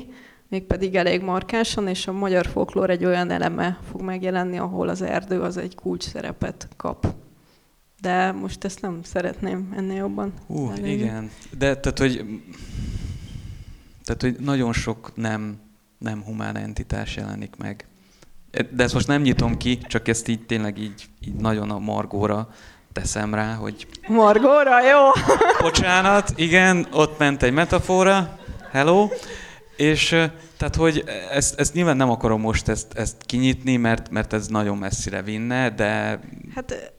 mégpedig 0.48 0.94
elég 0.94 1.22
markánsan, 1.22 1.88
és 1.88 2.06
a 2.06 2.12
magyar 2.12 2.46
folklór 2.46 2.90
egy 2.90 3.04
olyan 3.04 3.30
eleme 3.30 3.78
fog 3.90 4.00
megjelenni, 4.00 4.58
ahol 4.58 4.88
az 4.88 5.02
erdő 5.02 5.40
az 5.40 5.56
egy 5.56 5.74
kulcs 5.74 6.02
szerepet 6.02 6.68
kap. 6.76 7.14
De 8.00 8.32
most 8.32 8.64
ezt 8.64 8.80
nem 8.80 9.00
szeretném 9.02 9.72
ennél 9.76 9.96
jobban. 9.96 10.32
Hú, 10.46 10.70
elérni. 10.70 10.90
igen. 10.90 11.30
De 11.58 11.76
tehát, 11.76 11.98
hogy, 11.98 12.24
tehát, 14.04 14.22
hogy 14.22 14.36
nagyon 14.40 14.72
sok 14.72 15.12
nem, 15.14 15.60
nem 15.98 16.22
humán 16.22 16.56
entitás 16.56 17.16
jelenik 17.16 17.56
meg. 17.56 17.86
De 18.70 18.82
ezt 18.82 18.94
most 18.94 19.06
nem 19.06 19.22
nyitom 19.22 19.56
ki, 19.56 19.78
csak 19.78 20.08
ezt 20.08 20.28
így 20.28 20.46
tényleg 20.46 20.78
így, 20.78 21.08
így 21.26 21.34
nagyon 21.34 21.70
a 21.70 21.78
margóra 21.78 22.48
teszem 22.92 23.34
rá, 23.34 23.54
hogy 23.54 23.86
Margóra, 24.08 24.82
jó? 24.82 25.10
bocsánat, 25.60 26.32
igen, 26.36 26.86
ott 26.92 27.18
ment 27.18 27.42
egy 27.42 27.52
metafora, 27.52 28.38
hello, 28.70 29.08
és 29.78 30.08
tehát, 30.56 30.76
hogy 30.76 31.04
ezt, 31.30 31.60
ezt 31.60 31.74
nyilván 31.74 31.96
nem 31.96 32.10
akarom 32.10 32.40
most 32.40 32.68
ezt, 32.68 32.92
ezt 32.92 33.16
kinyitni, 33.26 33.76
mert, 33.76 34.10
mert 34.10 34.32
ez 34.32 34.46
nagyon 34.46 34.78
messzire 34.78 35.22
vinne, 35.22 35.70
de 35.70 36.20
Hát 36.54 36.92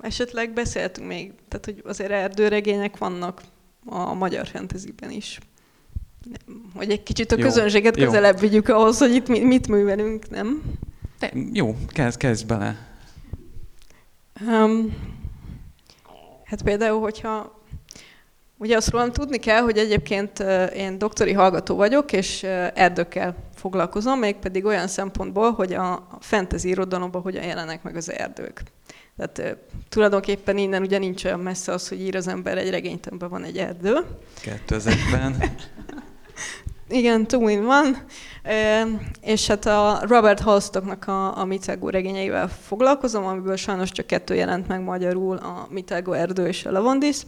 esetleg 0.00 0.52
beszéltünk 0.52 1.08
még, 1.08 1.32
tehát 1.48 1.64
hogy 1.64 1.82
azért 1.84 2.10
erdőregények 2.10 2.98
vannak 2.98 3.42
a 3.84 4.14
magyar 4.14 4.46
fantasyben 4.46 5.10
is. 5.10 5.38
Hogy 6.74 6.90
egy 6.90 7.02
kicsit 7.02 7.32
a 7.32 7.36
Jó, 7.38 7.44
közönséget 7.44 7.96
jó. 7.96 8.04
közelebb 8.04 8.40
vigyük 8.40 8.68
ahhoz, 8.68 8.98
hogy 8.98 9.14
itt 9.14 9.28
mi- 9.28 9.44
mit 9.44 9.68
művelünk, 9.68 10.30
nem? 10.30 10.62
de, 11.18 11.32
jó, 11.52 11.76
kezd, 11.88 12.18
kezd 12.18 12.46
bele. 12.46 12.76
Um, 14.46 14.96
hát 16.44 16.62
például, 16.62 17.00
hogyha 17.00 17.64
ugye 18.58 18.76
azt 18.76 18.90
rólam 18.90 19.12
tudni 19.12 19.38
kell, 19.38 19.60
hogy 19.60 19.78
egyébként 19.78 20.44
én 20.74 20.98
doktori 20.98 21.32
hallgató 21.32 21.76
vagyok, 21.76 22.12
és 22.12 22.42
erdőkkel 22.74 23.36
foglalkozom, 23.54 24.18
mégpedig 24.18 24.64
olyan 24.64 24.88
szempontból, 24.88 25.52
hogy 25.52 25.72
a 25.72 26.08
fantasy 26.20 26.68
irodalomban 26.68 27.22
hogyan 27.22 27.44
jelennek 27.44 27.82
meg 27.82 27.96
az 27.96 28.12
erdők. 28.12 28.62
Tehát 29.16 29.56
tulajdonképpen 29.88 30.56
innen 30.56 30.82
ugye 30.82 30.98
nincs 30.98 31.24
olyan 31.24 31.40
messze 31.40 31.72
az, 31.72 31.88
hogy 31.88 32.00
ír 32.00 32.16
az 32.16 32.28
ember 32.28 32.58
egy 32.58 32.70
regényt, 32.70 33.06
amiben 33.06 33.28
van 33.28 33.44
egy 33.44 33.58
erdő. 33.58 33.96
2000-ben. 34.68 35.36
Igen, 36.88 37.26
two 37.26 37.48
in 37.48 37.64
one. 37.64 38.04
Ö, 38.44 38.90
És 39.20 39.46
hát 39.46 39.66
a 39.66 39.98
Robert 40.02 40.40
Halstocknak 40.40 41.08
a, 41.08 41.38
a 41.38 41.44
Mitago 41.44 41.88
regényeivel 41.88 42.48
foglalkozom, 42.48 43.24
amiből 43.24 43.56
sajnos 43.56 43.90
csak 43.90 44.06
kettő 44.06 44.34
jelent 44.34 44.68
meg 44.68 44.80
magyarul, 44.80 45.36
a 45.36 45.66
Mitago 45.70 46.12
erdő 46.12 46.46
és 46.46 46.64
a 46.64 46.70
Lavondis. 46.70 47.22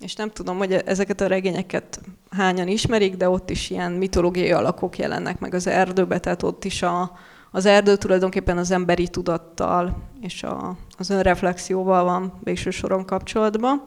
És 0.00 0.14
nem 0.14 0.30
tudom, 0.30 0.58
hogy 0.58 0.72
ezeket 0.72 1.20
a 1.20 1.26
regényeket 1.26 2.00
hányan 2.30 2.68
ismerik, 2.68 3.16
de 3.16 3.28
ott 3.28 3.50
is 3.50 3.70
ilyen 3.70 3.92
mitológiai 3.92 4.52
alakok 4.52 4.98
jelennek 4.98 5.38
meg 5.38 5.54
az 5.54 5.66
erdőbe, 5.66 6.18
tehát 6.18 6.42
ott 6.42 6.64
is 6.64 6.82
a, 6.82 7.12
az 7.50 7.66
erdő 7.66 7.96
tulajdonképpen 7.96 8.58
az 8.58 8.70
emberi 8.70 9.08
tudattal 9.08 9.96
és 10.20 10.42
a, 10.42 10.76
az 10.98 11.10
önreflexióval 11.10 12.04
van 12.04 12.32
végső 12.44 12.70
soron 12.70 13.04
kapcsolatban. 13.04 13.82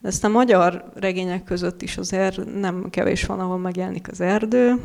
De 0.00 0.08
ezt 0.08 0.24
a 0.24 0.28
magyar 0.28 0.84
regények 0.94 1.44
között 1.44 1.82
is 1.82 1.96
azért 1.96 2.60
nem 2.60 2.86
kevés 2.90 3.24
van, 3.24 3.40
ahol 3.40 3.58
megjelenik 3.58 4.10
az 4.10 4.20
erdő. 4.20 4.80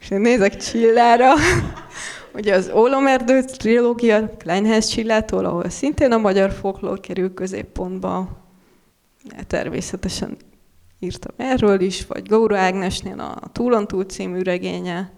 És 0.00 0.10
én 0.10 0.20
nézek 0.20 0.56
Csillára, 0.56 1.32
ugye 2.34 2.54
az 2.54 2.70
Ólomerdő 2.74 3.42
trilógia 3.42 4.36
Kleinház 4.36 4.86
Csillától, 4.86 5.44
ahol 5.44 5.68
szintén 5.68 6.12
a 6.12 6.18
magyar 6.18 6.50
folklór 6.50 7.00
kerül 7.00 7.34
középpontba. 7.34 8.41
Természetesen 9.46 10.36
írtam 10.98 11.34
erről 11.36 11.80
is, 11.80 12.06
vagy 12.06 12.28
Gaura 12.28 12.58
Ágnesnél 12.58 13.20
a 13.20 13.48
Túlon 13.52 13.86
túl 13.86 14.04
című 14.04 14.42
regénye, 14.42 15.12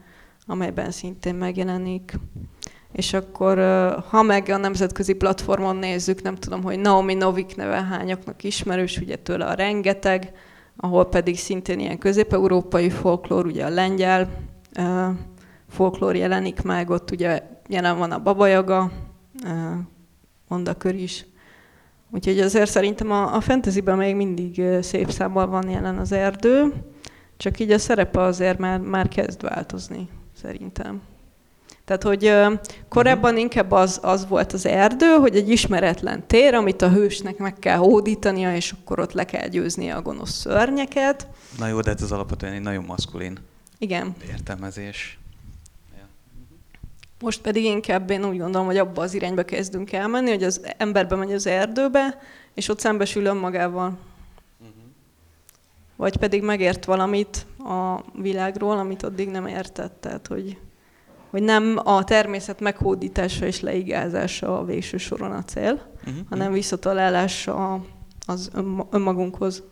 amelyben 0.47 0.91
szintén 0.91 1.35
megjelenik. 1.35 2.19
És 2.93 3.13
akkor, 3.13 3.59
ha 4.09 4.23
meg 4.23 4.49
a 4.49 4.57
nemzetközi 4.57 5.13
platformon 5.13 5.77
nézzük, 5.77 6.23
nem 6.23 6.35
tudom, 6.35 6.63
hogy 6.63 6.79
Naomi 6.79 7.15
Novik 7.15 7.57
neve 7.57 7.83
hányaknak 7.83 8.45
ismerős, 8.45 8.99
ugye 8.99 9.17
tőle 9.17 9.45
a 9.45 9.55
rengeteg, 9.55 10.33
ahol 10.77 11.05
pedig 11.09 11.39
szintén 11.39 11.79
ilyen 11.79 11.99
közép-európai 11.99 12.91
folklór, 12.91 13.47
ugye 13.47 13.65
a 13.65 13.69
lengyel 13.69 14.29
folklór 15.69 16.17
jelenik 16.17 16.63
meg, 16.63 16.91
ott 16.91 17.11
ugye 17.11 17.43
jelen 17.69 17.99
van 17.99 18.13
a 18.13 18.23
babajaga, 18.23 18.93
mondakör 20.49 20.95
is. 20.95 21.27
Úgyhogy 22.15 22.41
azért 22.41 22.71
szerintem 22.71 23.11
a, 23.11 23.35
a 23.35 23.41
fantasyben 23.41 23.97
még 23.97 24.15
mindig 24.15 24.63
szép 24.83 25.11
számmal 25.11 25.47
van 25.47 25.69
jelen 25.69 25.99
az 25.99 26.13
erdő, 26.13 26.73
csak 27.37 27.59
így 27.59 27.71
a 27.71 27.79
szerepe 27.79 28.21
azért 28.21 28.59
már, 28.59 28.79
már 28.81 29.09
kezd 29.09 29.43
változni, 29.43 30.09
szerintem. 30.41 31.03
Tehát, 31.85 32.03
hogy 32.03 32.33
korábban 32.89 33.37
inkább 33.37 33.71
az, 33.71 33.99
az 34.03 34.29
volt 34.29 34.53
az 34.53 34.67
erdő, 34.67 35.07
hogy 35.07 35.37
egy 35.37 35.49
ismeretlen 35.49 36.27
tér, 36.27 36.55
amit 36.55 36.83
a 36.83 36.91
hősnek 36.91 37.37
meg 37.37 37.59
kell 37.59 37.77
hódítania, 37.77 38.55
és 38.55 38.73
akkor 38.73 39.01
ott 39.01 39.13
le 39.13 39.25
kell 39.25 39.49
győznie 39.49 39.95
a 39.95 40.03
gonosz 40.03 40.35
szörnyeket. 40.35 41.27
Na 41.59 41.67
jó, 41.67 41.81
de 41.81 41.91
hát 41.91 42.03
ez 42.03 42.13
alapvetően 42.13 42.53
egy 42.53 42.63
nagyon 42.63 42.85
maszkulin 42.85 43.39
Igen. 43.79 44.15
értelmezés. 44.31 45.19
Most 47.25 47.41
pedig 47.41 47.65
inkább 47.65 48.11
én 48.11 48.25
úgy 48.25 48.39
gondolom, 48.39 48.67
hogy 48.67 48.77
abba 48.77 49.03
az 49.03 49.15
irányba 49.15 49.43
kezdünk 49.43 49.93
elmenni, 49.93 50.31
hogy 50.31 50.43
az 50.43 50.61
emberbe 50.77 51.17
megy 51.17 51.33
az 51.33 51.47
erdőbe, 51.47 52.19
és 52.55 52.69
ott 52.69 52.79
szembesül 52.81 53.25
önmagával. 53.25 53.99
Vagy 55.97 56.17
pedig 56.17 56.43
megért 56.43 56.85
valamit 56.85 57.47
a 57.59 58.05
világról, 58.21 58.79
amit 58.79 59.03
addig 59.03 59.29
nem 59.29 59.47
értett. 59.47 60.01
Tehát, 60.01 60.27
hogy, 60.27 60.59
hogy 61.31 61.43
nem 61.43 61.81
a 61.85 62.05
természet 62.05 62.61
meghódítása 62.61 63.47
és 63.47 63.61
leigázása 63.61 64.59
a 64.59 64.65
végső 64.65 64.97
soron 64.97 65.33
a 65.33 65.45
cél, 65.45 65.93
Uh-huh. 66.07 66.27
hanem 66.29 66.53
visszatalálása 66.53 67.85
az 68.27 68.51
önma- 68.55 68.87
önmagunkhoz. 68.91 69.63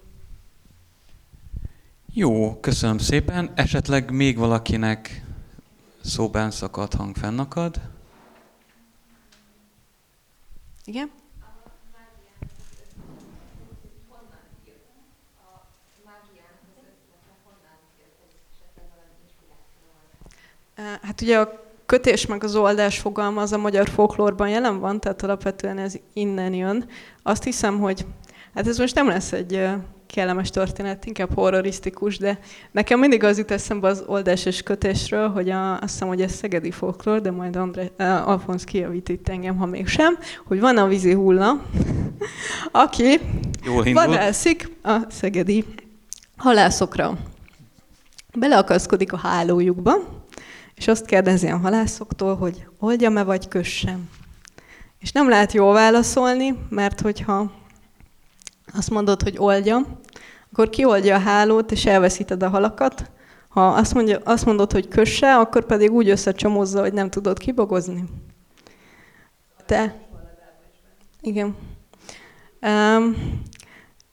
Jó, 2.12 2.60
köszönöm 2.60 2.98
szépen. 2.98 3.50
Esetleg 3.54 4.10
még 4.10 4.38
valakinek 4.38 5.24
szóban 6.04 6.50
szakadt 6.50 6.94
hang 6.94 7.16
fennakad? 7.16 7.80
Igen? 10.84 11.10
Hát 21.02 21.20
ugye 21.20 21.38
a 21.38 21.62
kötés 21.86 22.26
meg 22.26 22.44
az 22.44 22.54
oldás 22.54 22.98
fogalma 22.98 23.40
az 23.40 23.52
a 23.52 23.58
magyar 23.58 23.88
folklórban 23.88 24.48
jelen 24.48 24.78
van, 24.80 25.00
tehát 25.00 25.22
alapvetően 25.22 25.78
ez 25.78 25.94
innen 26.12 26.54
jön. 26.54 26.88
Azt 27.22 27.44
hiszem, 27.44 27.80
hogy 27.80 28.06
hát 28.54 28.66
ez 28.66 28.78
most 28.78 28.94
nem 28.94 29.08
lesz 29.08 29.32
egy 29.32 29.68
kellemes 30.12 30.50
történet, 30.50 31.04
inkább 31.04 31.34
horrorisztikus, 31.34 32.18
de 32.18 32.38
nekem 32.70 32.98
mindig 32.98 33.24
az 33.24 33.38
jut 33.38 33.50
eszembe 33.50 33.88
az 33.88 34.04
oldás 34.06 34.44
és 34.44 34.62
kötésről, 34.62 35.28
hogy 35.28 35.50
a, 35.50 35.72
azt 35.72 35.92
hiszem, 35.92 36.08
hogy 36.08 36.22
ez 36.22 36.32
szegedi 36.32 36.70
folklór, 36.70 37.20
de 37.20 37.30
majd 37.30 37.56
André, 37.56 37.90
uh, 37.98 38.28
Alfonsz 38.28 38.64
kijavít 38.64 39.08
itt 39.08 39.28
engem, 39.28 39.56
ha 39.56 39.66
mégsem, 39.66 40.18
hogy 40.44 40.60
van 40.60 40.76
a 40.76 40.86
vízi 40.86 41.12
hulla, 41.12 41.62
aki 42.84 43.20
vadászik 43.92 44.70
a 44.82 44.96
szegedi 45.08 45.64
halászokra. 46.36 47.18
Beleakaszkodik 48.34 49.12
a 49.12 49.16
hálójukba, 49.16 49.94
és 50.74 50.88
azt 50.88 51.06
kérdezi 51.06 51.48
a 51.48 51.56
halászoktól, 51.56 52.36
hogy 52.36 52.66
oldjam-e 52.78 53.22
vagy 53.22 53.48
kössem. 53.48 54.08
És 54.98 55.12
nem 55.12 55.28
lehet 55.28 55.52
jól 55.52 55.72
válaszolni, 55.72 56.58
mert 56.68 57.00
hogyha 57.00 57.61
azt 58.74 58.90
mondod, 58.90 59.22
hogy 59.22 59.34
oldja, 59.38 59.86
akkor 60.52 60.68
kioldja 60.70 61.14
a 61.14 61.18
hálót, 61.18 61.72
és 61.72 61.86
elveszíted 61.86 62.42
a 62.42 62.48
halakat. 62.48 63.10
Ha 63.48 63.66
azt, 63.66 63.94
mondja, 63.94 64.18
azt 64.24 64.44
mondod, 64.44 64.72
hogy 64.72 64.88
kösse, 64.88 65.36
akkor 65.36 65.64
pedig 65.66 65.92
úgy 65.92 66.08
összecsomozza, 66.08 66.80
hogy 66.80 66.92
nem 66.92 67.10
tudod 67.10 67.38
kibogozni. 67.38 68.04
Te? 69.66 69.94
Igen. 71.20 71.56
Um, 72.60 73.16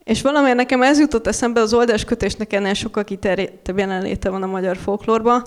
És 0.03 0.21
valamiért 0.21 0.55
nekem 0.55 0.81
ez 0.81 0.99
jutott 0.99 1.27
eszembe, 1.27 1.61
az 1.61 1.73
oldáskötésnek 1.73 2.53
ennél 2.53 2.73
sokkal 2.73 3.03
kiterjedtebb 3.03 3.77
jelenléte 3.77 4.29
van 4.29 4.43
a 4.43 4.47
magyar 4.47 4.77
folklórban. 4.77 5.43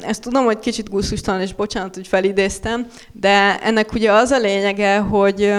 Ezt 0.00 0.22
tudom, 0.22 0.44
hogy 0.44 0.58
kicsit 0.58 0.90
gusztustalan, 0.90 1.40
és 1.40 1.54
bocsánat, 1.54 1.94
hogy 1.94 2.06
felidéztem, 2.06 2.86
de 3.12 3.58
ennek 3.62 3.92
ugye 3.92 4.12
az 4.12 4.30
a 4.30 4.38
lényege, 4.38 4.98
hogy 4.98 5.54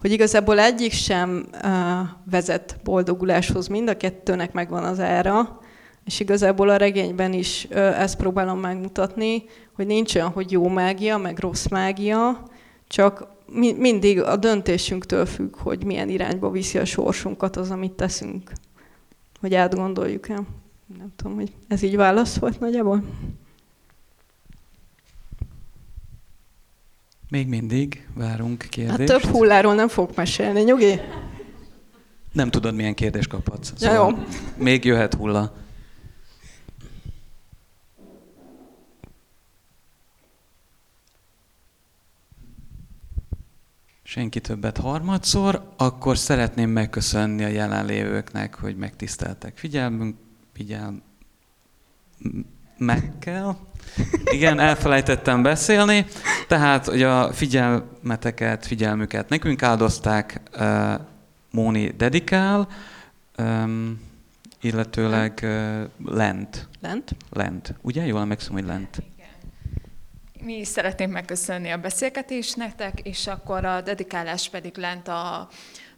hogy 0.00 0.12
igazából 0.12 0.58
egyik 0.58 0.92
sem 0.92 1.46
vezet 2.30 2.76
boldoguláshoz, 2.84 3.66
mind 3.66 3.88
a 3.88 3.96
kettőnek 3.96 4.52
megvan 4.52 4.84
az 4.84 5.00
ára, 5.00 5.58
és 6.04 6.20
igazából 6.20 6.68
a 6.68 6.76
regényben 6.76 7.32
is 7.32 7.64
ezt 7.70 8.16
próbálom 8.16 8.60
megmutatni, 8.60 9.44
hogy 9.72 9.86
nincs 9.86 10.14
olyan, 10.14 10.30
hogy 10.30 10.50
jó 10.50 10.68
mágia, 10.68 11.16
meg 11.16 11.38
rossz 11.38 11.66
mágia, 11.66 12.42
csak 12.86 13.28
mi, 13.52 13.72
mindig 13.72 14.22
a 14.22 14.36
döntésünktől 14.36 15.26
függ, 15.26 15.56
hogy 15.56 15.84
milyen 15.84 16.08
irányba 16.08 16.50
viszi 16.50 16.78
a 16.78 16.84
sorsunkat 16.84 17.56
az, 17.56 17.70
amit 17.70 17.92
teszünk. 17.92 18.52
Hogy 19.40 19.54
átgondoljuk 19.54 20.28
el. 20.28 20.46
Nem 20.98 21.12
tudom, 21.16 21.34
hogy 21.34 21.52
ez 21.68 21.82
így 21.82 21.96
válasz 21.96 22.36
volt 22.36 22.60
nagyjából. 22.60 23.02
Még 27.28 27.48
mindig 27.48 28.08
várunk 28.14 28.62
Hát 28.62 28.70
kérdést. 28.70 29.12
több 29.12 29.30
hulláról 29.30 29.74
nem 29.74 29.88
fogok 29.88 30.16
mesélni, 30.16 30.60
nyugi? 30.62 31.00
Nem 32.32 32.50
tudod, 32.50 32.74
milyen 32.74 32.94
kérdést 32.94 33.28
kaphatsz. 33.28 33.72
Ja, 33.80 33.92
jó. 33.92 34.08
Még 34.56 34.84
jöhet 34.84 35.14
hulla. 35.14 35.52
Senki 44.02 44.40
többet 44.40 44.78
harmadszor, 44.78 45.72
akkor 45.76 46.16
szeretném 46.18 46.70
megköszönni 46.70 47.44
a 47.44 47.48
jelenlévőknek, 47.48 48.54
hogy 48.54 48.76
megtiszteltek 48.76 49.56
figyelmünk, 49.56 50.16
figyelm, 52.76 53.18
kell. 53.18 53.56
Igen, 54.24 54.58
elfelejtettem 54.58 55.42
beszélni. 55.42 56.06
Tehát, 56.48 56.86
hogy 56.86 57.02
a 57.02 57.32
figyelmeteket, 57.32 58.66
figyelmüket 58.66 59.28
nekünk 59.28 59.62
áldozták, 59.62 60.40
uh, 60.58 60.94
Móni 61.50 61.88
dedikál, 61.88 62.68
um, 63.38 64.00
illetőleg 64.60 65.40
uh, 65.42 65.82
lent. 66.04 66.68
Lent? 66.80 67.16
Lent. 67.30 67.74
Ugye? 67.82 68.06
Jól 68.06 68.20
emlékszem, 68.20 68.52
hogy 68.52 68.64
lent. 68.64 68.96
Igen. 69.14 69.28
Mi 70.40 70.58
is 70.58 70.68
szeretnénk 70.68 71.12
megköszönni 71.12 71.70
a 71.70 71.78
beszélgetést 71.78 72.56
nektek, 72.56 73.00
és 73.00 73.26
akkor 73.26 73.64
a 73.64 73.80
dedikálás 73.80 74.48
pedig 74.48 74.76
lent 74.76 75.08
a 75.08 75.48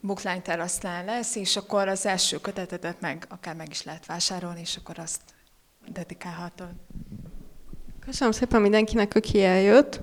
Bookline 0.01 0.41
terasztán 0.41 1.05
lesz, 1.05 1.35
és 1.35 1.57
akkor 1.57 1.89
az 1.89 2.07
első 2.07 2.41
kötetetet 2.41 3.01
meg 3.01 3.27
akár 3.29 3.55
meg 3.55 3.67
is 3.71 3.83
lehet 3.83 4.07
vásárolni, 4.07 4.61
és 4.61 4.77
akkor 4.77 4.99
azt 4.99 5.21
dedikálhatod. 5.93 6.71
Köszönöm 8.07 8.33
szépen 8.33 8.61
mindenkinek, 8.61 9.15
aki 9.15 9.45
eljött. 9.45 10.01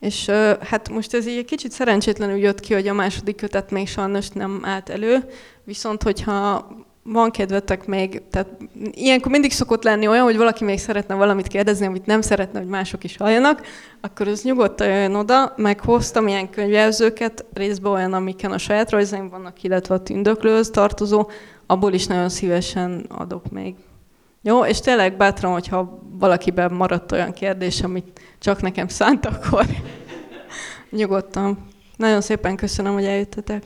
És 0.00 0.26
hát 0.60 0.88
most 0.88 1.14
ez 1.14 1.26
így 1.26 1.36
egy 1.36 1.44
kicsit 1.44 1.72
szerencsétlenül 1.72 2.36
jött 2.36 2.60
ki, 2.60 2.74
hogy 2.74 2.88
a 2.88 2.92
második 2.92 3.36
kötet 3.36 3.70
még 3.70 3.88
sajnos 3.88 4.28
nem 4.28 4.60
állt 4.64 4.88
elő, 4.88 5.24
viszont 5.64 6.02
hogyha 6.02 6.68
van 7.02 7.30
kedvetek 7.30 7.86
még, 7.86 8.22
tehát 8.30 8.48
ilyenkor 8.90 9.30
mindig 9.30 9.52
szokott 9.52 9.82
lenni 9.82 10.08
olyan, 10.08 10.24
hogy 10.24 10.36
valaki 10.36 10.64
még 10.64 10.78
szeretne 10.78 11.14
valamit 11.14 11.46
kérdezni, 11.46 11.86
amit 11.86 12.06
nem 12.06 12.20
szeretne, 12.20 12.58
hogy 12.58 12.68
mások 12.68 13.04
is 13.04 13.16
halljanak, 13.16 13.66
akkor 14.00 14.28
az 14.28 14.42
nyugodtan 14.42 14.86
jöjjön 14.86 15.14
oda, 15.14 15.52
meghoztam 15.56 16.28
ilyen 16.28 16.50
könyvjelzőket, 16.50 17.44
részben 17.52 17.92
olyan, 17.92 18.12
amiken 18.12 18.52
a 18.52 18.58
saját 18.58 18.90
rajzaim 18.90 19.28
vannak, 19.28 19.62
illetve 19.62 19.94
a 19.94 20.02
tündöklőhöz 20.02 20.70
tartozó, 20.70 21.30
abból 21.66 21.92
is 21.92 22.06
nagyon 22.06 22.28
szívesen 22.28 23.06
adok 23.08 23.50
még. 23.50 23.74
Jó, 24.48 24.64
és 24.64 24.80
tényleg 24.80 25.16
bátran, 25.16 25.52
hogyha 25.52 25.98
valakiben 26.10 26.72
maradt 26.72 27.12
olyan 27.12 27.32
kérdés, 27.32 27.82
amit 27.82 28.20
csak 28.38 28.62
nekem 28.62 28.88
szánt, 28.88 29.26
akkor 29.32 29.66
nyugodtan. 30.90 31.66
Nagyon 31.96 32.20
szépen 32.20 32.56
köszönöm, 32.56 32.92
hogy 32.92 33.04
eljöttetek. 33.04 33.62